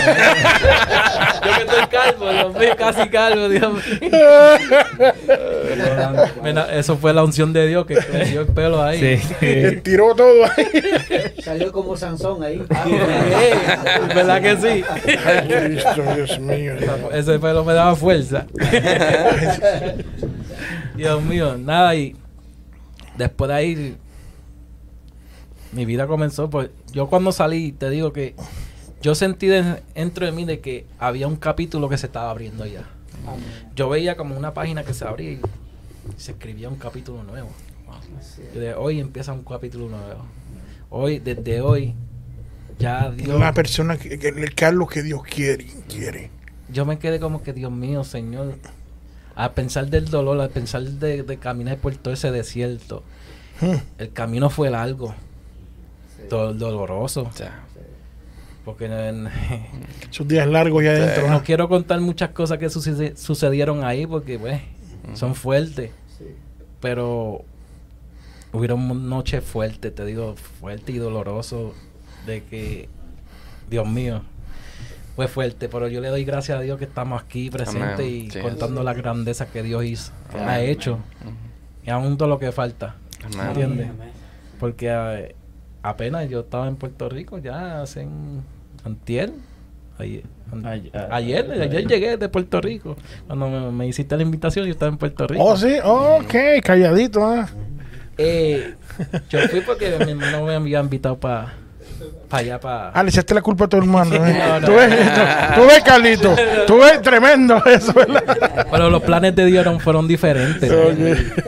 [1.56, 3.84] que estoy calvo, Dios mío, casi calvo, Dios mío.
[6.44, 9.20] Mira, eso fue la unción de Dios que creció el pelo ahí.
[9.20, 9.80] Sí.
[9.84, 10.66] Tiró todo ahí.
[11.44, 12.58] Salió como Sansón ahí.
[14.16, 14.84] ¿Verdad que sí?
[15.48, 16.74] Cristo, Dios mío.
[17.14, 18.48] Ese pelo me daba fuerza.
[20.96, 22.16] Dios mío, nada, y
[23.18, 23.96] después de ahí
[25.72, 26.50] mi vida comenzó.
[26.50, 28.34] Pues yo cuando salí, te digo que
[29.04, 32.66] yo sentí de- dentro de mí de que había un capítulo que se estaba abriendo
[32.66, 32.82] ya.
[33.76, 35.40] Yo veía como una página que se abría y
[36.18, 37.50] se escribía un capítulo nuevo.
[38.54, 40.24] De hoy empieza un capítulo nuevo.
[40.90, 41.94] Hoy, desde hoy,
[42.78, 43.40] ya Dios.
[43.40, 46.30] La persona que, que- el Carlos que Dios quiere, quiere.
[46.72, 48.56] Yo me quedé como que, Dios mío, Señor,
[49.36, 53.04] a pensar del dolor, a pensar de, de caminar por todo ese desierto.
[53.62, 53.76] Hmm.
[53.98, 55.14] El camino fue largo,
[56.30, 57.64] do- doloroso, O sea,
[58.66, 59.30] porque en-
[60.12, 61.28] Sus días largos ya adentro.
[61.28, 61.44] no ¿no?
[61.44, 64.62] quiero contar muchas cosas que sucede- sucedieron ahí, porque pues,
[65.16, 65.92] son fuertes,
[66.80, 67.44] pero
[68.54, 71.74] hubieron noches fuertes, te digo, fuerte y doloroso,
[72.26, 72.90] de que,
[73.70, 74.22] Dios mío,
[75.16, 78.08] fue fuerte, pero yo le doy gracias a Dios que estamos aquí presentes Amén.
[78.28, 78.40] y Sí.
[78.40, 80.70] contando la grandeza que Dios hizo, que ha Amén.
[80.70, 81.00] hecho,
[81.86, 83.48] y aún todo lo que falta, Amén.
[83.48, 83.88] ¿entiendes?
[84.60, 85.36] Porque eh,
[85.84, 88.44] apenas yo estaba en Puerto Rico ya hace un
[88.84, 89.32] antier,
[90.00, 90.24] ayer,
[91.12, 92.96] ayer, ay- ayer llegué de Puerto Rico.
[93.28, 95.44] Cuando me, me hiciste la invitación yo estaba en Puerto Rico.
[95.44, 97.26] Oh, sí, ok, calladito.
[97.26, 97.48] ¿ah?
[98.18, 98.74] Eh,
[99.30, 101.54] yo fui porque mi hermano me había invitado para
[102.30, 102.90] allá, para...
[102.90, 104.14] Ah, le echaste la culpa a tu hermano.
[104.26, 104.38] ¿eh?
[104.38, 104.66] No, no.
[104.68, 104.96] Tú ves,
[105.56, 106.36] tú ves, Carlito.
[106.68, 108.68] Tú ves tremendo eso, ¿verdad?
[108.72, 110.70] Pero los planes de Dios eran- fueron diferentes.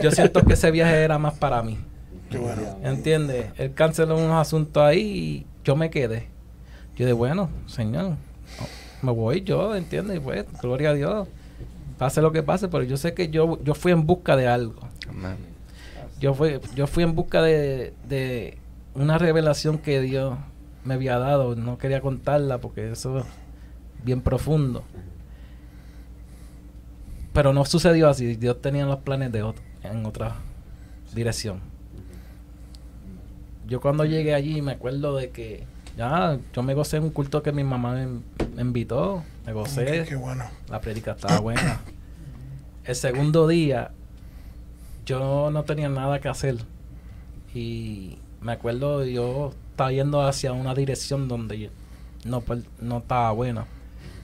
[0.02, 1.78] Yo siento que ese viaje era más para mí.
[2.30, 2.62] Qué bueno.
[2.82, 3.46] ¿Entiendes?
[3.58, 6.28] Él canceló unos asuntos ahí y yo me quedé.
[6.96, 8.12] Yo dije, bueno, señor,
[9.02, 10.16] me voy yo, ¿entiendes?
[10.16, 11.28] Y Pues, gloria a Dios.
[11.98, 14.80] Pase lo que pase, pero yo sé que yo, yo fui en busca de algo.
[15.08, 15.36] Amén.
[16.20, 18.56] Yo fui, yo fui en busca de, de
[18.94, 20.36] una revelación que Dios
[20.84, 21.54] me había dado.
[21.56, 23.24] No quería contarla porque eso es
[24.04, 24.82] bien profundo.
[27.32, 28.36] Pero no sucedió así.
[28.36, 30.36] Dios tenía los planes de ot- en otra
[31.14, 31.60] dirección.
[33.66, 35.64] Yo cuando llegué allí me acuerdo de que
[35.96, 38.06] ya yo me gocé en un culto que mi mamá me,
[38.54, 39.22] me invitó.
[39.46, 40.04] Me gocé.
[40.08, 40.44] qué bueno.
[40.68, 41.80] La prédica estaba buena.
[42.84, 43.92] El segundo día,
[45.06, 46.56] yo no tenía nada que hacer.
[47.54, 51.70] Y me acuerdo, yo estaba yendo hacia una dirección donde
[52.24, 53.66] no, pues, no estaba buena.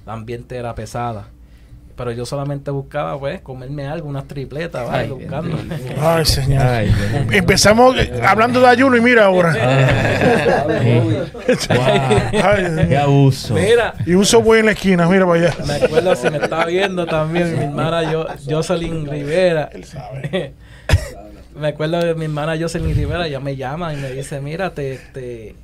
[0.04, 1.28] El ambiente era pesada.
[1.98, 5.02] Pero yo solamente buscaba, pues, comerme algo, unas tripletas, ¿vale?
[5.02, 5.58] Ay, buscando.
[6.00, 6.62] Ay, señor.
[6.64, 6.94] Ay.
[7.32, 9.52] Empezamos eh, hablando de ayuno y mira ahora.
[12.44, 13.54] Ay, qué abuso.
[13.54, 15.54] Mira, y un subway en la esquina, mira para allá.
[15.66, 19.68] me acuerdo si me estaba viendo también mi hermana yo, Jocelyn Rivera.
[21.56, 25.00] me acuerdo de mi hermana Jocelyn Rivera, ella me llama y me dice, mira, te,
[25.12, 25.56] te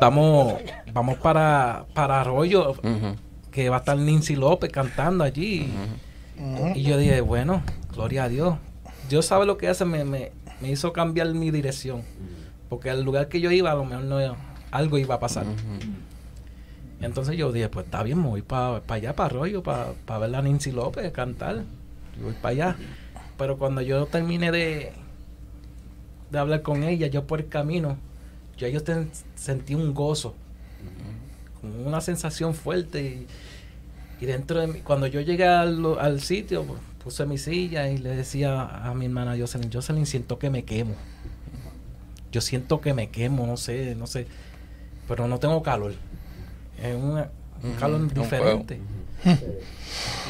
[0.00, 0.54] vamos,
[0.92, 3.16] vamos para, para Arroyo, Ujú.
[3.50, 5.70] Que va a estar Nancy López cantando allí.
[6.74, 7.62] Y yo dije, bueno,
[7.92, 8.56] gloria a Dios.
[9.08, 12.02] Dios sabe lo que hace, me, me, me hizo cambiar mi dirección.
[12.68, 14.18] Porque al lugar que yo iba, a lo mejor no,
[14.70, 15.44] algo iba a pasar.
[17.00, 20.42] Entonces yo dije, pues está bien, me voy para allá, para Arroyo, para ver a
[20.42, 21.64] Nancy López cantar.
[22.18, 22.76] Yo voy para allá.
[23.38, 24.92] Pero cuando yo terminé de,
[26.30, 27.96] de hablar con ella, yo por el camino,
[28.58, 30.34] yo, yo ten- sentí un gozo,
[31.62, 33.26] una sensación fuerte.
[34.20, 37.88] Y, y dentro de mí, cuando yo llegué al, al sitio, pues, puse mi silla
[37.88, 40.94] y le decía a mi hermana Jocelyn, Jocelyn, siento que me quemo.
[42.32, 44.26] Yo siento que me quemo, no sé, no sé.
[45.08, 45.92] Pero no tengo calor.
[46.82, 47.30] Es una-
[47.62, 48.80] un calor diferente.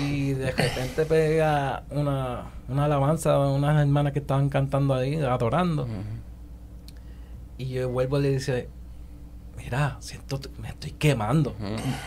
[0.03, 5.87] Y de repente pega una, una alabanza de unas hermanas que estaban cantando ahí, adorando.
[7.59, 8.69] Y yo vuelvo y le dice,
[9.63, 11.55] mira, siento, me estoy quemando.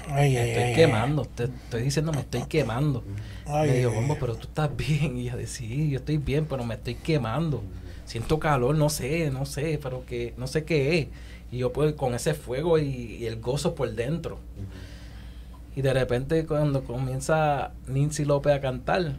[0.08, 1.26] Ay, Me ay, estoy ay, quemando.
[1.26, 3.04] Te estoy diciendo, me estoy quemando.
[3.46, 5.18] Ay, me dijo, bombo, pero tú estás bien.
[5.18, 7.64] Y yo decía, sí, yo estoy bien, pero me estoy quemando.
[8.06, 11.08] Siento calor, no sé, no sé, pero que no sé qué es.
[11.52, 12.86] Y yo pues con ese fuego y,
[13.20, 14.40] y el gozo por dentro.
[15.76, 19.16] Y de repente cuando comienza Nancy López a cantar,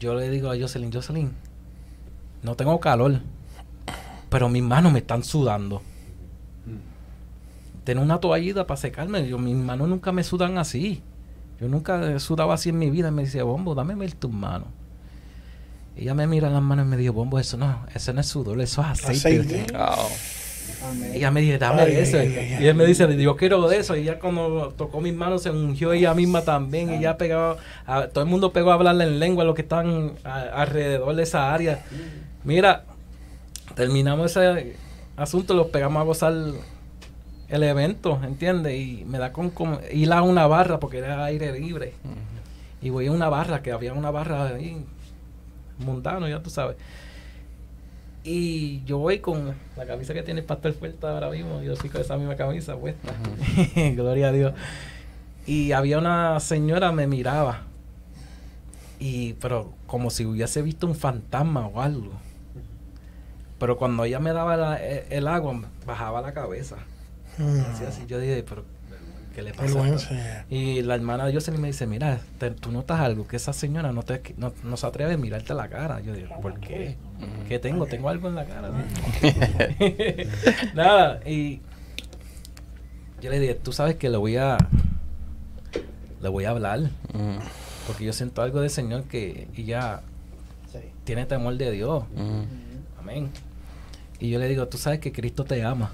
[0.00, 1.32] yo le digo a Jocelyn, Jocelyn,
[2.42, 3.20] no tengo calor,
[4.28, 5.82] pero mis manos me están sudando.
[7.84, 9.26] Tengo una toallita para secarme.
[9.28, 11.02] Yo, mis manos nunca me sudan así.
[11.60, 13.08] Yo nunca he sudado así en mi vida.
[13.08, 14.68] Y me dice, Bombo, dame ver tus manos.
[15.96, 18.60] Ella me mira las manos y me dijo, Bombo, eso no, eso no es sudor,
[18.60, 19.40] eso es aceite.
[19.40, 19.66] Aceite.
[19.78, 20.08] Oh.
[21.12, 22.18] Y ella me dice, dame Ay, de eso.
[22.18, 23.94] ay, ay, y él me dice, yo quiero de eso.
[23.96, 26.90] Y ella cuando tocó mis manos se ungió ella misma también.
[26.92, 27.56] Y ella pegaba,
[27.86, 31.22] a- todo el mundo pegó a hablarle en lengua, los que estaban a- alrededor de
[31.22, 31.84] esa área.
[32.44, 32.84] Mira,
[33.74, 34.76] terminamos ese
[35.16, 36.34] asunto, los pegamos a gozar
[37.54, 38.74] el evento, ¿entiendes?
[38.78, 41.92] Y me da con, con ir a una barra porque era aire libre.
[42.82, 44.84] Y voy a una barra, que había una barra ahí,
[45.78, 46.76] mundano, ya tú sabes.
[48.24, 51.62] Y yo voy con la camisa que tiene el pastor Fuerte ahora mismo.
[51.62, 53.12] Yo soy con esa misma camisa puesta.
[53.94, 54.54] Gloria a Dios.
[55.46, 57.62] Y había una señora me miraba.
[58.98, 62.12] Y, pero como si hubiese visto un fantasma o algo.
[63.58, 66.76] Pero cuando ella me daba la- e- el, agua, bajaba la cabeza.
[67.38, 67.60] Mm.
[67.88, 68.02] Así.
[68.06, 68.64] Yo dije, pero
[69.34, 70.08] ¿qué le pasa?
[70.50, 73.92] Y la hermana de Jocelyn me dice, mira, te- tú notas algo, que esa señora
[73.92, 76.00] no, te, no, no se atreve a mirarte a la cara.
[76.00, 76.96] Yo digo, ¿por qué?
[77.48, 77.86] ¿Qué tengo?
[77.86, 78.68] Tengo algo en la cara.
[78.68, 78.78] ¿no?"
[80.74, 81.60] Nada, y
[83.22, 84.56] yo le dije, tú sabes que le voy a,
[86.22, 87.38] le voy a hablar, Ujú,
[87.86, 90.00] porque yo siento algo del Señor que ella
[90.72, 90.78] Sí.
[91.04, 92.04] tiene temor de Dios.
[92.98, 93.30] Amén.
[94.20, 95.92] Y yo le digo, tú sabes que Cristo te ama.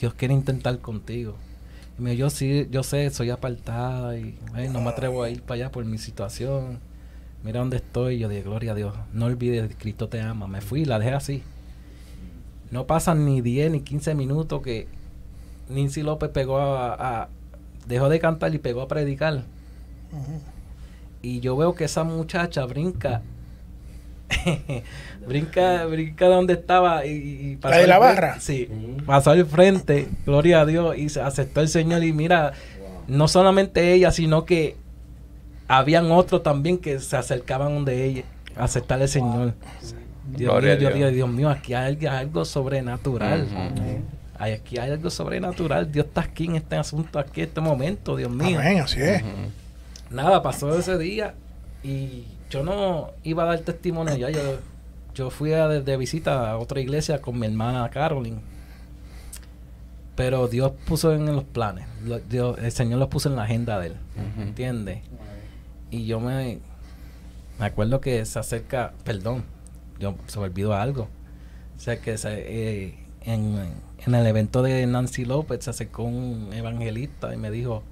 [0.00, 1.34] Dios quiere intentar contigo.
[1.98, 5.30] Y me dijo, yo sí, yo sé, soy apartada y ay, no me atrevo a
[5.30, 6.78] ir para allá por mi situación.
[7.44, 8.18] Mira dónde estoy.
[8.18, 8.94] Yo dije, gloria a Dios.
[9.12, 10.46] No olvides, Cristo te ama.
[10.46, 11.42] Me fui y la dejé así.
[12.70, 14.86] No pasan ni 10 ni 15 minutos que
[15.68, 17.28] Nancy López pegó a, a-
[17.86, 19.44] dejó de cantar y pegó a predicar.
[21.22, 23.22] Y yo veo que esa muchacha brinca.
[25.26, 28.20] brinca, brinca donde estaba y, y ¿La de al la frente.
[28.20, 28.40] barra?
[28.40, 28.68] Sí,
[29.06, 32.04] pasó al frente, gloria a Dios, y se aceptó el Señor.
[32.04, 32.52] Y mira,
[33.08, 34.76] no solamente ella, sino que
[35.68, 38.24] habían otros también que se acercaban donde ella
[38.56, 39.54] a aceptar al Señor.
[40.36, 41.28] Dios Gloria mío, a Dios.
[41.28, 43.46] mío, aquí hay algo, algo sobrenatural.
[44.38, 45.90] Ay, Aquí hay algo sobrenatural.
[45.90, 48.58] Dios está aquí en este asunto, aquí en este momento, Dios mío.
[48.58, 49.22] Amén, así es.
[50.10, 51.34] Nada, pasó ese día
[51.84, 54.28] y yo no iba a dar testimonio ya.
[54.30, 54.40] Yo,
[55.14, 58.40] yo fui a, de, de visita a otra iglesia con mi hermana Carolyn.
[60.16, 61.86] Pero Dios puso en los planes.
[62.04, 63.96] Lo- Dios- el Señor lo puso en la agenda de él.
[64.16, 64.42] Ujú.
[64.42, 64.98] ¿Entiendes?
[65.90, 66.58] Y yo me,
[67.58, 69.44] me acuerdo que se acerca, perdón,
[69.98, 71.08] yo se me olvidó algo.
[71.76, 72.28] O sea que se,
[72.88, 73.58] eh, en,
[74.06, 77.82] en el evento de Nancy López se acercó un evangelista y me dijo,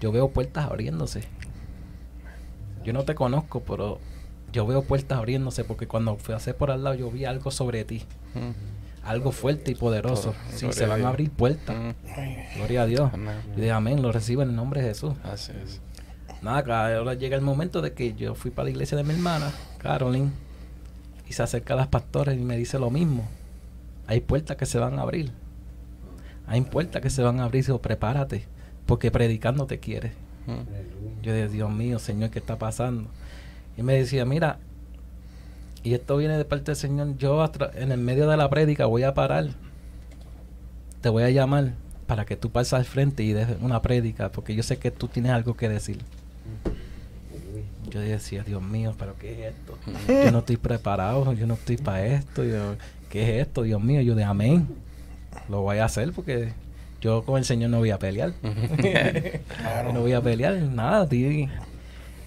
[0.00, 1.22] yo veo puertas abriéndose.
[2.86, 3.98] Yo no te conozco, pero
[4.52, 7.50] yo veo puertas abriéndose porque cuando fui a hacer por al lado yo vi algo
[7.50, 8.04] sobre ti.
[9.02, 10.30] Algo fuerte y poderoso.
[10.30, 10.56] Todo.
[10.56, 11.76] Sí, se van a abrir puertas.
[12.54, 13.10] Gloria a Dios.
[13.12, 13.34] Amén.
[13.56, 15.14] Y de amén, lo recibo en el nombre de Jesús.
[15.24, 15.80] Así es.
[16.42, 19.50] Nada, ahora llega el momento de que yo fui para la iglesia de mi hermana,
[19.78, 20.32] Carolyn,
[21.28, 23.26] y se acerca a las pastores y me dice lo mismo.
[24.06, 25.32] Hay puertas que se van a abrir.
[26.46, 27.64] Hay puertas que se van a abrir.
[27.64, 28.46] Digo, prepárate,
[28.86, 30.12] porque predicando te quiere.
[31.22, 33.08] Yo dije, Dios mío, Señor, ¿qué está pasando?
[33.76, 34.58] Y me decía, mira,
[35.82, 37.44] y esto viene de parte del Señor, yo
[37.74, 39.48] en el medio de la prédica voy a parar,
[41.00, 41.72] te voy a llamar
[42.06, 45.08] para que tú pases al frente y des una prédica, porque yo sé que tú
[45.08, 45.98] tienes algo que decir.
[47.90, 49.78] Yo decía, Dios mío, pero ¿qué es esto?
[50.08, 52.44] Yo no estoy preparado, yo no estoy para esto.
[52.44, 52.76] Yo,
[53.10, 54.00] ¿Qué es esto, Dios mío?
[54.00, 54.66] Yo de amén.
[55.48, 56.52] Lo voy a hacer porque
[57.00, 58.32] yo con el Señor no voy a pelear.
[59.92, 61.06] No voy a pelear, nada.
[61.06, 61.48] Di,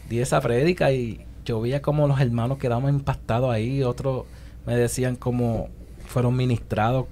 [0.10, 3.84] di esa prédica y yo veía como los hermanos quedaban impactados ahí.
[3.84, 4.26] Otros
[4.66, 5.70] me decían como
[6.06, 7.06] fueron ministrados.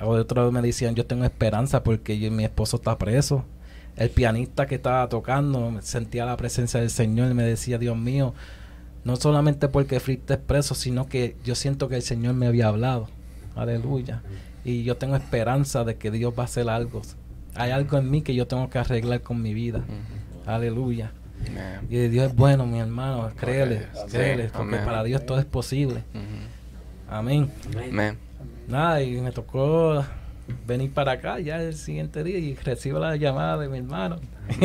[0.00, 3.44] Otros me decían, yo tengo esperanza porque yo- mi esposo está preso.
[3.96, 8.34] El pianista que estaba tocando sentía la presencia del Señor y me decía, Dios mío,
[9.04, 13.08] no solamente porque fuiste preso, sino que yo siento que el Señor me había hablado.
[13.54, 14.22] Aleluya.
[14.64, 17.02] Y yo tengo esperanza de que Dios va a hacer algo.
[17.54, 19.82] Hay algo en mí que yo tengo que arreglar con mi vida.
[20.46, 21.12] Aleluya.
[21.90, 23.30] Y Dios es bueno, mi hermano.
[23.36, 26.02] Créele, créele, porque para Dios todo es posible.
[27.08, 27.50] Amén.
[27.90, 28.18] Amén.
[28.66, 30.04] Nada, y me tocó
[30.66, 34.16] venir para acá ya el siguiente día y recibo la llamada de mi hermano.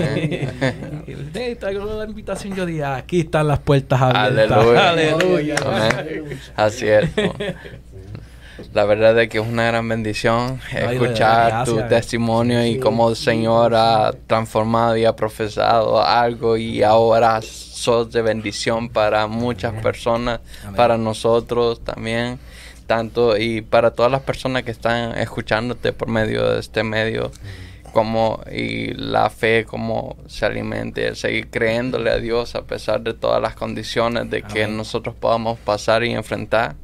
[1.08, 2.54] Y le dije, "Hey, traigo la invitación.
[2.56, 4.58] Yo dije, aquí están las puertas abiertas.
[4.58, 4.90] Aleluya.
[4.90, 5.56] Aleluya.
[5.66, 6.40] Amén.
[6.56, 7.10] Así es.
[8.74, 13.16] La verdad es que es una gran bendición Ay, escuchar tu testimonio y cómo el
[13.16, 20.42] Señor ha transformado y ha profesado algo y ahora sos de bendición para muchas personas,
[20.64, 20.76] Amén.
[20.76, 22.40] para nosotros también,
[22.88, 27.32] tanto y para todas las personas que están escuchándote por medio de este medio
[27.94, 33.42] como y la fe como se alimente, seguir creyéndole a Dios a pesar de todas
[33.42, 34.78] las condiciones de que Amén.
[34.78, 36.76] nosotros podamos pasar y enfrentar,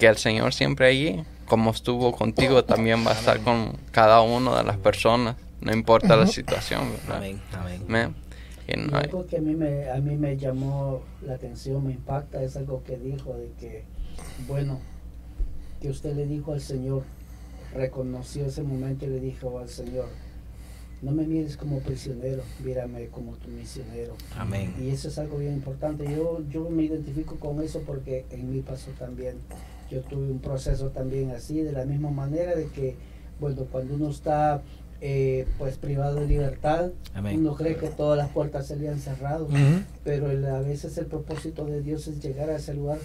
[0.00, 4.56] que el Señor siempre allí como estuvo contigo, también va a estar con cada una
[4.58, 7.16] de las personas, no importa la situación, ¿verdad?
[7.18, 7.82] Amén, amén.
[7.88, 8.14] Amén.
[8.68, 11.84] Y Y no hay- algo que a mí, me, a mí me llamó la atención,
[11.86, 13.84] me impacta, es algo que dijo de que,
[14.46, 14.78] bueno,
[15.82, 17.02] que usted le dijo al Señor,
[17.74, 20.06] reconoció ese momento y le dijo al Señor,
[21.02, 24.14] no me mires como prisionero, mírame como tu misionero.
[24.36, 24.72] Amén.
[24.78, 26.04] Y eso es algo bien importante.
[26.04, 29.36] Yo, yo me identifico con eso porque en mi pasó también.
[29.90, 32.94] Yo tuve un proceso también así, de la misma manera de que,
[33.40, 34.62] bueno, cuando uno está
[35.02, 37.38] eh, pues privado de libertad, Amén.
[37.40, 39.56] uno cree que todas las puertas se le han cerrado, Ujú.
[40.04, 42.98] pero el- a veces el propósito de Dios es llegar a ese lugar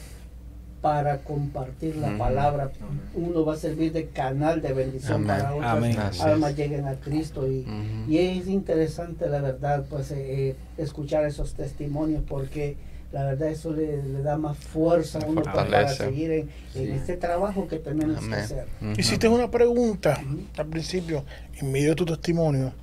[0.82, 2.70] para compartir la palabra.
[3.16, 5.28] Uno va a servir de canal de bendición Amén.
[5.28, 5.98] para otras Amén.
[6.22, 7.66] Almas lleguen a Cristo y,
[8.08, 12.76] y es interesante, la verdad, pues eh, eh, escuchar esos testimonios porque
[13.12, 16.92] la verdad eso le, le da más fuerza a uno para seguir en, en Sí.
[16.92, 18.40] este trabajo que tenemos que Amén.
[18.40, 18.68] hacer.
[18.82, 18.92] Ujú.
[19.00, 20.22] Hiciste una pregunta
[20.58, 21.24] al principio,
[21.60, 22.74] en medio de tu testimonio.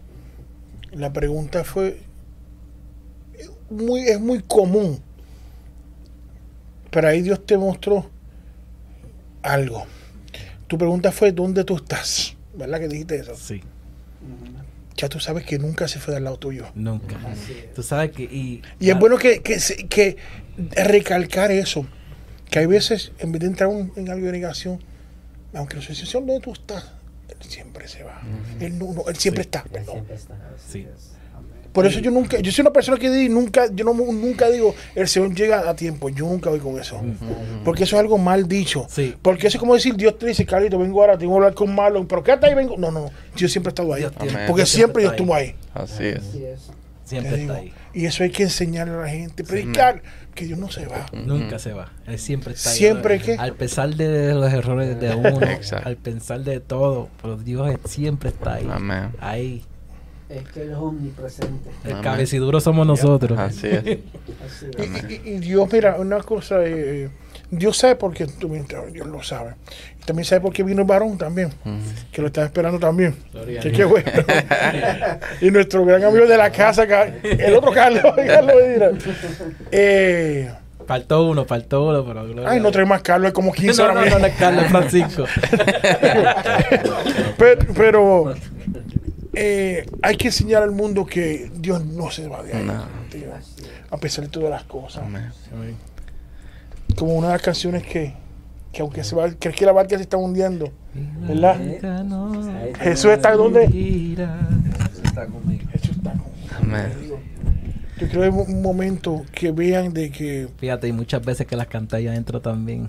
[0.93, 2.01] La pregunta fue
[3.71, 5.01] muy, es muy común.
[6.91, 8.07] Pero ahí Dios te mostró
[9.43, 9.85] algo.
[10.67, 12.37] Tu pregunta fue ¿dónde tú estás?
[12.55, 13.35] ¿Verdad que dijiste eso?
[13.35, 13.63] Sí.
[14.97, 16.67] Ya tú sabes que nunca se fue del lado tuyo.
[16.75, 17.17] nunca.
[17.75, 18.25] Tú sabes que...
[18.25, 20.17] Y, Y es bueno que, que, se- que
[20.77, 21.87] recalcar eso.
[22.51, 24.83] Que hay veces, en vez de entrar un- en algo de negación,
[25.55, 26.93] aunque la asociación donde tú estás,
[27.29, 28.21] él siempre se va.
[28.61, 29.47] él, no, no, él siempre Sí.
[29.49, 29.65] está.
[29.65, 29.95] perdón.
[29.95, 30.37] Siempre está.
[30.71, 30.87] Sí.
[31.73, 34.75] Por eso yo nunca, yo soy una persona que di- nunca, yo no, nunca digo,
[34.95, 36.09] el Señor llega a tiempo.
[36.11, 37.01] Yo nunca voy con eso.
[37.65, 38.87] Porque eso es algo mal dicho.
[38.91, 39.15] Sí.
[39.23, 41.75] Porque eso es como decir, Dios te dice, Carlito, vengo ahora, tengo que hablar con
[41.75, 42.77] Marlon, pero quédate ahí, vengo.
[42.77, 43.11] No, no.
[43.37, 44.07] Dios siempre ha estado ahí.
[44.47, 45.55] Porque Dios siempre Dios está estuvo ahí.
[45.75, 46.19] Así es.
[46.19, 46.71] Así es.
[47.05, 47.53] Siempre digo.
[47.53, 47.73] está ahí.
[47.95, 50.03] Y eso hay que enseñarle a la gente, predicar
[50.35, 51.07] que Dios no se va.
[51.13, 51.93] Nunca se va.
[52.07, 52.77] Él siempre está ahí.
[52.77, 53.35] ¿Siempre qué?
[53.39, 55.41] Al pesar de los errores de uno,
[55.85, 58.69] al pensar de todo, pero Dios siempre está ahí.
[58.71, 59.11] Amén.
[59.21, 59.63] Ahí.
[60.35, 61.71] Es que Él es omnipresente.
[61.85, 63.39] El cabeciduro somos nosotros.
[63.39, 63.79] Así es.
[64.47, 65.11] Así es.
[65.11, 67.11] Y, y- y Dios, mira, una cosa, eh,
[67.51, 69.55] Dios sabe por qué Dios lo sabe.
[70.01, 71.51] Y también sabe por qué vino el varón también,
[72.11, 73.15] que lo estaba esperando también.
[73.33, 74.11] Gloria Que qué bueno.
[75.41, 78.55] y nuestro gran amigo de la casa, Ca- el otro Carlos, Carlos.
[79.71, 80.51] Eh,
[80.85, 83.89] Faltó uno, faltó uno, pero gloria ay, no trae más Carlos, hay como 15 No,
[83.89, 85.25] ahora no, no, es Carlos Francisco.
[87.39, 88.35] pero pero,
[89.35, 92.65] eh, hay que enseñar al mundo que Dios no se va de ahí.
[92.65, 92.85] No.
[93.11, 93.29] tío,
[93.91, 95.05] a pesar de todas las cosas.
[95.05, 95.31] Amén.
[96.97, 98.15] Como una de las canciones que,
[98.73, 100.71] que aunque se va, crees que la barca se está hundiendo,
[101.27, 101.59] ¿verdad?
[102.81, 103.65] Jesús está donde
[105.05, 105.65] Está conmigo.
[105.73, 106.33] Jesús está con-
[106.69, 106.93] Amén.
[107.99, 111.55] Yo creo que es un momento que vean de que Fíjate, y muchas veces que
[111.57, 112.89] las canta ahí adentro también.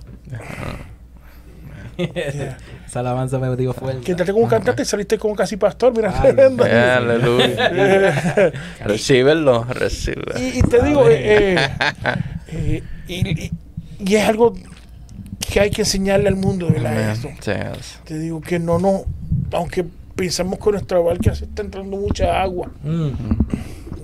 [1.97, 4.11] Esa alabanza me digo que fuerte.
[4.11, 6.65] entraste como cantante y saliste como casi pastor, mira, tremendo.
[6.67, 8.51] Eh, Aleluya.
[8.85, 10.39] Recíbelo, recíbelo.
[10.39, 11.55] Y, y te digo, eh,
[12.47, 14.53] eh, y, es algo
[15.51, 17.11] que hay que enseñarle al mundo, ¿verdad?
[17.11, 17.29] Esto.
[18.05, 19.03] Te digo que no, no,
[19.51, 23.07] aunque pensamos que nuestra barca se está entrando mucha agua, Mm,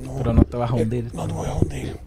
[0.06, 1.06] no, pero no te vas a hundir.
[1.14, 1.98] no te voy a hundir.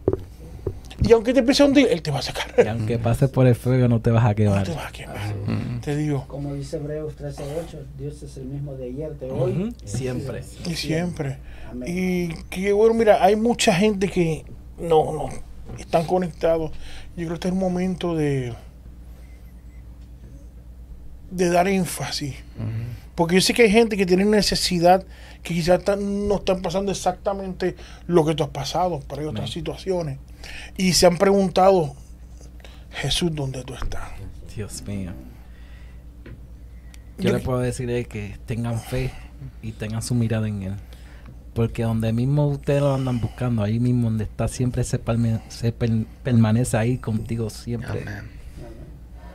[1.05, 2.53] Y aunque te empiece a hundir, Él te va a sacar.
[2.65, 4.65] Y aunque pases por el fuego, no te vas a No quemar.
[4.65, 5.16] te vas a quemar.
[5.47, 5.81] Mm.
[5.81, 9.53] Te digo, Como dice Hebreos 13:8, Dios es el mismo de ayer, de hoy.
[9.53, 10.43] Ujú, Siempre.
[10.66, 11.39] y siempre.
[11.70, 11.89] Amén.
[11.89, 14.45] Y que bueno, mira, hay mucha gente que
[14.79, 15.29] no, no,
[15.79, 16.70] están conectados.
[17.16, 18.55] Yo creo que este es el momento de,
[21.31, 22.35] de dar énfasis.
[23.15, 25.05] Porque yo sé que hay gente que tiene necesidad,
[25.43, 27.74] que quizás no están pasando exactamente
[28.06, 29.52] lo que tú has pasado, pero hay otras Amén.
[29.52, 30.19] situaciones.
[30.77, 31.94] Y se han preguntado,
[32.90, 34.09] Jesús, ¿dónde tú estás?
[34.55, 35.12] Dios mío.
[37.19, 39.10] Yo- Yo le puedo decir que tengan fe
[39.62, 40.74] y tengan su mirada en Él.
[41.55, 45.70] Porque donde mismo ustedes lo andan buscando, ahí mismo donde está, siempre se, palme- se
[45.70, 48.02] per- permanece ahí contigo siempre.
[48.02, 48.31] Amén.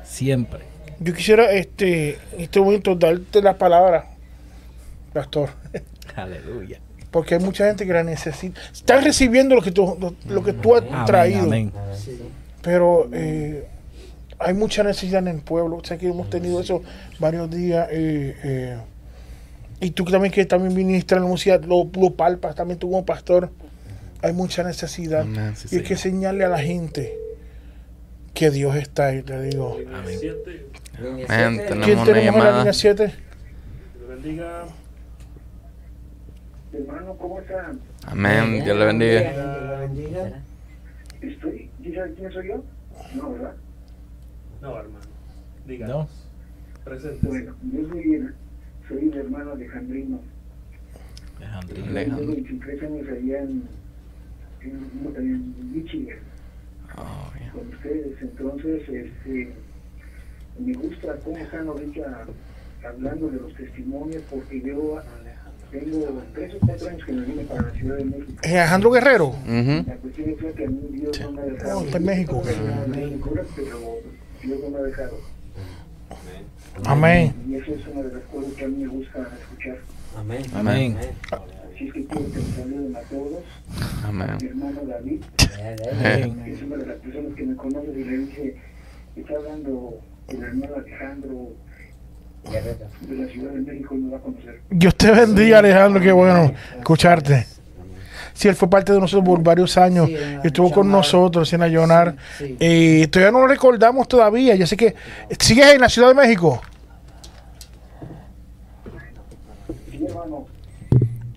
[0.03, 0.61] Siempre.
[0.99, 4.07] Yo quisiera este, en este momento darte la palabra,
[5.13, 5.51] pastor.
[6.23, 6.79] Aleluya.
[7.11, 8.59] Porque hay mucha gente que la necesita.
[8.71, 11.43] Están recibiendo lo que tú, lo, lo que tú has Amén, traído.
[11.43, 11.71] amén.
[11.95, 12.19] Sí.
[12.61, 13.65] Pero eh,
[14.39, 15.77] hay mucha necesidad en el pueblo.
[15.77, 16.81] O sea que hemos tenido eso
[17.19, 17.87] varios días.
[17.91, 18.77] eh, eh,
[19.79, 23.05] y tú también que también ministras en la música, lo, lo palpas también tú como
[23.05, 23.51] pastor.
[24.21, 25.21] Hay mucha necesidad.
[25.21, 25.55] Amén.
[25.55, 26.15] Sí, y hay que señor.
[26.33, 27.15] enseñarle a la gente
[28.33, 29.77] que Dios está ahí, te digo.
[29.93, 30.19] Amén.
[30.19, 31.07] ¿Quién
[31.37, 32.57] una tenemos en la llamada.
[32.57, 33.13] línea 7?
[36.77, 37.79] Hermano, ¿cómo están?
[38.05, 38.63] Amén.
[38.63, 39.21] Dios le bendiga.
[39.33, 40.41] Dios le bendiga.
[41.21, 42.63] Estoy, ¿y sabe quién soy yo?
[43.15, 43.55] No, ¿verdad?
[44.61, 45.05] No, hermano.
[45.65, 45.87] Diga.
[45.87, 46.07] No.
[46.83, 47.27] Presente.
[47.27, 48.29] Bueno, yo soy,
[48.87, 50.19] soy el hermano Alejandrino.
[51.37, 51.87] Alejandrino.
[51.87, 52.19] Alejandro.
[52.19, 53.63] Tengo 23 años allá en,
[54.61, 56.19] en, en Michigan
[56.97, 58.21] Oh, con ustedes.
[58.21, 59.53] Entonces, este,
[60.59, 62.25] me gusta cómo están ahorita
[62.87, 64.99] hablando de los testimonios porque yo
[65.71, 68.31] tengo tres o cuatro años que me vine para la Ciudad de México.
[68.43, 69.27] Eh, Alejandro Guerrero.
[69.27, 69.83] Ujú.
[69.87, 71.81] La cuestión es que a mí Dios no me ha dejado.
[71.81, 72.43] Está en México.
[72.87, 73.79] México, pero
[74.43, 75.19] Dios no me ha dejado.
[76.85, 77.33] Amén.
[77.47, 79.77] Y eso es una de las cosas que a mí me gusta escuchar.
[80.17, 80.43] Amén.
[80.53, 80.97] Amén.
[81.31, 83.43] Así es que quiero que me saluden a todos.
[84.03, 84.37] Amén.
[84.41, 85.21] Mi hermano David,
[85.91, 86.43] Amén.
[86.47, 88.55] es una de las personas que me conoce y le dice,
[89.15, 91.53] está hablando el hermano Alejandro
[92.43, 94.61] de la Ciudad de México y me va a conocer.
[94.69, 96.01] Dios te bendiga, Alejandro.
[96.01, 97.45] Qué bueno escucharte.
[98.33, 100.07] Sí, él fue parte de nosotros por varios años.
[100.07, 102.15] Sí, Estuvo con nosotros en Ayunar.
[102.37, 102.55] Sí.
[102.59, 104.55] Eh, todavía no lo recordamos todavía.
[104.55, 104.93] Yo sé que
[105.39, 106.61] sigues en la Ciudad de México.
[109.89, 110.45] Sí, hermano,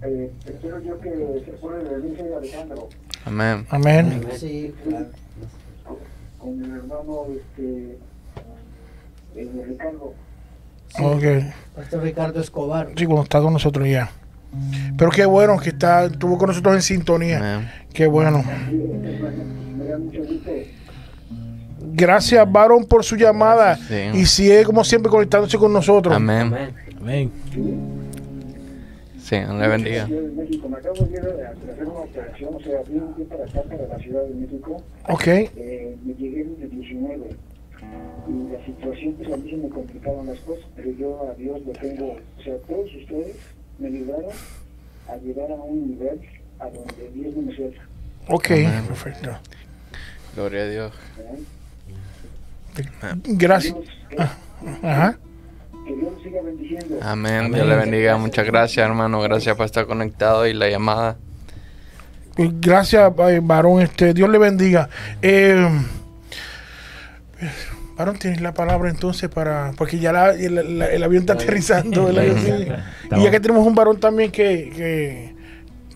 [0.02, 2.88] eh, espero yo que se Alejandro,
[3.24, 3.66] Amén.
[3.70, 4.26] Amén.
[4.36, 5.06] Sí, claro.
[6.38, 7.98] con mi hermano este,
[9.36, 10.14] eh, Ricardo.
[10.98, 11.22] Ok.
[11.76, 12.88] Pastor Ricardo Escobar.
[12.96, 14.10] Sí, cuando está con nosotros ya.
[14.98, 17.38] Pero qué bueno que está, estuvo con nosotros en sintonía.
[17.38, 17.70] Amén.
[17.92, 18.42] Qué bueno.
[21.92, 23.76] Gracias, Varón, por su llamada.
[23.76, 24.10] Sí.
[24.14, 26.14] Y sigue, como siempre, conectándose con nosotros.
[26.14, 26.52] Amén.
[27.00, 27.30] Amén.
[29.18, 30.06] Sí, Dios le bendiga.
[30.06, 30.68] Ciudad de México.
[30.68, 33.86] Me acabo de ir a hacer una operación, o sea, vine aquí para acá, para
[33.86, 34.82] la Ciudad de México.
[35.08, 35.26] Ok.
[37.82, 40.38] Me llegué en el 19 y la situación, pues a mí se me complicaron las
[40.40, 43.36] cosas, pero yo a Dios lo tengo, o sea, todos ustedes
[43.78, 44.30] me ayudaron
[45.08, 46.20] a llegar a un nivel
[46.58, 47.80] a donde Dios no me suelta.
[48.28, 48.84] Ok, Amén.
[48.86, 49.30] perfecto.
[50.36, 50.92] Gloria a Dios.
[53.24, 53.74] Gracias.
[53.74, 55.18] Dios, que, Ajá.
[55.86, 56.98] que Dios nos siga bendiciendo.
[57.02, 57.52] Amén.
[57.52, 58.16] Dios le bendiga.
[58.16, 59.20] Muchas gracias, hermano.
[59.20, 61.16] Gracias por estar conectado y la llamada.
[62.36, 63.82] Gracias, eh, varón.
[63.82, 64.88] Este, Dios le bendiga.
[65.20, 65.68] Eh,
[68.00, 69.72] varón, tienes la palabra entonces para.
[69.76, 72.08] Porque ya la- el, la- el avión está aterrizando.
[72.08, 72.66] el avión, sí.
[73.16, 74.70] Y ya que tenemos un varón también que.
[74.76, 75.34] que-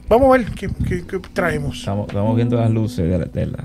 [0.08, 1.78] vamos a ver qué, qué- qué traemos.
[1.78, 3.64] Estamos, estamos viendo las luces de la, de la,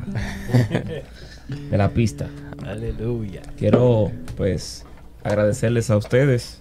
[1.72, 2.28] de la pista.
[2.66, 3.41] Aleluya.
[3.57, 4.86] Quiero pues
[5.24, 6.60] agradecerles a ustedes,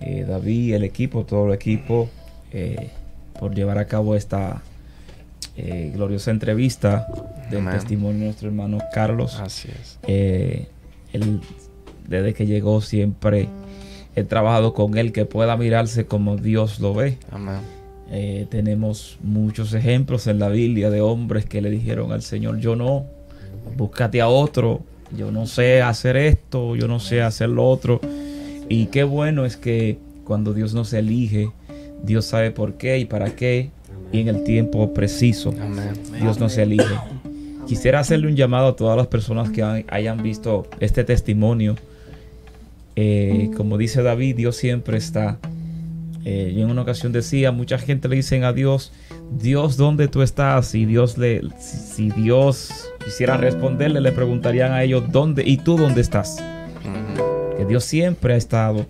[0.00, 2.08] eh, David, el equipo, todo el equipo,
[2.52, 2.90] eh,
[3.38, 4.62] por llevar a cabo esta
[5.56, 7.06] eh, gloriosa entrevista
[7.50, 7.74] del Amén.
[7.74, 9.38] testimonio de nuestro hermano Carlos.
[9.40, 9.98] Así es.
[11.12, 11.40] Él,
[12.08, 13.48] desde que llegó siempre
[14.16, 17.18] he trabajado con él que pueda mirarse como Dios lo ve.
[17.30, 17.60] Amén.
[18.12, 22.74] Eh, tenemos muchos ejemplos en la Biblia de hombres que le dijeron al Señor, yo
[22.74, 23.06] no,
[23.76, 24.80] búscate a otro,
[25.16, 28.00] yo no sé hacer esto, yo no sé hacer lo otro.
[28.68, 31.50] Y qué bueno es que cuando Dios nos elige,
[32.02, 33.70] Dios sabe por qué y para qué
[34.12, 35.54] y en el tiempo preciso.
[35.60, 35.92] Amén.
[36.20, 36.94] Dios nos elige.
[37.70, 41.76] Quisiera hacerle un llamado a todas las personas que hay- hayan visto este testimonio.
[42.96, 45.38] Eh, como dice David, Dios siempre está.
[46.24, 48.92] Eh, yo en una ocasión decía, mucha gente le dicen a Dios,
[49.40, 50.74] Dios, ¿dónde tú estás?
[50.74, 55.44] Y Dios le, si, si Dios quisiera responderle, le preguntarían a ellos, ¿dónde?
[55.46, 56.42] ¿Y tú dónde estás?
[57.56, 58.84] Que Dios siempre ha estado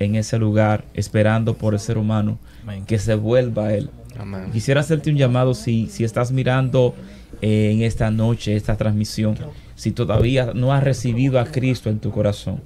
[0.00, 2.84] en ese lugar esperando por el ser humano Amén.
[2.86, 3.88] que se vuelva a Él.
[4.18, 4.50] Amén.
[4.52, 6.94] Quisiera hacerte un llamado si, si estás mirando
[7.42, 9.36] eh, en esta noche, esta transmisión,
[9.74, 12.62] si todavía no has recibido a Cristo en tu corazón,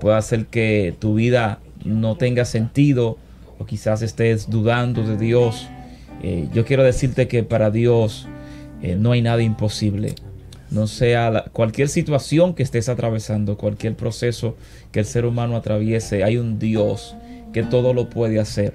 [0.00, 3.18] puede hacer que tu vida no tenga sentido
[3.58, 5.68] o quizás estés dudando de Dios.
[6.22, 8.26] Eh, yo quiero decirte que para Dios
[8.82, 10.14] eh, no hay nada imposible.
[10.70, 14.56] No sea la- cualquier situación que estés atravesando, cualquier proceso
[14.92, 17.14] que el ser humano atraviese, hay un Dios
[17.52, 18.74] que todo lo puede hacer.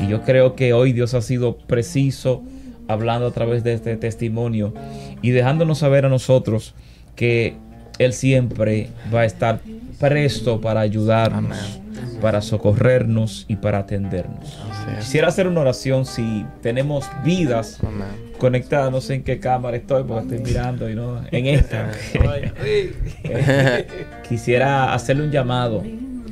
[0.00, 2.42] Y yo creo que hoy Dios ha sido preciso
[2.88, 4.74] hablando a través de este testimonio
[5.22, 6.74] y dejándonos saber a nosotros
[7.14, 7.54] que
[7.98, 9.60] Él siempre va a estar
[10.00, 11.80] presto para ayudarnos,
[12.20, 14.58] para socorrernos y para atendernos.
[14.98, 18.08] Quisiera hacer una oración si tenemos vidas Amén.
[18.38, 21.90] conectadas, no sé en qué cámara estoy porque estoy mirando y no en esta.
[24.28, 25.82] Quisiera hacerle un llamado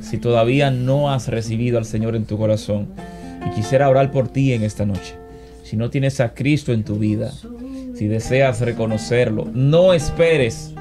[0.01, 2.87] si todavía no has recibido al Señor en tu corazón
[3.45, 5.15] y quisiera orar por ti en esta noche.
[5.69, 7.31] Si no tienes a Cristo en tu vida,
[7.95, 10.73] si deseas reconocerlo, no esperes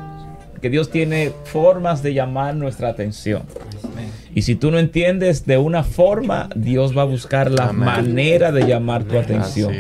[0.62, 3.42] que Dios tiene formas de llamar nuestra atención.
[4.34, 7.84] Y si tú no entiendes de una forma, Dios va a buscar la Amén.
[7.84, 9.72] manera de llamar tu atención.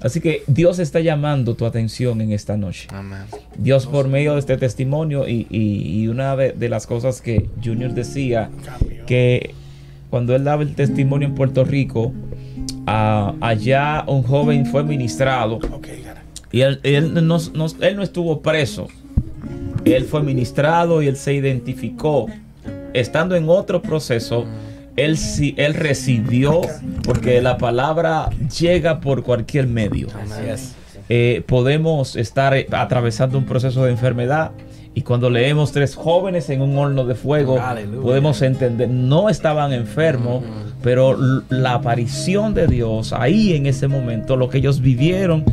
[0.00, 2.88] Así que Dios está llamando tu atención en esta noche.
[2.92, 3.20] Amén.
[3.58, 7.48] Dios por medio de este testimonio y, y- y una de, de las cosas que
[7.64, 8.50] Junior decía,
[9.06, 9.54] que
[10.10, 12.12] cuando él daba el testimonio en Puerto Rico,
[12.86, 15.58] allá un joven fue ministrado
[16.52, 18.88] y él, él no, no- él no estuvo preso.
[19.84, 22.26] Él fue ministrado y él se identificó.
[22.94, 24.44] Estando en otro proceso,
[24.96, 26.60] él, sí- él recibió,
[27.04, 28.30] porque la palabra
[28.60, 30.06] llega por cualquier medio.
[31.08, 34.52] Eh, podemos estar eh, atravesando un proceso de enfermedad
[34.94, 38.00] y cuando leemos tres jóvenes en un horno de fuego, Aleluya.
[38.02, 40.44] podemos entender, no estaban enfermos,
[40.82, 41.16] pero
[41.48, 45.44] la aparición de Dios ahí en ese momento, lo que ellos vivieron,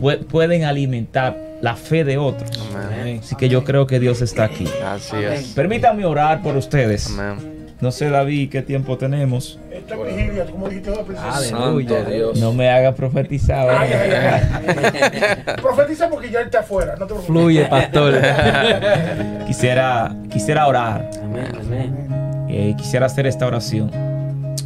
[0.00, 2.50] pue- pueden alimentar la fe de otros.
[2.74, 3.20] Amén.
[3.22, 4.66] Así que yo creo que Dios está aquí.
[4.84, 5.48] Así es.
[5.54, 7.10] Permítanme orar por ustedes.
[7.16, 7.52] Amén.
[7.80, 9.58] No sé, David, qué tiempo tenemos.
[9.82, 11.32] Esta vigilia, como dijiste al principio.
[11.42, 12.40] Santo Dios.
[12.40, 13.68] No me haga profetizar.
[13.68, 15.54] Ay, ay, ay.
[15.60, 16.92] Profetiza porque ya está afuera.
[16.92, 17.26] No te preocupes.
[17.26, 18.14] Fluye, pastor.
[19.46, 21.10] quisiera, quisiera orar.
[21.22, 22.46] Amén, amén.
[22.48, 23.90] Eh, quisiera hacer esta oración.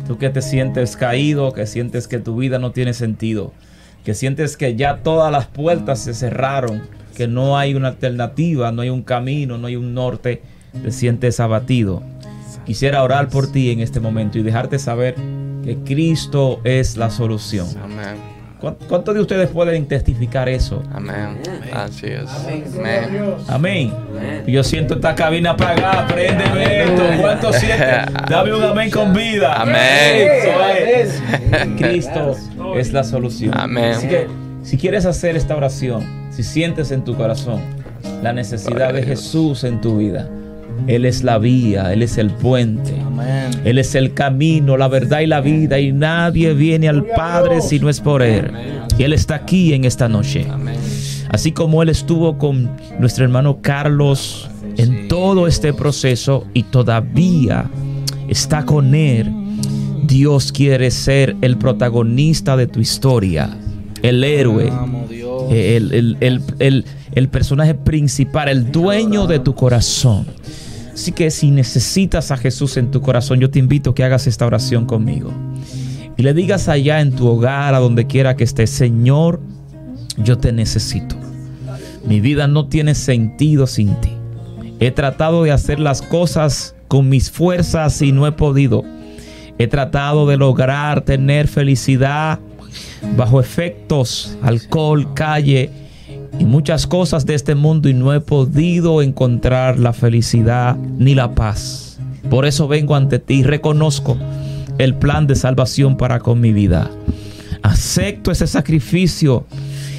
[0.06, 3.52] Tú que te sientes caído, que sientes que tu vida no tiene sentido,
[4.05, 6.82] que sientes que ya todas las puertas se cerraron,
[7.16, 10.43] que no hay una alternativa, no hay un camino, no hay un norte,
[10.82, 12.02] te sientes abatido.
[12.66, 15.14] Quisiera orar por ti en este momento y dejarte saber
[15.64, 17.66] que Cristo es la solución.
[17.82, 18.36] Amén.
[18.60, 20.82] ¿Cuán- ¿Cuántos de ustedes pueden testificar eso?
[20.93, 21.38] Amén.
[21.74, 22.28] Así es.
[22.78, 23.34] Amén.
[23.48, 23.93] Amén.
[24.47, 27.02] Yo siento esta cabina apagada, préndeme esto.
[27.20, 28.14] ¿Cuánto sienten?
[28.30, 29.60] Dame un amén con vida.
[29.60, 29.76] Amén.
[29.76, 31.22] Eso es.
[31.78, 32.34] Cristo
[32.76, 33.52] es la solución.
[33.56, 33.93] Amén.
[33.93, 34.26] Así que
[34.62, 37.60] si quieres hacer esta oración, si sientes en tu corazón
[38.22, 40.28] la necesidad de Jesús en tu vida,
[40.86, 42.94] Él es la vía, Él es el puente.
[43.65, 47.81] Él es el camino, la verdad y la vida y nadie viene al Padre si
[47.81, 48.51] no es por Él.
[48.98, 50.47] Y Él está aquí en esta noche.
[51.31, 52.70] Así como Él estuvo con
[53.01, 57.69] nuestro hermano Carlos en todo este proceso y todavía
[58.28, 59.32] está con Él,
[60.05, 63.57] Dios quiere ser el protagonista de tu historia,
[64.03, 64.70] el héroe,
[65.51, 70.27] el- el- el- el personaje principal, el dueño de tu corazón.
[70.97, 74.27] Así que si necesitas a Jesús en tu corazón, yo te invito a que hagas
[74.27, 75.31] esta oración conmigo.
[76.16, 79.39] Y le digas allá en tu hogar, a donde quiera que estés, Señor,
[80.16, 81.14] yo te necesito.
[82.06, 84.09] Mi vida no tiene sentido sin ti.
[84.81, 88.82] He tratado de hacer las cosas con mis fuerzas y no he podido.
[89.59, 92.40] He tratado de lograr tener felicidad
[93.18, 95.70] bajo efectos, alcohol, calle
[96.38, 101.34] y muchas cosas de este mundo y no he podido encontrar la felicidad ni la
[101.34, 101.98] paz.
[102.30, 104.16] Por eso vengo ante ti y reconozco
[104.78, 106.90] el plan de salvación para con mi vida.
[107.62, 109.46] Acepto ese sacrificio,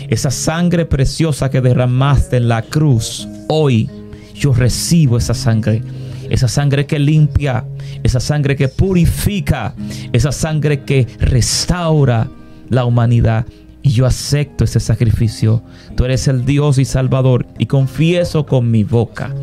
[0.10, 3.28] esa sangre preciosa que derramaste en la cruz.
[3.48, 3.90] Hoy
[4.36, 5.82] yo recibo esa sangre.
[6.30, 7.64] Esa sangre que limpia,
[8.04, 9.74] esa sangre que purifica,
[10.12, 12.28] esa sangre que restaura
[12.70, 13.46] la humanidad.
[13.88, 15.64] Y yo acepto ese sacrificio.
[15.96, 17.48] Tú eres el Dios y Salvador.
[17.58, 19.34] Y confieso con mi boca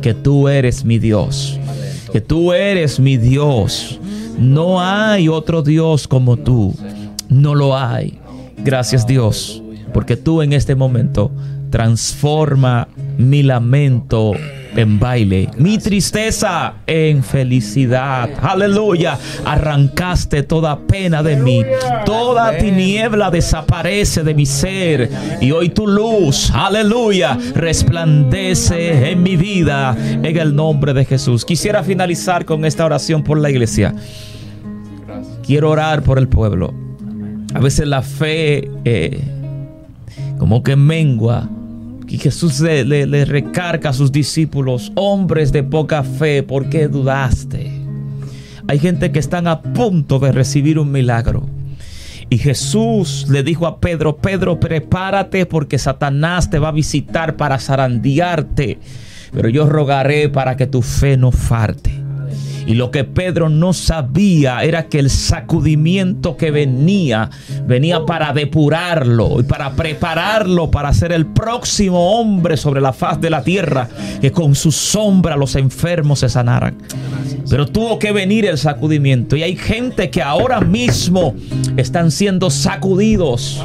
[0.00, 1.60] que tú eres mi Dios.
[2.10, 4.00] Que tú eres mi Dios.
[4.38, 6.74] No hay otro Dios como tú.
[7.28, 8.18] No lo hay.
[8.64, 9.62] Gracias Dios.
[9.92, 11.30] Porque tú en este momento
[11.68, 14.32] transforma mi lamento
[14.76, 18.30] en baile, mi tristeza en felicidad.
[18.42, 19.18] Aleluya.
[19.44, 21.64] Arrancaste toda pena de mí.
[22.04, 25.10] Toda tiniebla desaparece de mi ser.
[25.40, 31.44] Y hoy tu luz, aleluya, resplandece en mi vida en el nombre de Jesús.
[31.44, 33.94] Quisiera finalizar con esta oración por la iglesia.
[35.44, 36.72] Quiero orar por el pueblo.
[37.54, 39.20] A veces la fe eh,
[40.38, 41.48] como que mengua.
[42.10, 47.70] Y Jesús le, recarga a sus discípulos, hombres de poca fe, ¿por qué dudaste?
[48.66, 51.48] Hay gente que están a punto de recibir un milagro.
[52.28, 57.60] Y Jesús le dijo a Pedro, Pedro, prepárate porque Satanás te va a visitar para
[57.60, 58.78] zarandearte.
[59.32, 61.99] Pero yo rogaré para que tu fe no falte.
[62.70, 67.28] Y lo que Pedro no sabía era que el sacudimiento que venía,
[67.66, 73.28] venía para depurarlo y para prepararlo para ser el próximo hombre sobre la faz de
[73.28, 73.88] la tierra,
[74.20, 76.76] que con su sombra los enfermos se sanaran.
[77.48, 79.34] Pero tuvo que venir el sacudimiento.
[79.34, 81.34] Y hay gente que ahora mismo
[81.76, 83.60] están siendo sacudidos.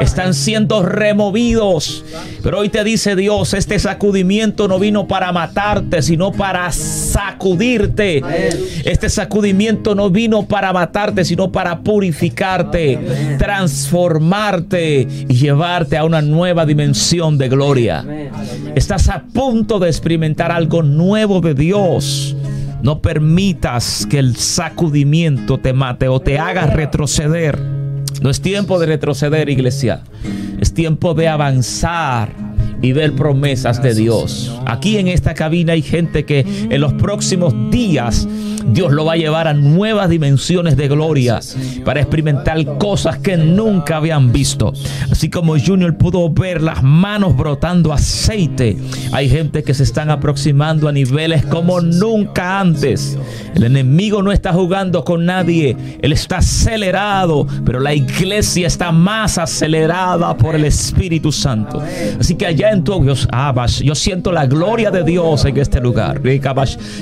[0.00, 2.04] Están siendo removidos.
[2.44, 8.22] Pero hoy te dice Dios, este sacudimiento no vino para matarte, sino para sacudirte.
[8.84, 12.98] Este sacudimiento no vino para matarte, sino para purificarte,
[13.38, 18.04] transformarte y llevarte a una nueva dimensión de gloria.
[18.74, 22.36] Estás a punto de experimentar algo nuevo de Dios.
[22.82, 27.58] No permitas que el sacudimiento te mate o te haga retroceder.
[28.22, 30.00] No es tiempo de retroceder, iglesia.
[30.60, 32.47] Es tiempo de avanzar
[32.80, 34.58] y ver promesas de Dios.
[34.66, 38.28] Aquí en esta cabina hay gente que en los próximos días
[38.66, 41.40] Dios lo va a llevar a nuevas dimensiones de gloria
[41.84, 44.72] para experimentar cosas que nunca habían visto.
[45.10, 48.76] Así como Junior pudo ver las manos brotando aceite,
[49.12, 53.18] hay gente que se están aproximando a niveles como nunca antes.
[53.54, 59.38] El enemigo no está jugando con nadie, él está acelerado, pero la iglesia está más
[59.38, 61.82] acelerada por el Espíritu Santo.
[62.18, 65.80] Así que allá en tu Dios, Abash, yo siento la gloria de Dios en este
[65.80, 66.20] lugar.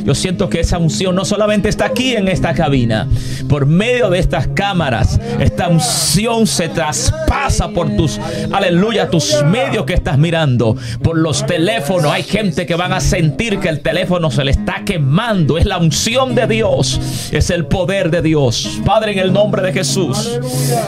[0.04, 3.08] Yo siento que esa unción no solamente está aquí en esta cabina,
[3.48, 8.18] por medio de estas cámaras, esta unción se traspasa por tus,
[8.52, 12.12] aleluya, tus medios que estás mirando, por los teléfonos.
[12.12, 15.58] Hay gente que van a sentir que el teléfono se le está quemando.
[15.58, 17.00] Es la unción de Dios,
[17.32, 18.80] es el poder de Dios.
[18.84, 20.38] Padre, en el nombre de Jesús.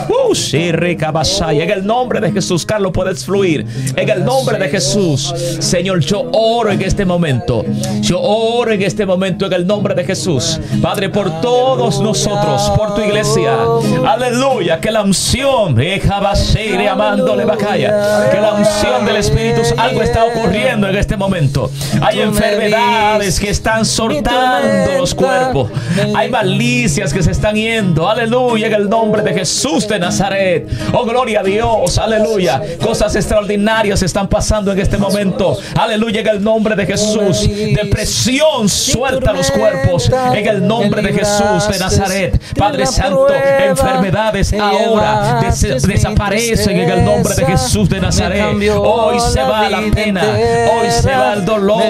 [0.09, 1.13] Uh, sí, rica
[1.49, 3.65] En el nombre de Jesús, Carlos, puedes fluir.
[3.95, 7.65] En el nombre de Jesús, Señor, yo oro en este momento.
[8.01, 10.48] Yo oro en este momento en el nombre de Jesús.
[10.81, 13.57] Padre, por todos nosotros, por tu iglesia.
[14.07, 16.01] Aleluya, que la unción, eh,
[16.89, 21.71] amándole que la unción del Espíritu, algo está ocurriendo en este momento.
[22.01, 25.71] Hay enfermedades que están soltando los cuerpos.
[26.15, 28.09] Hay malicias que se están yendo.
[28.09, 30.67] Aleluya, en el nombre de Jesús de Nazaret.
[30.93, 31.97] Oh, gloria a Dios.
[31.97, 32.61] Aleluya.
[32.81, 35.57] Cosas extraordinarias están pasando en este momento.
[35.75, 37.47] Aleluya, en el nombre de Jesús.
[37.75, 40.09] Depresión suelta los cuerpos.
[40.39, 42.41] En el nombre de Jesús de Nazaret.
[42.57, 45.41] Padre Santo, enfermedades ahora
[45.85, 48.45] desaparecen en el nombre de Jesús de Nazaret.
[48.77, 51.83] Hoy se va la pena, hoy se va el dolor.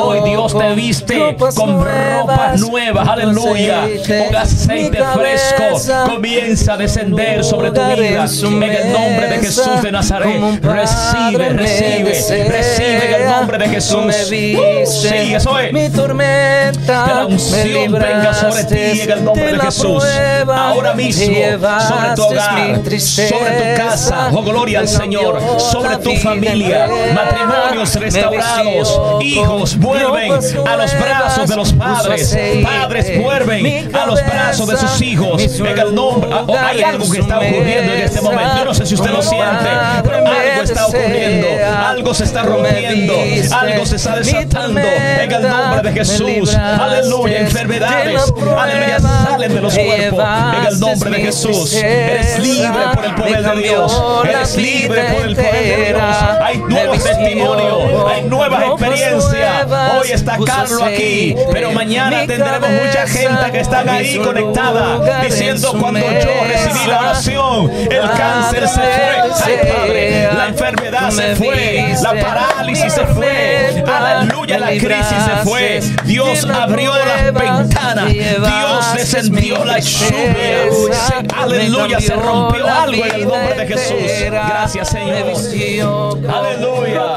[0.00, 3.82] Hoy Dios te viste con ropas nuevas, aleluya.
[4.26, 8.24] Con aceite fresco comienza a descender sobre tu vida.
[8.42, 14.02] En el nombre de Jesús de Nazaret, recibe, recibe, recibe en el nombre de Jesús.
[14.02, 15.72] Uh, sí, eso es.
[15.72, 20.04] Mi tormenta, la unción venga sobre ti en el nombre de Jesús.
[20.48, 26.88] Ahora mismo, sobre tu hogar, sobre tu casa, oh gloria al Señor, sobre tu familia,
[27.14, 30.32] matrimonios restaurados, hijos vuelven
[30.66, 35.42] a los brazos de los padres, padres vuelven a los brazos de sus hijos.
[35.42, 38.56] En el nombre, oh, hay algo que está ocurriendo en este momento.
[38.58, 39.68] Yo no sé si usted lo siente,
[40.02, 41.48] pero algo está ocurriendo,
[41.86, 43.14] algo se está rompiendo,
[43.52, 46.54] algo se está desatando en el nombre de Jesús.
[46.54, 47.40] Aleluya,
[47.72, 50.24] enfermedades, aleluya, salen de los cuerpos
[50.58, 51.74] en el nombre de Jesús.
[51.74, 54.02] Eres libre por el poder de Dios.
[54.24, 56.16] Eres libre por el poder de Dios.
[56.42, 59.66] Hay nuevos testimonios, hay nuevas experiencias.
[59.98, 66.00] Hoy está Carlos aquí, pero mañana tendremos mucha gente que están ahí conectada diciendo cuando
[66.00, 69.72] yo recibí la oración, el cáncer se fue.
[69.72, 73.84] Padre, la enfermedad se fue, la parálisis se fue.
[73.86, 75.80] Aleluya, la crisis se fue.
[76.04, 77.22] Dios abrió las
[77.68, 81.24] Dios descendió la lluvia.
[81.36, 83.96] Aleluya, se rompió algo en el nombre de Jesús.
[84.30, 86.18] Gracias, Señor.
[86.28, 87.16] Aleluya.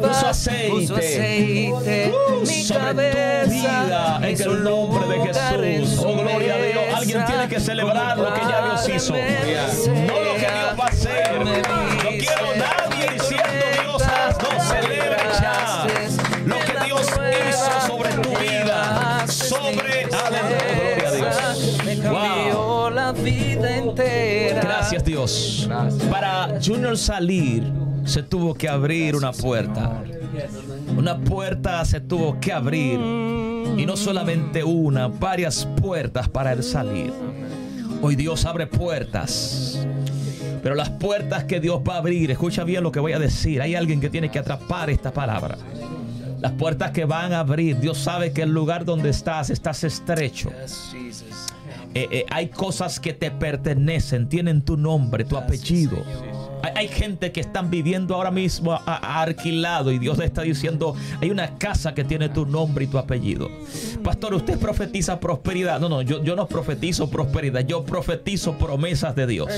[0.00, 2.12] Puso aceite.
[2.44, 3.10] Sobre
[3.44, 5.98] tu vida en el nombre de Jesús.
[6.04, 6.84] Oh, gloria a Dios.
[6.94, 9.14] Alguien tiene que celebrar lo que ya Dios hizo.
[9.14, 11.38] No lo que Dios va a hacer.
[11.38, 13.48] No quiero nadie diciendo
[13.82, 14.02] Dios,
[14.42, 16.07] no celebra ya
[24.62, 25.68] Gracias Dios.
[26.10, 27.64] Para Junior salir
[28.04, 30.02] se tuvo que abrir una puerta.
[30.96, 32.98] Una puerta se tuvo que abrir.
[33.76, 37.12] Y no solamente una, varias puertas para él salir.
[38.00, 39.86] Hoy Dios abre puertas.
[40.62, 43.60] Pero las puertas que Dios va a abrir, escucha bien lo que voy a decir.
[43.60, 45.58] Hay alguien que tiene que atrapar esta palabra.
[46.40, 50.50] Las puertas que van a abrir, Dios sabe que el lugar donde estás, estás estrecho.
[51.94, 56.04] Eh, eh, hay cosas que te pertenecen, tienen tu nombre, tu apellido.
[56.62, 59.18] Hay, gente que están viviendo ahora mismo a- a-
[59.92, 63.50] y Dios le está diciendo, hay una casa que tiene tu nombre y tu apellido.
[64.02, 65.80] Pastor, usted profetiza prosperidad.
[65.80, 69.50] No, no, yo, yo no profetizo prosperidad, yo profetizo promesas de Dios.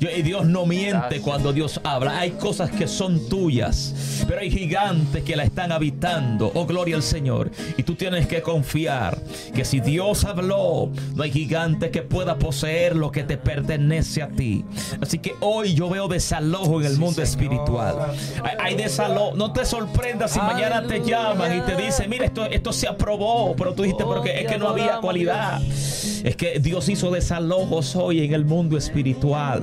[0.00, 2.18] Yo- y Dios no miente cuando Dios habla.
[2.18, 6.50] Hay cosas que son tuyas, pero hay gigantes que la están habitando.
[6.54, 7.50] Oh, gloria al Señor.
[7.76, 9.18] Y tú tienes que confiar
[9.54, 14.28] que si Dios habló, no hay gigante que pueda poseer lo que te pertenece a
[14.28, 14.64] ti.
[15.00, 17.96] Así que hoy yo veo desalojo en el mundo espiritual.
[18.44, 19.34] Hay, hay desalojo.
[19.34, 23.54] No te sorprendas si mañana te llaman y te dicen, mira, esto, esto se aprobó,
[23.56, 25.58] pero tú dijiste, pero que, es que no había cualidad.
[25.62, 29.62] Es que Dios hizo desalojos hoy en el mundo espiritual.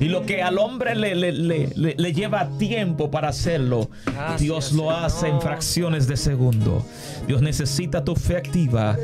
[0.00, 4.40] Y lo que al hombre le, le- le- le- le lleva tiempo para hacerlo, Gracias,
[4.40, 6.84] Dios lo hace en fracciones de segundo.
[7.26, 8.96] Dios necesita tu fe activa.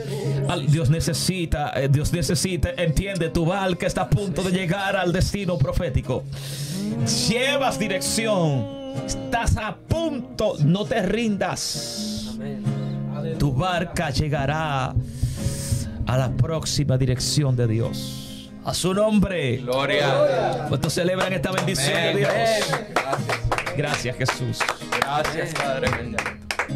[0.69, 5.59] Dios necesita, eh, Dios necesita, entiende, tu barca está a punto de llegar al destino
[5.59, 6.25] profético.
[7.29, 8.83] Llevas dirección.
[9.07, 12.37] Estás a punto, no te rindas.
[13.39, 14.95] Tu barca llegará
[16.07, 18.51] a la próxima dirección de Dios.
[18.65, 19.57] A su nombre.
[19.59, 20.67] Gloria.
[20.69, 22.31] ¿Cuántos celebran esta bendición de Dios?
[23.77, 24.59] Gracias, Jesús.
[25.01, 25.89] Gracias, Padre.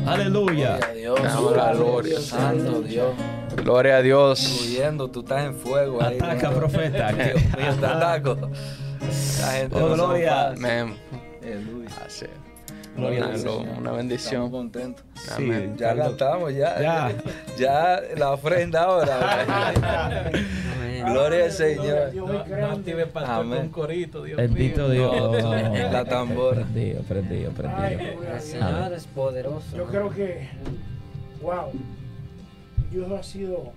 [0.04, 0.76] Aleluya.
[0.76, 2.20] Gloria a Dios, Gloria, gloria.
[2.20, 3.14] Santo Dios.
[3.56, 4.60] Gloria a Dios.
[4.62, 6.02] Huyendo, tú estás en fuego.
[6.02, 6.56] ahí, Ataca, ¿no?
[6.56, 7.12] profeta.
[7.12, 8.36] Dios mío, te ataco.
[9.40, 10.34] La gente Oh, no gloria.
[10.34, 10.58] fáciles.
[10.70, 10.96] Amén.
[11.42, 11.90] Aleluya.
[12.06, 12.26] Así.
[12.96, 13.78] Gloria Una, al lo- Señor.
[13.78, 14.32] una bendición.
[14.44, 15.04] Estamos contentos.
[15.36, 15.76] Amén.
[15.76, 16.80] Ya cantamos, ya.
[16.80, 17.12] Ya.
[17.58, 20.24] Ya la ofrenda ahora.
[21.06, 22.14] Gloria al Señor.
[22.14, 23.50] No, no pastor Amén.
[23.58, 25.32] con un corito, Dios Bendito mío.
[25.32, 25.42] Dios.
[25.92, 26.62] La tambora.
[26.62, 28.32] Prendido, prendido, prendido.
[28.34, 29.76] El Señor es poderoso.
[29.76, 30.48] Yo creo que,
[31.40, 31.70] wow,
[32.90, 33.72] Dios ha sido,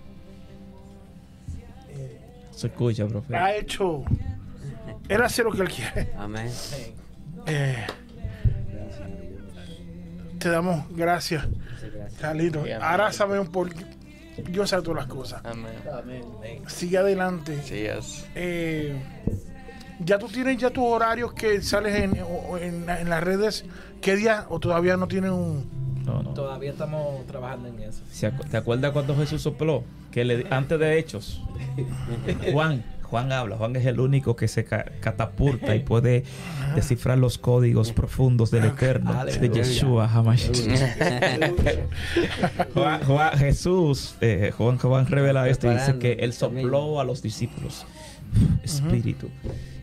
[1.91, 2.19] eh,
[2.51, 3.45] Se escucha, profeta.
[3.45, 4.03] ha hecho,
[5.07, 6.11] Él hace lo que Él quiere.
[6.17, 6.49] Amén.
[7.45, 7.85] Eh,
[10.39, 11.45] te damos gracias,
[11.93, 12.19] gracias.
[12.21, 12.63] Carlito.
[12.81, 13.85] Ahora sabemos por qué
[14.49, 15.41] Dios sabe todas las cosas.
[15.43, 15.73] Amén.
[15.93, 16.23] Amén.
[16.67, 17.61] Sigue adelante.
[17.63, 18.25] Sí, es.
[18.35, 18.97] Eh,
[19.99, 22.15] ya tú tienes ya tus horarios que sales en,
[22.61, 23.65] en, en las redes.
[24.01, 26.03] ¿Qué día o todavía no tienen un...
[26.05, 26.33] No, no.
[26.33, 28.01] Todavía estamos trabajando en eso.
[28.09, 29.83] ¿Se acu- ¿Te acuerdas cuando Jesús sopló?
[30.09, 31.43] Que le, antes de Hechos,
[32.53, 33.57] Juan, Juan habla.
[33.57, 36.23] Juan es el único que se ca- catapulta y puede
[36.75, 39.31] descifrar los códigos profundos del Eterno, de.
[39.49, 40.07] Yeshua.
[42.73, 47.21] Juan, Juan- Jesús, eh, Juan, Juan revela esto y dice que él sopló a los
[47.21, 47.85] discípulos
[48.63, 49.29] espíritu.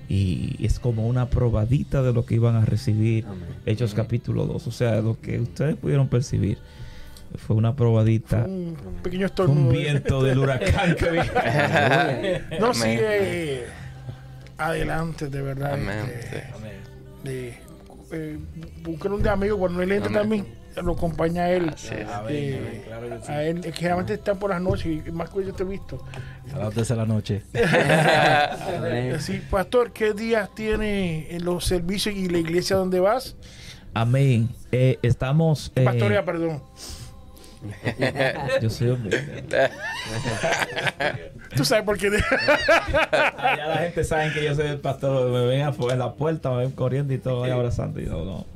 [0.09, 3.27] Y es como una probadita de lo que iban a recibir.
[3.27, 3.41] Amén.
[3.67, 4.67] Hechos capítulo 2.
[4.67, 6.59] O sea, lo que ustedes pudieron percibir
[7.37, 8.45] fue una probadita.
[8.45, 9.71] un pequeño Un estornudo?
[9.71, 12.43] viento del huracán que.
[12.61, 13.65] No, sigue
[14.59, 15.75] adelante, de verdad.
[15.75, 16.13] Amén.
[16.13, 17.29] este, Sí.
[17.29, 17.55] de,
[18.13, 18.39] eh,
[18.83, 20.47] busquen un de amigo cuando él entra también
[20.77, 22.07] lo acompaña a él Así es.
[22.09, 23.33] Amén, Eh, amén, claro sí.
[23.33, 25.67] a él es que generalmente está por las noches y más que yo te he
[25.67, 26.05] visto
[26.55, 27.43] A las 12 de la noche.
[28.77, 29.19] Amén.
[29.21, 33.37] sí, pastor ¿qué días tiene en los servicios y la iglesia donde vas?
[33.95, 34.51] Amén.
[34.71, 35.73] Eh, estamos.
[35.75, 36.63] eh, pastorea perdón
[38.63, 39.71] yo soy humilde.
[41.57, 45.31] tú sabes por qué Allá la gente sabe que yo soy el pastor.
[45.31, 48.01] Me ven en la puerta, me ven corriendo y todo, ahí abrazando.
[48.01, 48.47] Y no, no.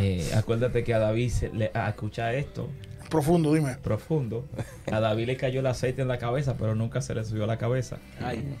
[0.00, 2.68] Eh, acuérdate que a David, se le, a escuchar esto
[3.10, 4.46] profundo dime profundo,
[4.90, 7.46] a David le cayó el aceite en la cabeza, pero nunca se le subió a
[7.46, 7.98] la cabeza.
[8.22, 8.56] Ay,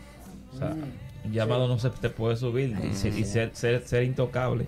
[0.52, 4.02] O sea, un llamado no se te puede subir y, ser, y ser, ser- ser
[4.04, 4.66] intocable.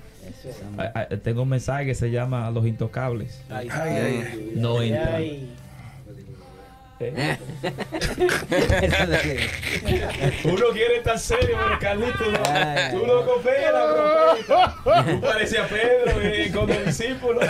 [0.79, 3.41] Ah, ah, tengo un mensaje que se llama Los Intocables.
[3.51, 4.53] ay, Ay, ay, ay.
[4.57, 5.15] No entran.
[5.15, 5.51] Ay,
[7.05, 7.37] ¿Eh?
[10.45, 12.39] Uno quiere estar serio, pero Carlito no.
[12.47, 12.93] Ay.
[12.93, 13.73] Tú no confías,
[14.47, 15.05] profeta.
[15.11, 17.45] Tú pareces a Pedro eh, con los discípulos.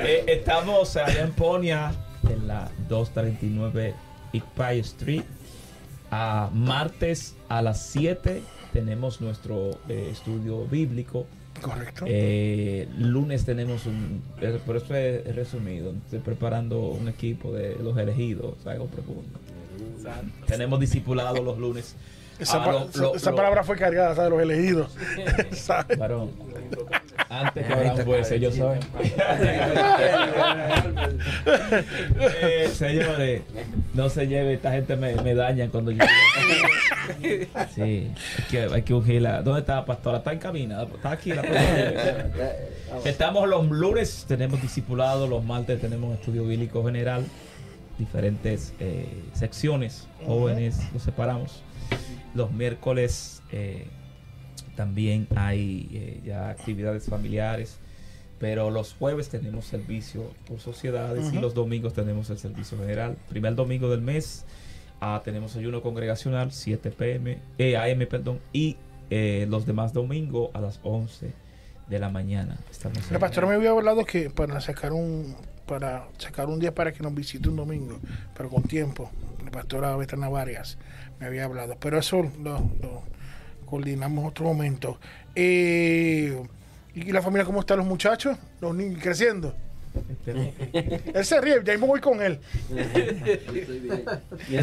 [0.00, 1.92] Eh, estamos allá en Ponia,
[2.28, 3.94] en la 239
[4.32, 5.22] Iqpay Street.
[6.10, 8.42] A martes a las 7
[8.72, 11.26] tenemos nuestro eh, estudio bíblico.
[11.60, 14.22] correcto Eh, lunes tenemos un.
[14.40, 15.92] eh, Por eso es resumido.
[16.04, 19.38] Estoy preparando un equipo de los elegidos, algo profundo.
[20.46, 21.94] Tenemos discipulados los lunes.
[22.38, 24.30] esa, Ah, pa- lo- esa- lo- esa lo- palabra fue cargada ¿sabes?
[24.30, 24.90] los elegidos
[25.52, 25.98] ¿sabes?
[25.98, 26.30] Varón,
[27.30, 28.80] antes que Abraham fuese, ellos saben.
[32.42, 33.42] Eh, señores,
[33.94, 36.04] no se lleve, esta gente me, me daña cuando yo.
[37.74, 39.42] Sí, hay que, hay que ungirla.
[39.42, 40.18] ¿Dónde está la pastora?
[40.18, 42.56] Está en cabina, está aquí la pastora.
[43.04, 47.24] Estamos los lunes, tenemos discipulado, los martes tenemos estudio bíblico general,
[47.98, 51.62] diferentes eh, secciones, jóvenes, los separamos.
[52.34, 53.86] Los miércoles eh,
[54.80, 57.76] también hay eh, ya actividades familiares.
[58.38, 63.18] Pero los jueves tenemos servicio por sociedades y los domingos tenemos el servicio general.
[63.28, 64.46] Primer domingo del mes
[65.02, 68.78] ah, tenemos ayuno congregacional 7 pm, eh, AM, perdón, y
[69.10, 71.30] eh, los demás domingos a las 11
[71.86, 72.56] de la mañana.
[72.70, 75.36] Estamos La pastora me había hablado que para sacar un
[75.66, 77.98] para sacar un día para que nos visite un domingo,
[78.34, 79.10] pero con tiempo.
[79.44, 80.78] La pastora Betana Varias
[81.18, 81.76] me había hablado.
[81.78, 83.02] Pero eso lo, lo
[83.70, 84.98] coordinamos en otro momento.
[85.34, 86.42] Eh,
[86.94, 88.36] ¿Y la familia cómo están los muchachos?
[88.60, 89.54] Los niños creciendo.
[90.26, 92.38] Él se ríe, ya mismo voy con él.
[94.48, 94.56] Y,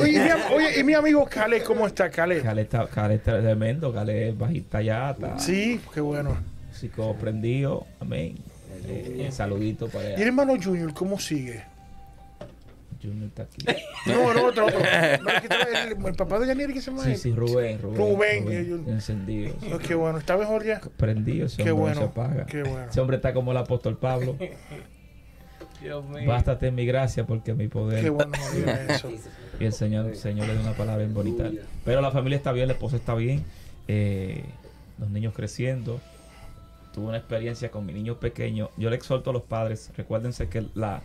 [0.00, 2.40] oye, y mi, am- oye, y mi amigo Cale, ¿cómo está Cale?
[2.40, 6.36] Cale está, Cale está tremendo, Cale es bajita ya, está Sí, qué bueno.
[6.68, 8.36] músico prendido, amén.
[8.86, 10.26] Eh, saludito para ¿Y el allá.
[10.26, 11.62] hermano Junior cómo sigue?
[13.02, 13.58] Junior está aquí.
[14.06, 14.78] No, no, otro, otro.
[14.80, 15.48] No, el, que
[15.92, 17.96] el- el papá de Yanir, ¿qué se llama Sí, sí, Rubén, Rubén.
[17.98, 19.54] Rubén, ellos- encendido.
[19.74, 20.80] Oh, qué bueno, está mejor ya.
[20.96, 22.46] Prendido, ese Qué hombre no bueno, se apaga.
[22.46, 22.86] qué bueno.
[22.90, 24.36] Ese hombre está como el apóstol Pablo.
[25.80, 26.28] Dios mío.
[26.28, 28.02] Bástate en mi gracia porque mi poder.
[28.04, 29.10] Qué bueno, no eso.
[29.58, 31.50] Y el Señor, Señor le da una palabra bien bonita.
[31.84, 33.44] Pero la familia está bien, la esposa está bien.
[33.88, 34.44] eh,
[34.98, 36.00] los niños creciendo.
[36.92, 38.68] Tuve una experiencia con mi niño pequeño.
[38.76, 41.00] Yo le exhorto a los padres, recuérdense que la,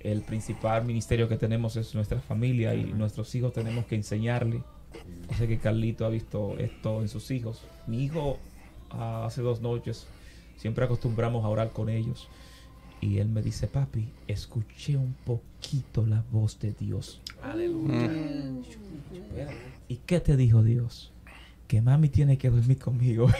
[0.00, 4.62] el principal ministerio que tenemos es nuestra familia y nuestros hijos tenemos que enseñarle.
[5.30, 7.62] Yo sé que Carlito ha visto esto en sus hijos.
[7.86, 8.38] Mi hijo
[8.90, 10.06] ah, hace dos noches
[10.56, 12.28] siempre acostumbramos a orar con ellos.
[13.00, 17.20] Y él me dice, papi, escuché un poquito la voz de Dios.
[17.42, 18.10] Aleluya.
[19.86, 21.12] ¿Y qué te dijo Dios?
[21.68, 23.28] Que mami tiene que dormir conmigo.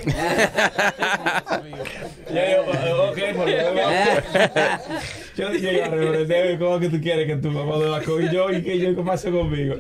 [2.29, 2.45] Yo.
[5.37, 8.63] Yo dije, "Ya, reverendo, ¿cómo que tú quieres que tu mamá duerma con yo y
[8.63, 9.77] que yo comience conmigo?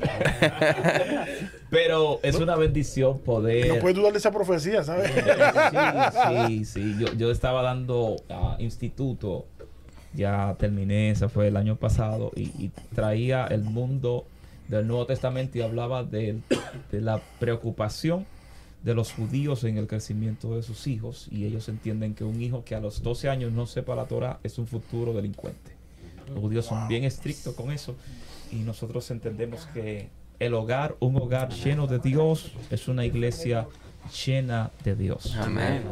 [1.70, 3.68] Pero es una bendición poder.
[3.68, 5.10] No puedes dudar de esa profecía, ¿sabes?
[5.10, 6.96] Sí, sí, sí.
[6.98, 9.44] Yo, yo estaba dando ah, instituto,
[10.14, 14.24] ya terminé, ese fue el año pasado, y, y traía el mundo
[14.68, 16.38] del Nuevo Testamento y hablaba de,
[16.90, 18.24] de la preocupación
[18.82, 22.64] de los judíos en el crecimiento de sus hijos y ellos entienden que un hijo
[22.64, 25.72] que a los 12 años no sepa la Torah es un futuro delincuente.
[26.28, 27.96] Los judíos son bien estrictos con eso
[28.52, 33.66] y nosotros entendemos que el hogar, un hogar lleno de Dios, es una iglesia
[34.24, 35.36] llena de Dios.
[35.36, 35.82] Amén.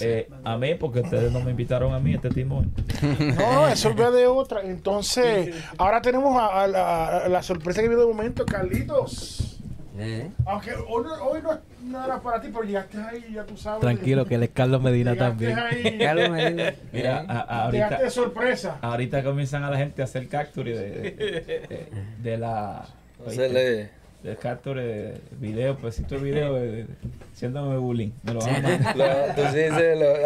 [0.00, 2.72] Eh, amén, porque ustedes no me invitaron a mí este timón.
[3.38, 4.62] No, eso va de otra.
[4.62, 9.55] Entonces, ahora tenemos a, a la, a la sorpresa que viene de momento, Carlitos.
[9.98, 10.30] ¿Eh?
[10.44, 13.80] Aunque hoy, no- hoy no, no era para ti, pero llegaste ahí, ya tú sabes.
[13.80, 15.58] Tranquilo, que él es Carlos Medina Llegaste también.
[15.58, 16.74] ahí, Carlos Medina.
[16.92, 18.78] Mira, a- a- llegaste de ahorita, sorpresa.
[18.82, 21.88] ahorita comienzan a la gente a hacer capture de, de, de-
[22.22, 22.84] de la.
[23.26, 23.90] Hacerle-
[24.26, 26.86] De capture de video, pues si tu video de, de-
[27.32, 28.10] haciéndome bullying.
[28.24, 29.34] Me lo van a mandar.
[29.36, 29.60] Tú sí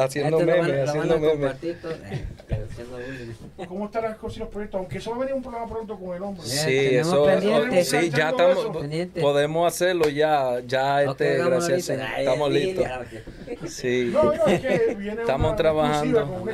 [0.00, 1.54] haciendo memes, haciendo memes.
[1.62, 2.24] eh.
[3.68, 4.78] ¿Cómo están las cosas y los proyectos?
[4.78, 6.42] Aunque eso va a venir un programa pronto con el hombre.
[6.46, 7.26] Sí, eso,
[7.82, 8.70] sí, ya estamos,
[9.20, 12.86] podemos hacerlo ya, ya este, gracias, estamos listos.
[13.68, 16.44] Sí, No, no, es que viene Estamos una trabajando.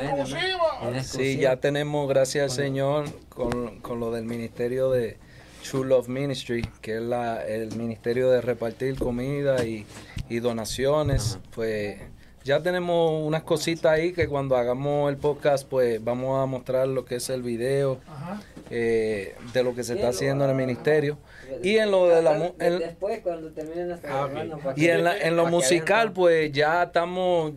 [1.03, 5.15] sí, ya tenemos, gracias al Señor, con, con lo del ministerio de
[5.63, 9.85] True Love Ministry, que es la, el ministerio de repartir comida y,
[10.29, 11.97] y donaciones, pues
[12.43, 17.03] ya tenemos unas cositas ahí que cuando hagamos el podcast, pues vamos a mostrar lo
[17.03, 17.99] que es el video
[18.69, 21.17] eh, de lo que se está haciendo en el ministerio.
[21.63, 25.03] Y en lo de la mu- en- Después, cuando terminen las caravanas, para Y en,
[25.03, 27.51] la- en lo musical, pues ya estamos,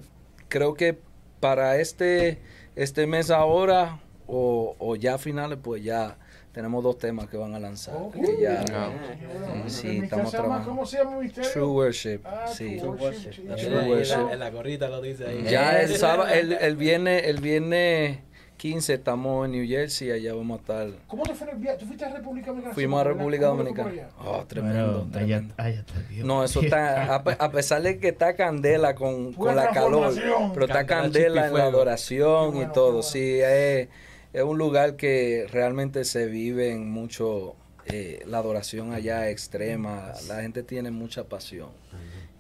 [0.48, 0.98] creo que
[1.39, 2.39] para este,
[2.74, 6.16] este mes ahora o, o ya a finales, pues ya
[6.52, 7.94] tenemos dos temas que van a lanzar.
[7.97, 8.14] Ok.
[8.14, 8.90] que ya, Ah.
[9.68, 10.68] sí, ¿El ministerio estamos trabajando.
[10.68, 11.51] ¿Cómo se llama el ministerio?
[11.52, 12.77] True Worship, Ah, sí.
[12.78, 13.43] True Worship, sí.
[13.43, 14.32] True worship.
[14.32, 15.44] en la gorrita lo dice ahí.
[15.48, 15.94] Ya el Eh.
[15.98, 18.18] sábado, el, el viernes, el viernes
[18.56, 20.89] 15 estamos en New Jersey, allá vamos a estar.
[21.06, 21.78] ¿Cómo te fue el viaje?
[21.78, 22.74] ¿Tú fuiste a República Dominicana?
[22.74, 23.05] Fuimos a.
[23.05, 24.14] República ¿Cómo te fue por Dominicana.
[24.22, 25.55] Oh, tremendo, Bueno, tremendo.
[25.56, 26.27] allá, allá está Dios.
[26.27, 30.12] No, eso está, a, a pesar de que está candela con, con la calor,
[30.52, 32.86] pero está Candela, en la adoración y todo.
[32.89, 33.02] bueno.
[33.02, 33.89] Sí, es,
[34.32, 40.43] es un lugar que realmente se vive en mucho, eh, la adoración allá extrema, la
[40.43, 41.69] gente tiene mucha pasión.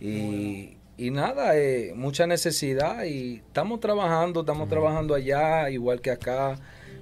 [0.00, 6.58] Y, y nada, eh, mucha necesidad y estamos trabajando, estamos trabajando allá, igual que acá,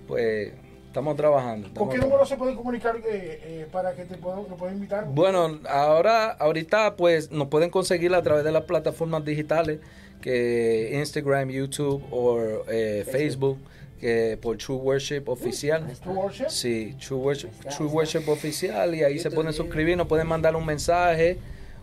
[0.09, 0.53] pues
[0.89, 1.69] estamos trabajando.
[1.75, 5.07] ¿Con qué número se puede comunicar eh, eh, para que te pueda, lo pueda invitar?
[5.07, 9.81] Bueno, ahora, ahorita pues nos pueden conseguir a través de las plataformas digitales
[10.21, 13.59] que Instagram, YouTube o eh, Facebook,
[13.99, 15.87] que por True Worship Oficial.
[16.03, 16.49] True Worship.
[16.49, 20.65] Sí, True Worship, True Worship Oficial y ahí se pueden suscribir, nos pueden mandar un
[20.65, 21.39] mensaje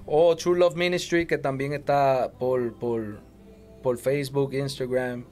[0.05, 3.19] O True Love Ministry, que también está por, por,
[3.81, 5.25] por Facebook, Instagram.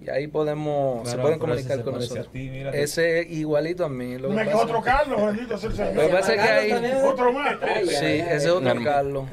[0.00, 2.30] Y ahí podemos, se pueden comunicar se con nosotros.
[2.30, 2.50] ti.
[2.72, 4.18] Ese igualito a mí.
[4.18, 5.94] Lo que Me otro Carlos, bendito sea el Señor.
[5.94, 7.56] Lo que pasa es que Otro más.
[7.86, 9.24] Sí, ese es otro Carlos.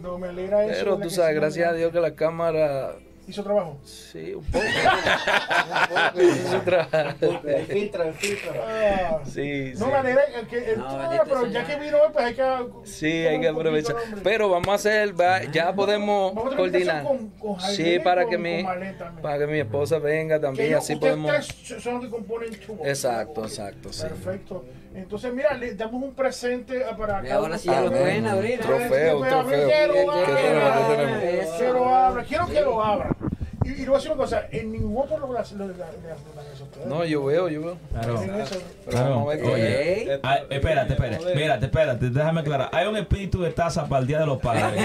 [0.00, 0.84] No me alegra eso.
[0.84, 2.94] Pero tú sabes, gracias a Dios que la cámara...
[3.26, 3.78] Hizo trabajo.
[3.84, 4.64] Sí, un poco.
[6.22, 7.16] Hizo trabajo.
[7.46, 8.52] El filtro, el filtro.
[8.66, 9.78] Ah, Sí, sí.
[9.78, 12.66] No me alegra que el No, bendito pero ya que vino hoy, pues hay que.
[12.84, 13.96] Sí, hay que aprovechar.
[14.22, 17.02] Pero vamos a hacer, va- ya podemos Vamos a coordinar.
[17.02, 18.64] que con- con Jaime Sí, para con- que mi
[19.22, 21.46] para que mi esposa venga Que también, ellos- así podemos.
[21.80, 22.50] son los que componen.
[22.84, 24.02] Exacto, exacto, sí.
[24.02, 24.64] Perfecto.
[24.94, 28.52] Entonces, mira, le damos un presente para cada ahora sí ya lo pueden abrir.
[28.52, 28.58] ¿eh?
[28.58, 29.68] Trofeo, Quiero trofeo.
[29.68, 31.58] Quiero ¿Qué tenemos?
[31.58, 32.24] ¿Qué abra.
[32.24, 33.10] Quiero que lo abra.
[33.64, 35.18] Y, y le voy a decir una cosa, en ningún otro
[36.52, 36.86] eso a ustedes.
[36.86, 37.78] No, yo veo, yo veo.
[37.92, 38.22] Claro.
[38.88, 39.24] Claro.
[39.24, 41.34] Oye, ah, espérate, espérate.
[41.34, 42.68] Mírate, espérate, déjame aclarar.
[42.72, 44.64] Hay un espíritu de taza para el Día de los Padres.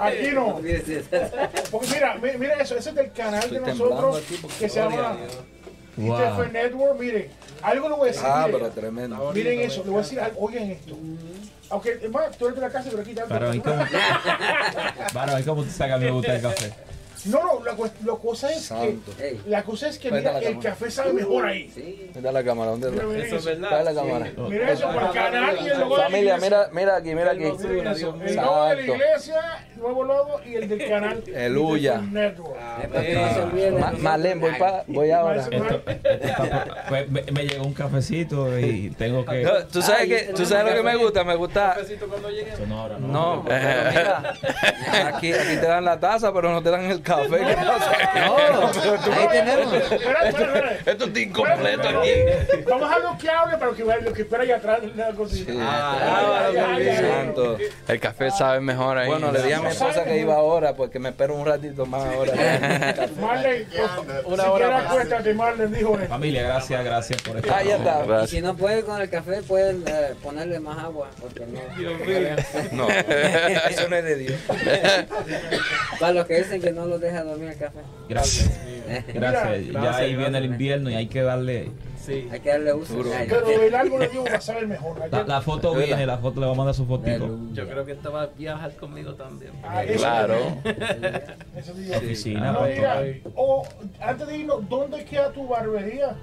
[0.00, 0.56] Aquí no.
[1.70, 4.22] Porque mira, mi- mira eso, ese es del canal de nosotros
[4.58, 5.16] que se llama.
[5.96, 6.16] Wow.
[6.42, 7.00] ITF Network.
[7.00, 7.30] Mire,
[7.62, 8.26] algo le voy a decir.
[8.26, 8.58] Ah, mire.
[8.58, 9.32] pero tremendo.
[9.34, 10.96] Miren eso, le voy a decir algo, oigan esto.
[11.70, 13.26] Aunque, más, tú eres de la casa, pero aquí está.
[13.26, 13.76] Pero ahí como,
[15.12, 16.72] Varón, ahí como tú sabes que a mí me gusta el café.
[17.26, 17.72] No, no, la,
[18.04, 19.12] la cosa es Santo.
[19.16, 19.40] que, Ey.
[19.46, 20.70] la cosa es que mira, el cámara.
[20.70, 21.70] café sabe mejor ahí.
[21.74, 22.10] Sí.
[22.14, 23.14] Mira la cámara, ¿dónde Mira, está?
[23.14, 23.50] miren eso.
[23.50, 24.32] Está la cámara.
[24.48, 26.58] Mira eso, por el canal y el logo de la Familia, iglesia.
[26.58, 27.44] mira, mira aquí, mira aquí.
[27.44, 29.40] Eso, El logo de la iglesia,
[29.74, 31.22] el nuevo logo y el del canal.
[31.34, 31.94] El Uya.
[32.02, 32.56] ITF Network.
[32.82, 33.80] Es para no se olviden.
[33.80, 35.40] Ma- Marlene, voy, pa- voy ahora.
[35.42, 39.42] Esto- Esto- esto está por- pues, me, me llegó un cafecito y tengo que.
[39.42, 41.76] No, Tú sabes que, tú sabes lo que me gusta, me gusta.
[42.56, 43.08] Sonora, ¿no?
[43.08, 44.34] No, pero mira,
[45.14, 47.38] aquí, aquí te dan la taza, pero no te dan el café.
[47.46, 47.92] ¿Qué pasa?
[49.12, 49.74] Ahí tenemos.
[49.74, 50.72] Espera, espera, espera.
[50.86, 52.10] Esto está incompleto aquí.
[52.68, 54.80] Vamos a lo que hable para que lo que espera allá atrás
[55.16, 55.54] cocina.
[55.58, 56.78] Ah.
[56.98, 57.58] Santo.
[57.86, 59.08] El café sabe mejor ahí.
[59.08, 62.04] Bueno, le dije a mi esposa que iba ahora, porque me espero un ratito más
[62.04, 62.32] ahora.
[63.20, 63.66] Marlene,
[64.24, 65.98] Una si hora acuéstate, Marlene, dijo.
[66.08, 67.58] Familia, gracias, gracias por estar.
[67.58, 68.26] Ah, ya está.
[68.26, 71.08] Si no puede con el café, pueden eh, ponerle más agua.
[71.20, 71.58] Porque no.
[72.72, 72.88] No,
[73.70, 74.40] eso no es de Dios.
[75.98, 77.78] Para los que dicen que no los deja dormir el café.
[78.08, 78.60] Gracias.
[79.12, 79.66] Gracias.
[79.66, 81.70] Mira, Ya ahí viene el invierno y hay que darle.
[82.00, 82.26] Sí.
[82.32, 82.94] Hay que darle uso.
[83.28, 84.98] Pero el árbol de Dios va a saber mejor.
[84.98, 87.38] La, que- la foto viene, la foto le va a mandar su fotito.
[87.52, 89.52] Yo creo que esta va a viajar conmigo también.
[89.62, 90.36] Ah, eso Claro.
[91.56, 91.96] Eso digo.
[91.96, 93.02] Oficina, pues, mira,
[93.34, 93.66] o,
[94.00, 96.16] antes de irnos, ¿dónde queda tu barbería?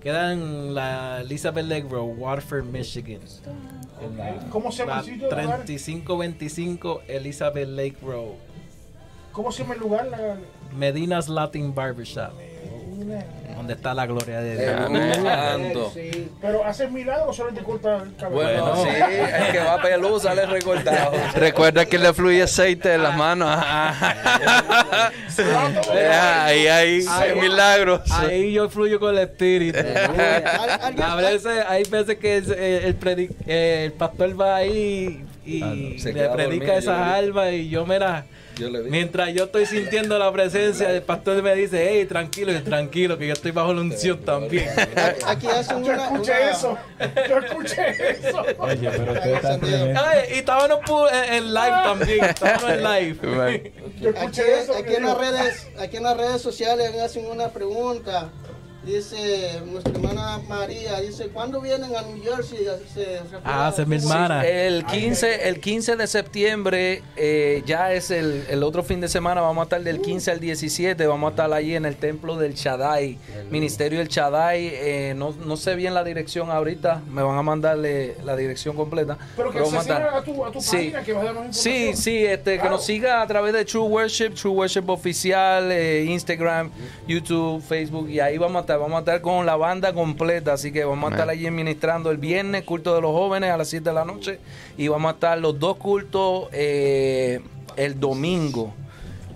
[0.00, 3.20] Queda en la Elizabeth Lake Road, Waterford, Michigan.
[4.16, 5.30] La- ¿Cómo se llama La el sitio?
[5.30, 5.64] el lugar?
[5.64, 8.34] 3525 Elizabeth Lake Road.
[9.34, 10.06] ¿Cómo se llama el lugar?
[10.06, 10.36] La-
[10.72, 12.30] Medina's Latin Barbershop.
[13.56, 15.92] Donde está la gloria de Dios.
[15.92, 18.34] Sí, pero haces milagros o solamente corta el cabello.
[18.42, 21.12] Bueno, sí, el que va a pelú sale recortado.
[21.34, 23.48] Recuerda que le fluye aceite de las manos.
[25.36, 28.00] ahí, ahí, hay milagros.
[28.12, 29.78] Ahí yo fluyo con el espíritu.
[31.02, 35.74] A veces, hay veces que el, el, eh, el pastor va ahí y Ah, no,
[35.74, 38.26] le predica dormido, esas yo almas y yo, mira,
[38.56, 42.62] Yo mientras yo estoy sintiendo la presencia, el pastor me dice, hey, tranquilo, y yo,
[42.62, 44.68] tranquilo, que yo estoy bajo la unción también.
[45.26, 46.04] Aquí hacen Yo una.
[46.04, 46.78] escuché una- eso.
[47.28, 48.42] Yo escuché eso.
[48.58, 50.00] Oye, pero.
[50.00, 50.80] Ay, y estábamos
[51.12, 53.72] en, en live también, estábamos en live.
[54.00, 54.74] Yo Aquí, escuché eso.
[54.76, 58.30] aquí en las redes, aquí en las redes sociales hacen una pregunta.
[58.84, 62.66] Dice nuestra hermana María, dice, ¿cuándo vienen a New Jersey?
[62.92, 64.46] Se Ah, esa es mi hermana.
[64.46, 69.40] El 15, el 15 de septiembre eh, ya es el, el otro fin de semana.
[69.40, 71.06] Vamos a estar del 15 al 17.
[71.06, 73.16] Vamos a estar allí en el templo del Shaddai,
[73.50, 74.66] Ministerio del Shaddai.
[74.74, 77.00] Eh, no, no sé bien la dirección ahorita.
[77.08, 79.16] Me van a mandarle la dirección completa.
[79.36, 80.76] Pero que Pero se siga a tu, a tu Sí.
[80.76, 83.64] página que vas a dar más Sí, sí, este, que nos siga a través de
[83.64, 86.70] True Worship, True Worship Oficial, eh, Instagram,
[87.08, 90.72] YouTube, Facebook, y ahí vamos a estar, vamos a estar con la banda completa, así
[90.72, 93.88] que vamos a estar allí administrando el viernes, culto de los jóvenes a las 7
[93.88, 94.38] de la noche,
[94.76, 97.40] y vamos a estar los dos cultos eh,
[97.76, 98.72] el domingo.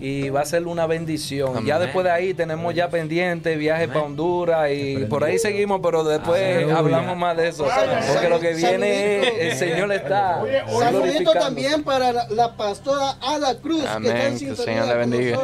[0.01, 1.65] Y va a ser una bendición.
[1.65, 6.05] Ya después de ahí tenemos ya pendiente viajes para Honduras y por ahí seguimos, pero
[6.05, 7.67] después hablamos más de eso.
[8.13, 10.41] Porque lo que viene es, el Señor está
[10.79, 13.85] Saludito también para la, la pastora Ada Cruz.
[13.85, 15.37] Amén, Que está en que el Señor le con bendiga.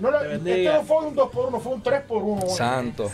[0.00, 0.56] No, la- bendiga.
[0.56, 3.10] este no fue un 2 por 1 fue un 3 por 1 Santo.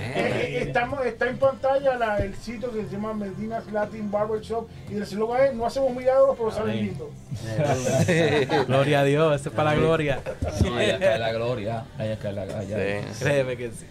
[0.00, 4.68] Eh, estamos, está en pantalla la- el sitio que se llama Medina's Latin Barber Shop
[4.90, 6.84] y el eslogan es no hacemos milagros pero salen Amén.
[6.86, 8.66] lindos.
[8.66, 10.20] Gloria a Dios, eso es para la gloria.
[10.60, 11.84] Sí, allá cae la gloria.
[11.98, 13.02] Allá cae la gloria.
[13.12, 13.24] Sí.
[13.24, 13.86] Créeme que sí.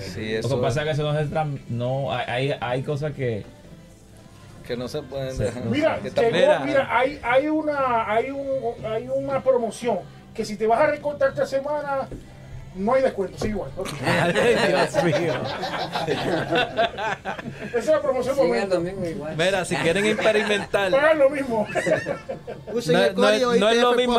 [0.00, 2.82] Sí, Lo eso que pasa es que eso no es tram- no hay, hay, hay
[2.82, 3.44] cosas que
[4.66, 5.64] que no se pueden dejar.
[5.64, 10.00] Mira, que llegó, mira, hay, hay, una, hay, un, hay una promoción
[10.38, 12.06] que si te vas a recortar esta semana,
[12.78, 13.70] no hay descuento, sí igual.
[13.76, 13.88] ok.
[14.06, 14.32] Ay,
[14.68, 15.34] Dios mío.
[17.68, 18.80] Esa es la promoción el momento.
[19.36, 21.66] Mira, si quieren experimentar, Pagan lo mismo.
[21.72, 24.18] No, el no es, código no es lo mismo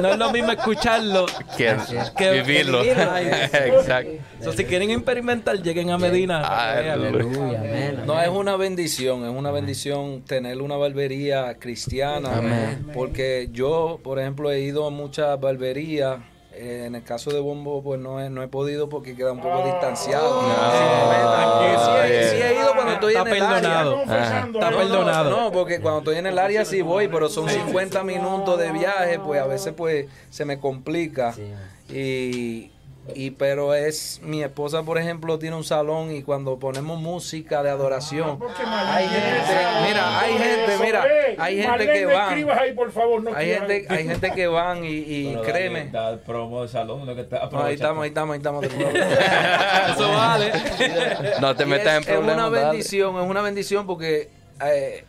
[0.00, 1.26] no es lo mismo escucharlo.
[1.56, 1.76] Que
[2.16, 2.82] Que- vivirlo.
[2.82, 3.80] que vivirlo.
[3.80, 4.10] Exacto.
[4.42, 6.38] So, si quieren experimentar, lleguen a Medina.
[6.40, 6.88] vean.
[7.00, 7.58] Aleluya.
[7.58, 8.24] Amén, No, amén.
[8.24, 12.36] es una bendición, es una bendición tener una barbería cristiana.
[12.38, 12.86] Amén.
[12.94, 16.18] Porque yo, por ejemplo, he ido a muchas barberías.
[16.58, 19.40] Eh, en el caso de Bombo, pues no he, no he podido porque queda un
[19.40, 19.66] poco Ah.
[19.66, 20.40] distanciado.
[20.42, 23.54] Ah, sí, he- sí he ido cuando estoy Está en el área.
[23.60, 23.96] perdonado.
[23.98, 24.76] Confesando, Está ¿no?
[24.78, 25.30] perdonado.
[25.30, 29.18] No, porque cuando estoy en el área sí voy, pero son 50 minutos de viaje,
[29.18, 31.32] pues a veces pues se me complica.
[31.32, 31.52] Sí.
[31.90, 32.70] Y,
[33.14, 37.70] y pero es mi esposa, por ejemplo, tiene un salón y cuando ponemos música de
[37.70, 39.54] adoración, Porque hay gente,
[39.86, 41.06] mira, hay gente, eso, mira,
[41.38, 42.28] hay gente que van.
[42.28, 45.78] escribas ahí, por favor, no Hay gente, hay gente que van y, y Bueno, créeme.
[45.86, 48.38] dale, da el promo de salón, lo que está No, ahí estamos, ahí estamos, ahí
[48.38, 48.64] estamos.
[49.94, 50.52] Eso vale.
[51.40, 52.34] No te metas en es, es problemas.
[52.36, 52.66] una dale.
[52.68, 54.28] bendición, es una bendición porque
[54.64, 55.04] eh,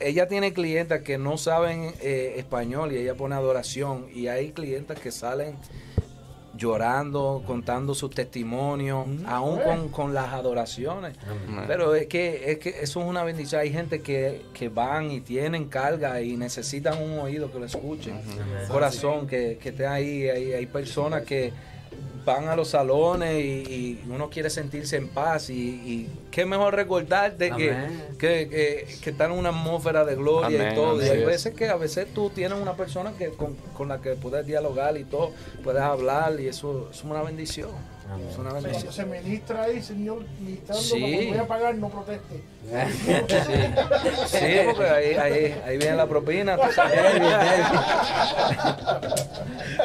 [0.00, 4.98] ella tiene clientas que no saben eh, español y ella pone adoración y hay clientas
[4.98, 5.56] que salen
[6.60, 11.16] llorando, contando sus testimonios, aún con, con las adoraciones.
[11.66, 13.62] Pero es que, es que eso es una bendición.
[13.62, 18.20] Hay gente que, que van y tienen carga y necesitan un oído que lo escuchen.
[18.68, 20.28] Corazón que, que esté ahí.
[20.28, 21.52] Hay, hay personas que
[22.24, 25.50] van a los salones y, y uno quiere sentirse en paz.
[25.50, 27.74] Y, y qué mejor recordarte que,
[28.18, 31.02] que, que, que está en una atmósfera de gloria Amén, y todo.
[31.02, 31.26] Y hay es.
[31.26, 34.96] veces que a veces tú tienes una persona que con, con la que puedes dialogar
[34.96, 35.32] y todo,
[35.62, 37.70] puedes hablar y eso es una bendición.
[38.28, 38.92] Es una Cuando bendición.
[38.92, 41.26] se ministra ahí, señor, ministrando, Sí.
[41.30, 42.42] voy a pagar, no proteste.
[44.26, 46.56] Sí, sí porque ahí, ahí, ahí viene la propina.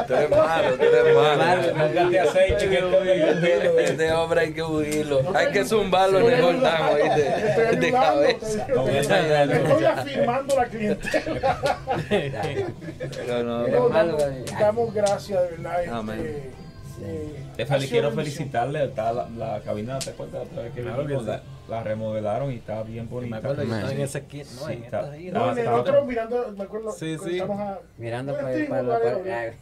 [0.07, 1.73] Tú eres malo, tú eres malo.
[1.73, 5.21] Búscate aceite que Este hombre hay que huirlo.
[5.35, 7.17] Hay que zumbarlo en el Te
[7.49, 8.65] estoy De ayudando, cabeza.
[8.65, 11.77] te- te- te estoy afirmando la clientela.
[12.09, 15.83] Pero no, No, malo, damos, damos gracias, de verdad.
[15.83, 16.51] este,
[17.01, 20.81] Eh, Te fel- quiero felicitarle, está la, la cabina, ¿te acuerdas la otra vez que
[20.81, 21.25] Claro vinimos?
[21.25, 23.37] La, la remodelaron y está bien Me bonita.
[23.37, 23.75] acuerdo que Amén.
[23.77, 25.39] estaba en ese kit, no, Sí, en está- gira.
[25.39, 27.31] No, el otro mirando, me acuerdo, Sí, sí.
[27.33, 29.53] estamos a- Mirando para, sí, para, vale, para- vale.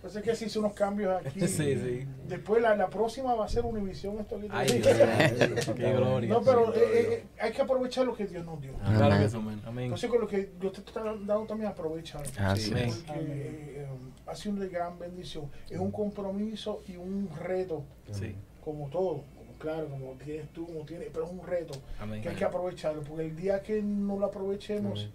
[0.00, 1.40] Parece que se hizo unos cambios aquí.
[1.40, 2.06] Sí, sí.
[2.28, 4.16] Después la, la próxima va a ser Univisión.
[4.20, 4.78] Esto que Ay.
[4.80, 4.96] Dios
[5.68, 5.74] mío.
[5.74, 6.28] Qué gloria.
[6.30, 8.72] No, pero eh, eh, hay que aprovechar lo que Dios nos dio.
[8.96, 9.36] Claro que sí.
[9.36, 9.60] Amén.
[9.66, 9.84] Amén.
[9.86, 12.20] Entonces, con lo que Dios te está dando también, aprovecha.
[12.38, 12.88] Así Amén.
[12.88, 12.94] es.
[13.06, 13.86] Porque eh,
[14.26, 15.50] ha sido una gran bendición.
[15.68, 17.82] Es un compromiso y un reto,
[18.12, 18.34] Sí.
[18.64, 19.24] como todo.
[19.58, 22.22] Claro, como tienes tú, como tienes, pero es un reto Amén.
[22.22, 23.02] que hay que aprovecharlo.
[23.02, 25.08] Porque el día que no lo aprovechemos,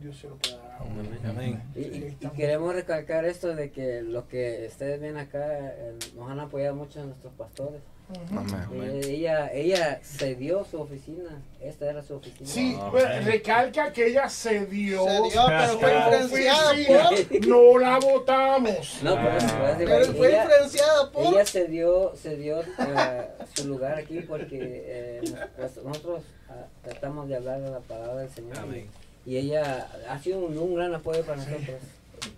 [0.00, 1.28] Dios se lo puede dar a.
[1.30, 1.62] Amén.
[1.74, 5.40] Y, y- y queremos recalcar esto de que lo que ustedes ven acá
[5.74, 7.80] eh, nos han apoyado mucho nuestros pastores.
[8.30, 8.66] Amén.
[8.72, 11.42] Eh, ella, ella cedió su oficina.
[11.60, 12.48] Esta era su oficina.
[12.48, 15.04] Sí, Ah, recalca que ella se dio.
[15.04, 17.10] Se dio, pero fue influenciada
[17.46, 18.98] No la votamos.
[19.02, 21.26] No, por eso, por eso digo, Pero fue ella, influenciada por...
[21.26, 25.20] ella cedió, cedió eh, su lugar aquí porque eh,
[25.56, 28.56] pues, nosotros ah, tratamos de hablar de la palabra del Señor.
[28.56, 28.90] y- Amén.
[29.26, 31.76] Y, ella ha sido un, un gran apoyo para nosotros.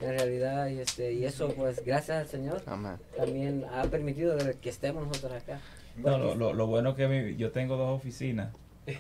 [0.01, 2.97] En realidad, y, este, y eso, pues, gracias al Señor, Amén.
[3.17, 5.59] también ha permitido que estemos nosotros acá.
[5.97, 8.49] No, lo, lo, lo bueno que mi- yo tengo dos oficinas.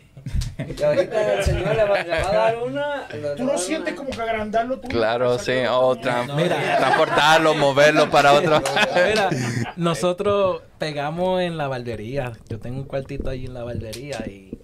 [0.78, 3.09] Y ahorita el Señor le va, le va a dar una.
[3.36, 5.52] Tú no sientes una- como que agrandando tu Claro, sí.
[5.70, 6.76] O tra- Mira.
[6.76, 8.62] transportarlo, moverlo para otro.
[9.09, 9.31] Mira,
[9.76, 12.33] nosotros pegamos en la barbería.
[12.49, 14.59] Yo tengo un cuartito ahí en la barbería y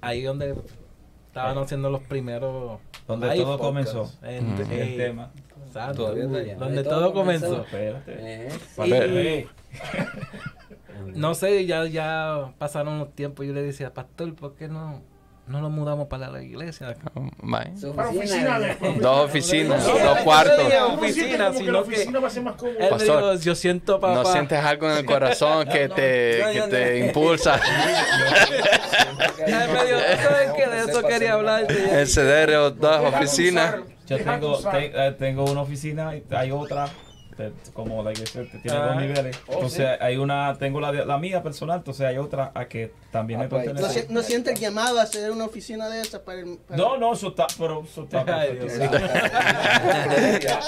[0.00, 0.54] ahí donde
[1.32, 2.78] estaban haciendo los primeros.
[3.08, 4.10] Donde todo comenzó.
[4.22, 4.52] En-.
[4.52, 5.30] El eh, tema.
[5.66, 6.14] exacto.
[6.14, 7.62] Donde todo comenzó.
[7.62, 8.12] Espérate.
[8.18, 8.48] Eh.
[8.84, 9.46] Eh,
[11.14, 13.46] No sé, ya, ya pasaron unos tiempos.
[13.46, 15.00] Yo le decía, Pastor, ¿por qué no,
[15.52, 16.96] no nos mudamos para la iglesia?
[17.42, 17.76] Bye.
[17.78, 18.58] su Para oficina.
[19.00, 20.72] Dos oficinas, No, dos no cuartos.
[20.94, 22.54] oficina, que sino la que- oficina va a ser más
[22.90, 24.14] Pastor, dijo, yo siento para...
[24.14, 27.06] ¿No sientes algo en el corazón que te, no, que yo te no.
[27.06, 27.60] impulsa?
[29.46, 31.66] Él me dijo, "¿Tú sabes que de eso quería hablar?
[31.70, 33.76] El ceder dos oficinas.
[34.06, 36.88] Yo tengo, eh, tengo una oficina y hay otra.
[37.36, 38.86] Te- Como la iglesia te- tiene Ah.
[38.86, 39.36] dos niveles.
[39.48, 43.40] Entonces hay una, tengo la, de- la mía personal, entonces hay otra a que también
[43.40, 44.06] me Ah, pues, ¿No, pertenece.
[44.06, 46.58] si- no siente el llamado a hacer una oficina de esa para el...
[46.58, 48.72] para- No, no, eso está, pero eso está Ay, Dios.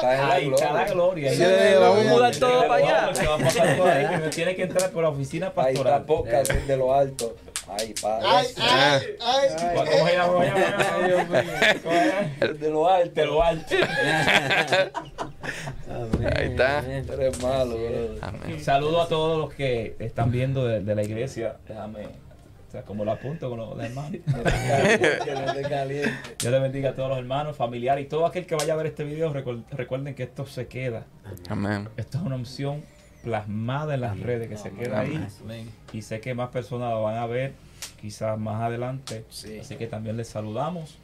[0.03, 1.33] Ay, cada gloria.
[1.33, 1.43] Sí,
[1.81, 2.75] vamos a mudar todo para
[3.07, 3.13] allá.
[3.21, 5.53] Que va a pasar por ahí, que me tiene que entrar por la oficina Ahí
[5.75, 5.93] pastoral.
[6.01, 7.35] está podcast de lo alto.
[7.67, 8.27] Ay, padre.
[8.29, 9.49] Ay, ay, ay.
[9.75, 10.33] ¿Cómo se llama?
[10.33, 11.25] ¿Cómo se llama?
[11.83, 12.53] ¿Cómo se llama?
[12.59, 13.15] De lo alto.
[13.15, 13.75] De lo alto.
[16.37, 16.81] Ahí está.
[16.87, 18.17] Eres malo, bro.
[18.23, 18.61] Amén.
[18.63, 21.57] Saludo a todos los que están viendo de, de la iglesia.
[21.69, 24.13] Déjame, o sea, como lo apunto con los hermanos.
[26.39, 28.87] Dios le bendiga a todos los hermanos, familiares y todo aquel que vaya a ver
[28.87, 29.33] este video.
[29.33, 31.05] recuer- Recuerden que esto se queda.
[31.49, 31.89] Amén.
[31.97, 32.83] Esto es una opción
[33.25, 35.27] plasmada en las redes que se queda ahí.
[35.43, 35.71] Amén.
[35.93, 37.53] Y sé que más personas lo van a ver
[38.01, 39.25] quizás más adelante.
[39.31, 39.59] Sí.
[39.59, 40.99] Así que también les saludamos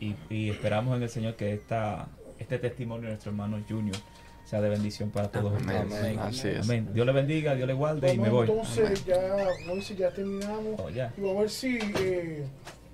[0.00, 2.08] y, y esperamos en el Señor que esta,
[2.38, 3.96] este testimonio de nuestro hermano Junior
[4.44, 5.86] sea de bendición para todos Amén.
[5.88, 6.18] ustedes.
[6.18, 6.64] Así es.
[6.64, 6.88] Amén.
[6.92, 8.56] Dios le bendiga, Dios le guarde y me Vamos voy.
[8.56, 10.78] entonces, ya, Moisés, ya terminamos.
[10.80, 11.12] Oh, ya.
[11.16, 12.44] Y vamos a ver si eh,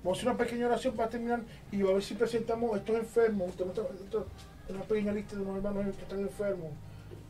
[0.03, 1.41] vamos a hacer una pequeña oración para terminar
[1.71, 3.51] y vamos a ver si presentamos a estos enfermos.
[3.55, 4.27] Tenemos
[4.69, 6.69] una pequeña lista de unos hermanos que están enfermos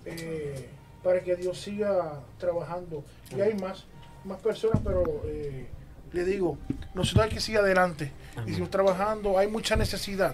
[0.06, 0.68] eh,
[1.03, 3.03] para que Dios siga trabajando.
[3.36, 3.86] Y hay más,
[4.26, 5.68] más personas, pero eh,
[6.14, 6.58] le digo,
[6.94, 8.11] nosotros hay que seguir adelante
[8.45, 9.38] y seguir trabajando.
[9.38, 10.34] Hay mucha necesidad,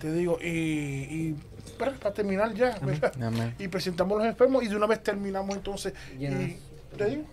[0.00, 1.36] te digo, y, y
[1.78, 3.12] para, para terminar ya, ¿verdad?
[3.22, 3.54] Amén.
[3.58, 5.92] y presentamos los enfermos y de una vez terminamos entonces.
[6.18, 6.56] Y
[6.96, 7.24] te digo,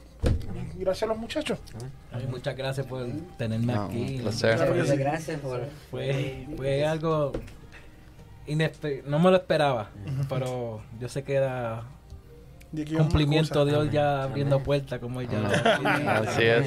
[0.77, 1.59] gracias a los muchachos.
[2.11, 3.05] Ay, muchas gracias por
[3.37, 4.19] tenerme No, aquí.
[4.23, 5.61] Muchas gracias por...
[5.91, 7.31] Fue, fue algo
[8.47, 9.89] inesper- no me lo esperaba,
[10.29, 11.83] pero yo sé que era
[12.73, 15.39] De cumplimiento Dios ya abriendo puertas como ella.
[15.77, 16.09] Amén.
[16.09, 16.65] Así es.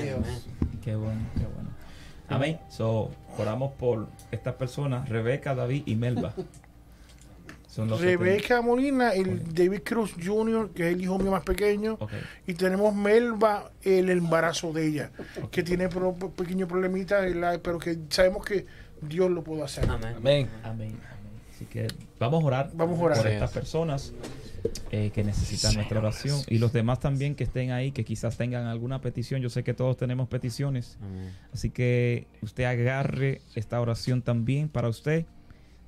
[0.82, 1.70] Qué bueno, qué bueno.
[2.28, 2.58] Amén.
[2.70, 6.32] So, oramos por estas personas, Rebeca, David y Melba.
[7.68, 11.42] Son los que Rebeca Molina, el David Cruz Jr., que es el hijo mío más
[11.42, 11.98] pequeño,
[12.46, 15.10] y tenemos Melba, el embarazo de ella,
[15.50, 17.20] que tiene pro- pequeño problemita,
[17.62, 18.64] pero que sabemos que
[19.02, 19.84] Dios lo puede hacer.
[19.90, 20.14] Amén.
[20.16, 20.16] Amén.
[20.16, 20.48] Amén.
[20.64, 20.96] amén.
[21.54, 21.86] Así que
[22.18, 23.18] vamos a orar, Vamos a orar.
[23.18, 23.32] por Sí.
[23.34, 24.12] estas personas
[24.90, 28.66] eh, que necesitan nuestra oración y los demás también que estén ahí, que quizás tengan
[28.66, 29.40] alguna petición.
[29.40, 31.32] Yo sé que todos tenemos peticiones, Amén.
[31.52, 35.26] así que usted agarre esta oración también para usted,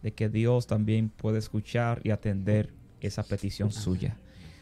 [0.03, 4.17] de que Dios también puede escuchar y atender esa petición suya.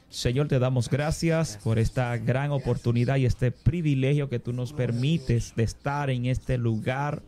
[0.08, 5.54] Señor, te damos gracias por esta gran oportunidad y este privilegio que tú nos permites
[5.56, 7.22] de estar en este lugar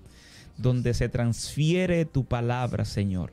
[0.56, 3.32] donde se transfiere tu palabra, Señor.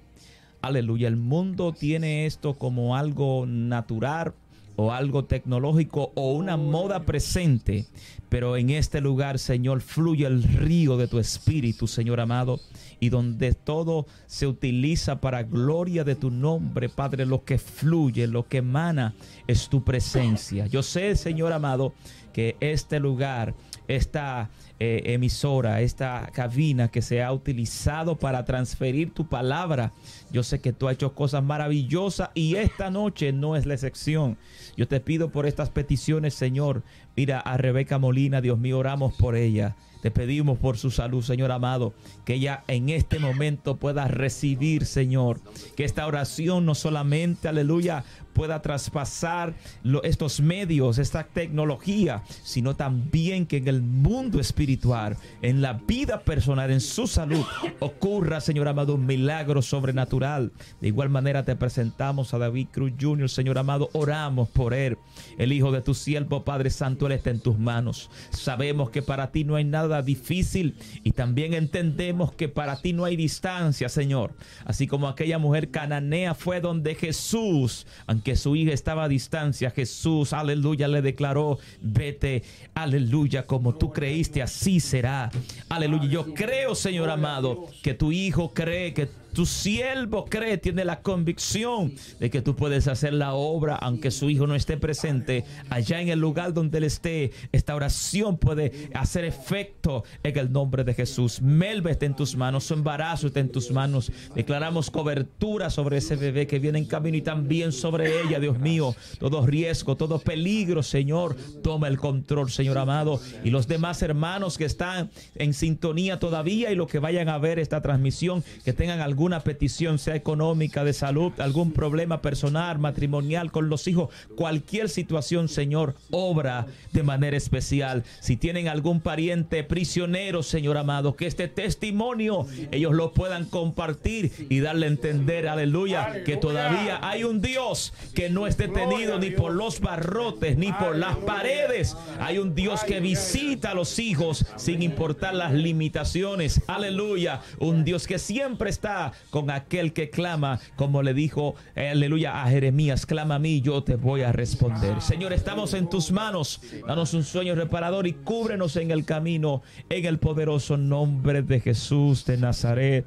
[0.66, 4.34] Aleluya, el mundo tiene esto como algo natural
[4.76, 7.85] o algo tecnológico o una moda presente,
[8.30, 12.60] pero en este lugar, Señor, fluye el río de tu espíritu, Señor amado,
[13.00, 18.48] y donde todo se utiliza para gloria de tu nombre, Padre, lo que fluye, lo
[18.48, 19.14] que emana
[19.45, 20.66] es tu presencia.
[20.66, 21.94] Yo sé, Señor amado,
[22.34, 23.53] que este lugar,
[23.88, 24.50] esta
[24.80, 29.94] eh, emisora, esta cabina que se ha utilizado para transferir tu palabra.
[30.32, 34.38] Yo sé que tú has hecho cosas maravillosas y esta noche no es la excepción.
[34.76, 36.84] Yo te pido por estas peticiones, Señor.
[37.16, 39.76] Mira a Rebeca Molina, Dios mío, oramos por ella.
[40.06, 45.42] Te pedimos por su salud, Señor amado, que ella en este momento pueda recibir, Señor,
[45.76, 48.04] que esta oración no solamente, aleluya,
[48.36, 49.56] pueda traspasar
[50.04, 56.72] estos medios, esta tecnología, sino también que en el mundo espiritual, en la vida personal,
[56.72, 57.44] en su salud,
[57.80, 60.52] ocurra, Señor amado, un milagro sobrenatural.
[60.82, 64.98] De igual manera te presentamos a David Cruz Jr., Señor amado, oramos por él,
[65.38, 68.10] el hijo de tu siervo, Padre Santo, él está en tus manos.
[68.30, 73.06] Sabemos que para ti no hay nada difícil y también entendemos que para ti no
[73.06, 74.34] hay distancia, Señor.
[74.66, 80.34] Así como aquella mujer cananea fue donde Jesús, aunque su hija estaba a distancia, Jesús,
[80.34, 85.32] aleluya, le declaró, vete, aleluya, como tú creíste, así será.
[85.69, 91.02] Aleluya, yo creo, Señor amado, que tu hijo cree que tu siervo cree, tiene la
[91.02, 95.44] convicción de que tú puedes hacer la obra aunque su hijo no esté presente.
[95.70, 100.86] Allá en el lugar donde él esté, esta oración puede hacer efecto en el nombre
[100.86, 101.42] de Jesús.
[101.42, 104.10] Melba está en tus manos, su embarazo está en tus manos.
[104.34, 108.96] Declaramos cobertura sobre ese bebé que viene en camino y también sobre ella, Dios mío.
[109.20, 113.20] Todo riesgo, todo peligro, Señor, toma el control, Señor amado.
[113.44, 117.60] Y los demás hermanos que están en sintonía todavía y los que vayan a ver
[117.60, 123.70] esta transmisión, que tengan alguna petición, sea económica, de salud, algún problema personal, matrimonial con
[123.70, 128.04] los hijos, cualquier situación, Señor, obra de manera especial.
[128.20, 134.60] Si tienen algún pariente prisionero, Señor amado, que este testimonio ellos lo puedan compartir y
[134.60, 139.54] darle a entender, aleluya, que todavía hay un Dios que no es detenido ni por
[139.54, 141.98] los barrotes ni por las paredes.
[142.20, 146.62] Hay un Dios que visita a los hijos sin importar las limitaciones.
[146.68, 147.42] Aleluya.
[147.58, 153.06] Un Dios que siempre está con aquel que clama, como le dijo, aleluya, a Jeremías,
[153.06, 155.02] clama a mí, yo te voy a responder.
[155.02, 156.61] Señor, estamos en tus manos.
[156.88, 162.26] Danos un sueño reparador y cúbrenos en el camino, en el poderoso nombre de Jesús
[162.26, 163.06] de Nazaret.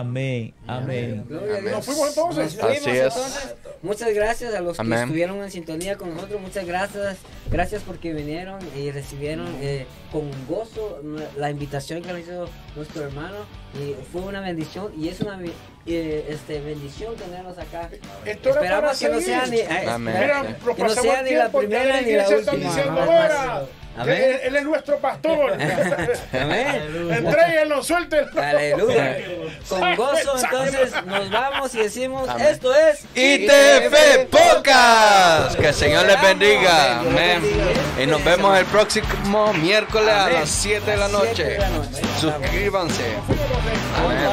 [0.00, 1.24] Amén, amén.
[1.26, 1.72] Gloria a Dios.
[1.72, 2.44] Nos fuimos entonces.
[2.44, 3.16] Nos fuimos, Así es.
[3.16, 3.54] entonces.
[3.82, 4.98] Muchas gracias a los Amén.
[4.98, 6.40] que estuvieron en sintonía con nosotros.
[6.40, 7.16] Muchas gracias.
[7.50, 11.00] Gracias porque vinieron y recibieron eh, con gozo
[11.36, 13.36] la invitación que nos hizo nuestro hermano.
[13.74, 15.40] Y fue una bendición y es una
[15.86, 17.88] eh, este, bendición tenerlos acá.
[18.24, 20.14] Esto Esperamos que no sea ni, eh, Amén.
[20.18, 23.66] Mira, que no sea ni la primera ni la última.
[24.04, 24.04] Diciendo, Más, "Ahora, más.
[24.04, 24.22] que Amén.
[24.22, 25.52] Él, él es nuestro pastor.
[26.32, 27.10] Amén.
[27.10, 28.42] Entréguenlo, suéltenlo.
[28.42, 29.16] Aleluya.
[29.68, 32.46] Con gozo entonces nos vamos y decimos, Amén.
[32.50, 35.56] esto es ITF Podcast.
[35.58, 37.00] Que el Señor les bendiga.
[37.00, 37.42] Amén.
[38.02, 40.34] Y nos vemos el próximo miércoles a Amén.
[40.40, 41.44] las 7 de la A las 7 noche.
[41.44, 42.02] de la noche.
[42.20, 43.04] Suscríbanse.
[44.04, 44.26] Amén.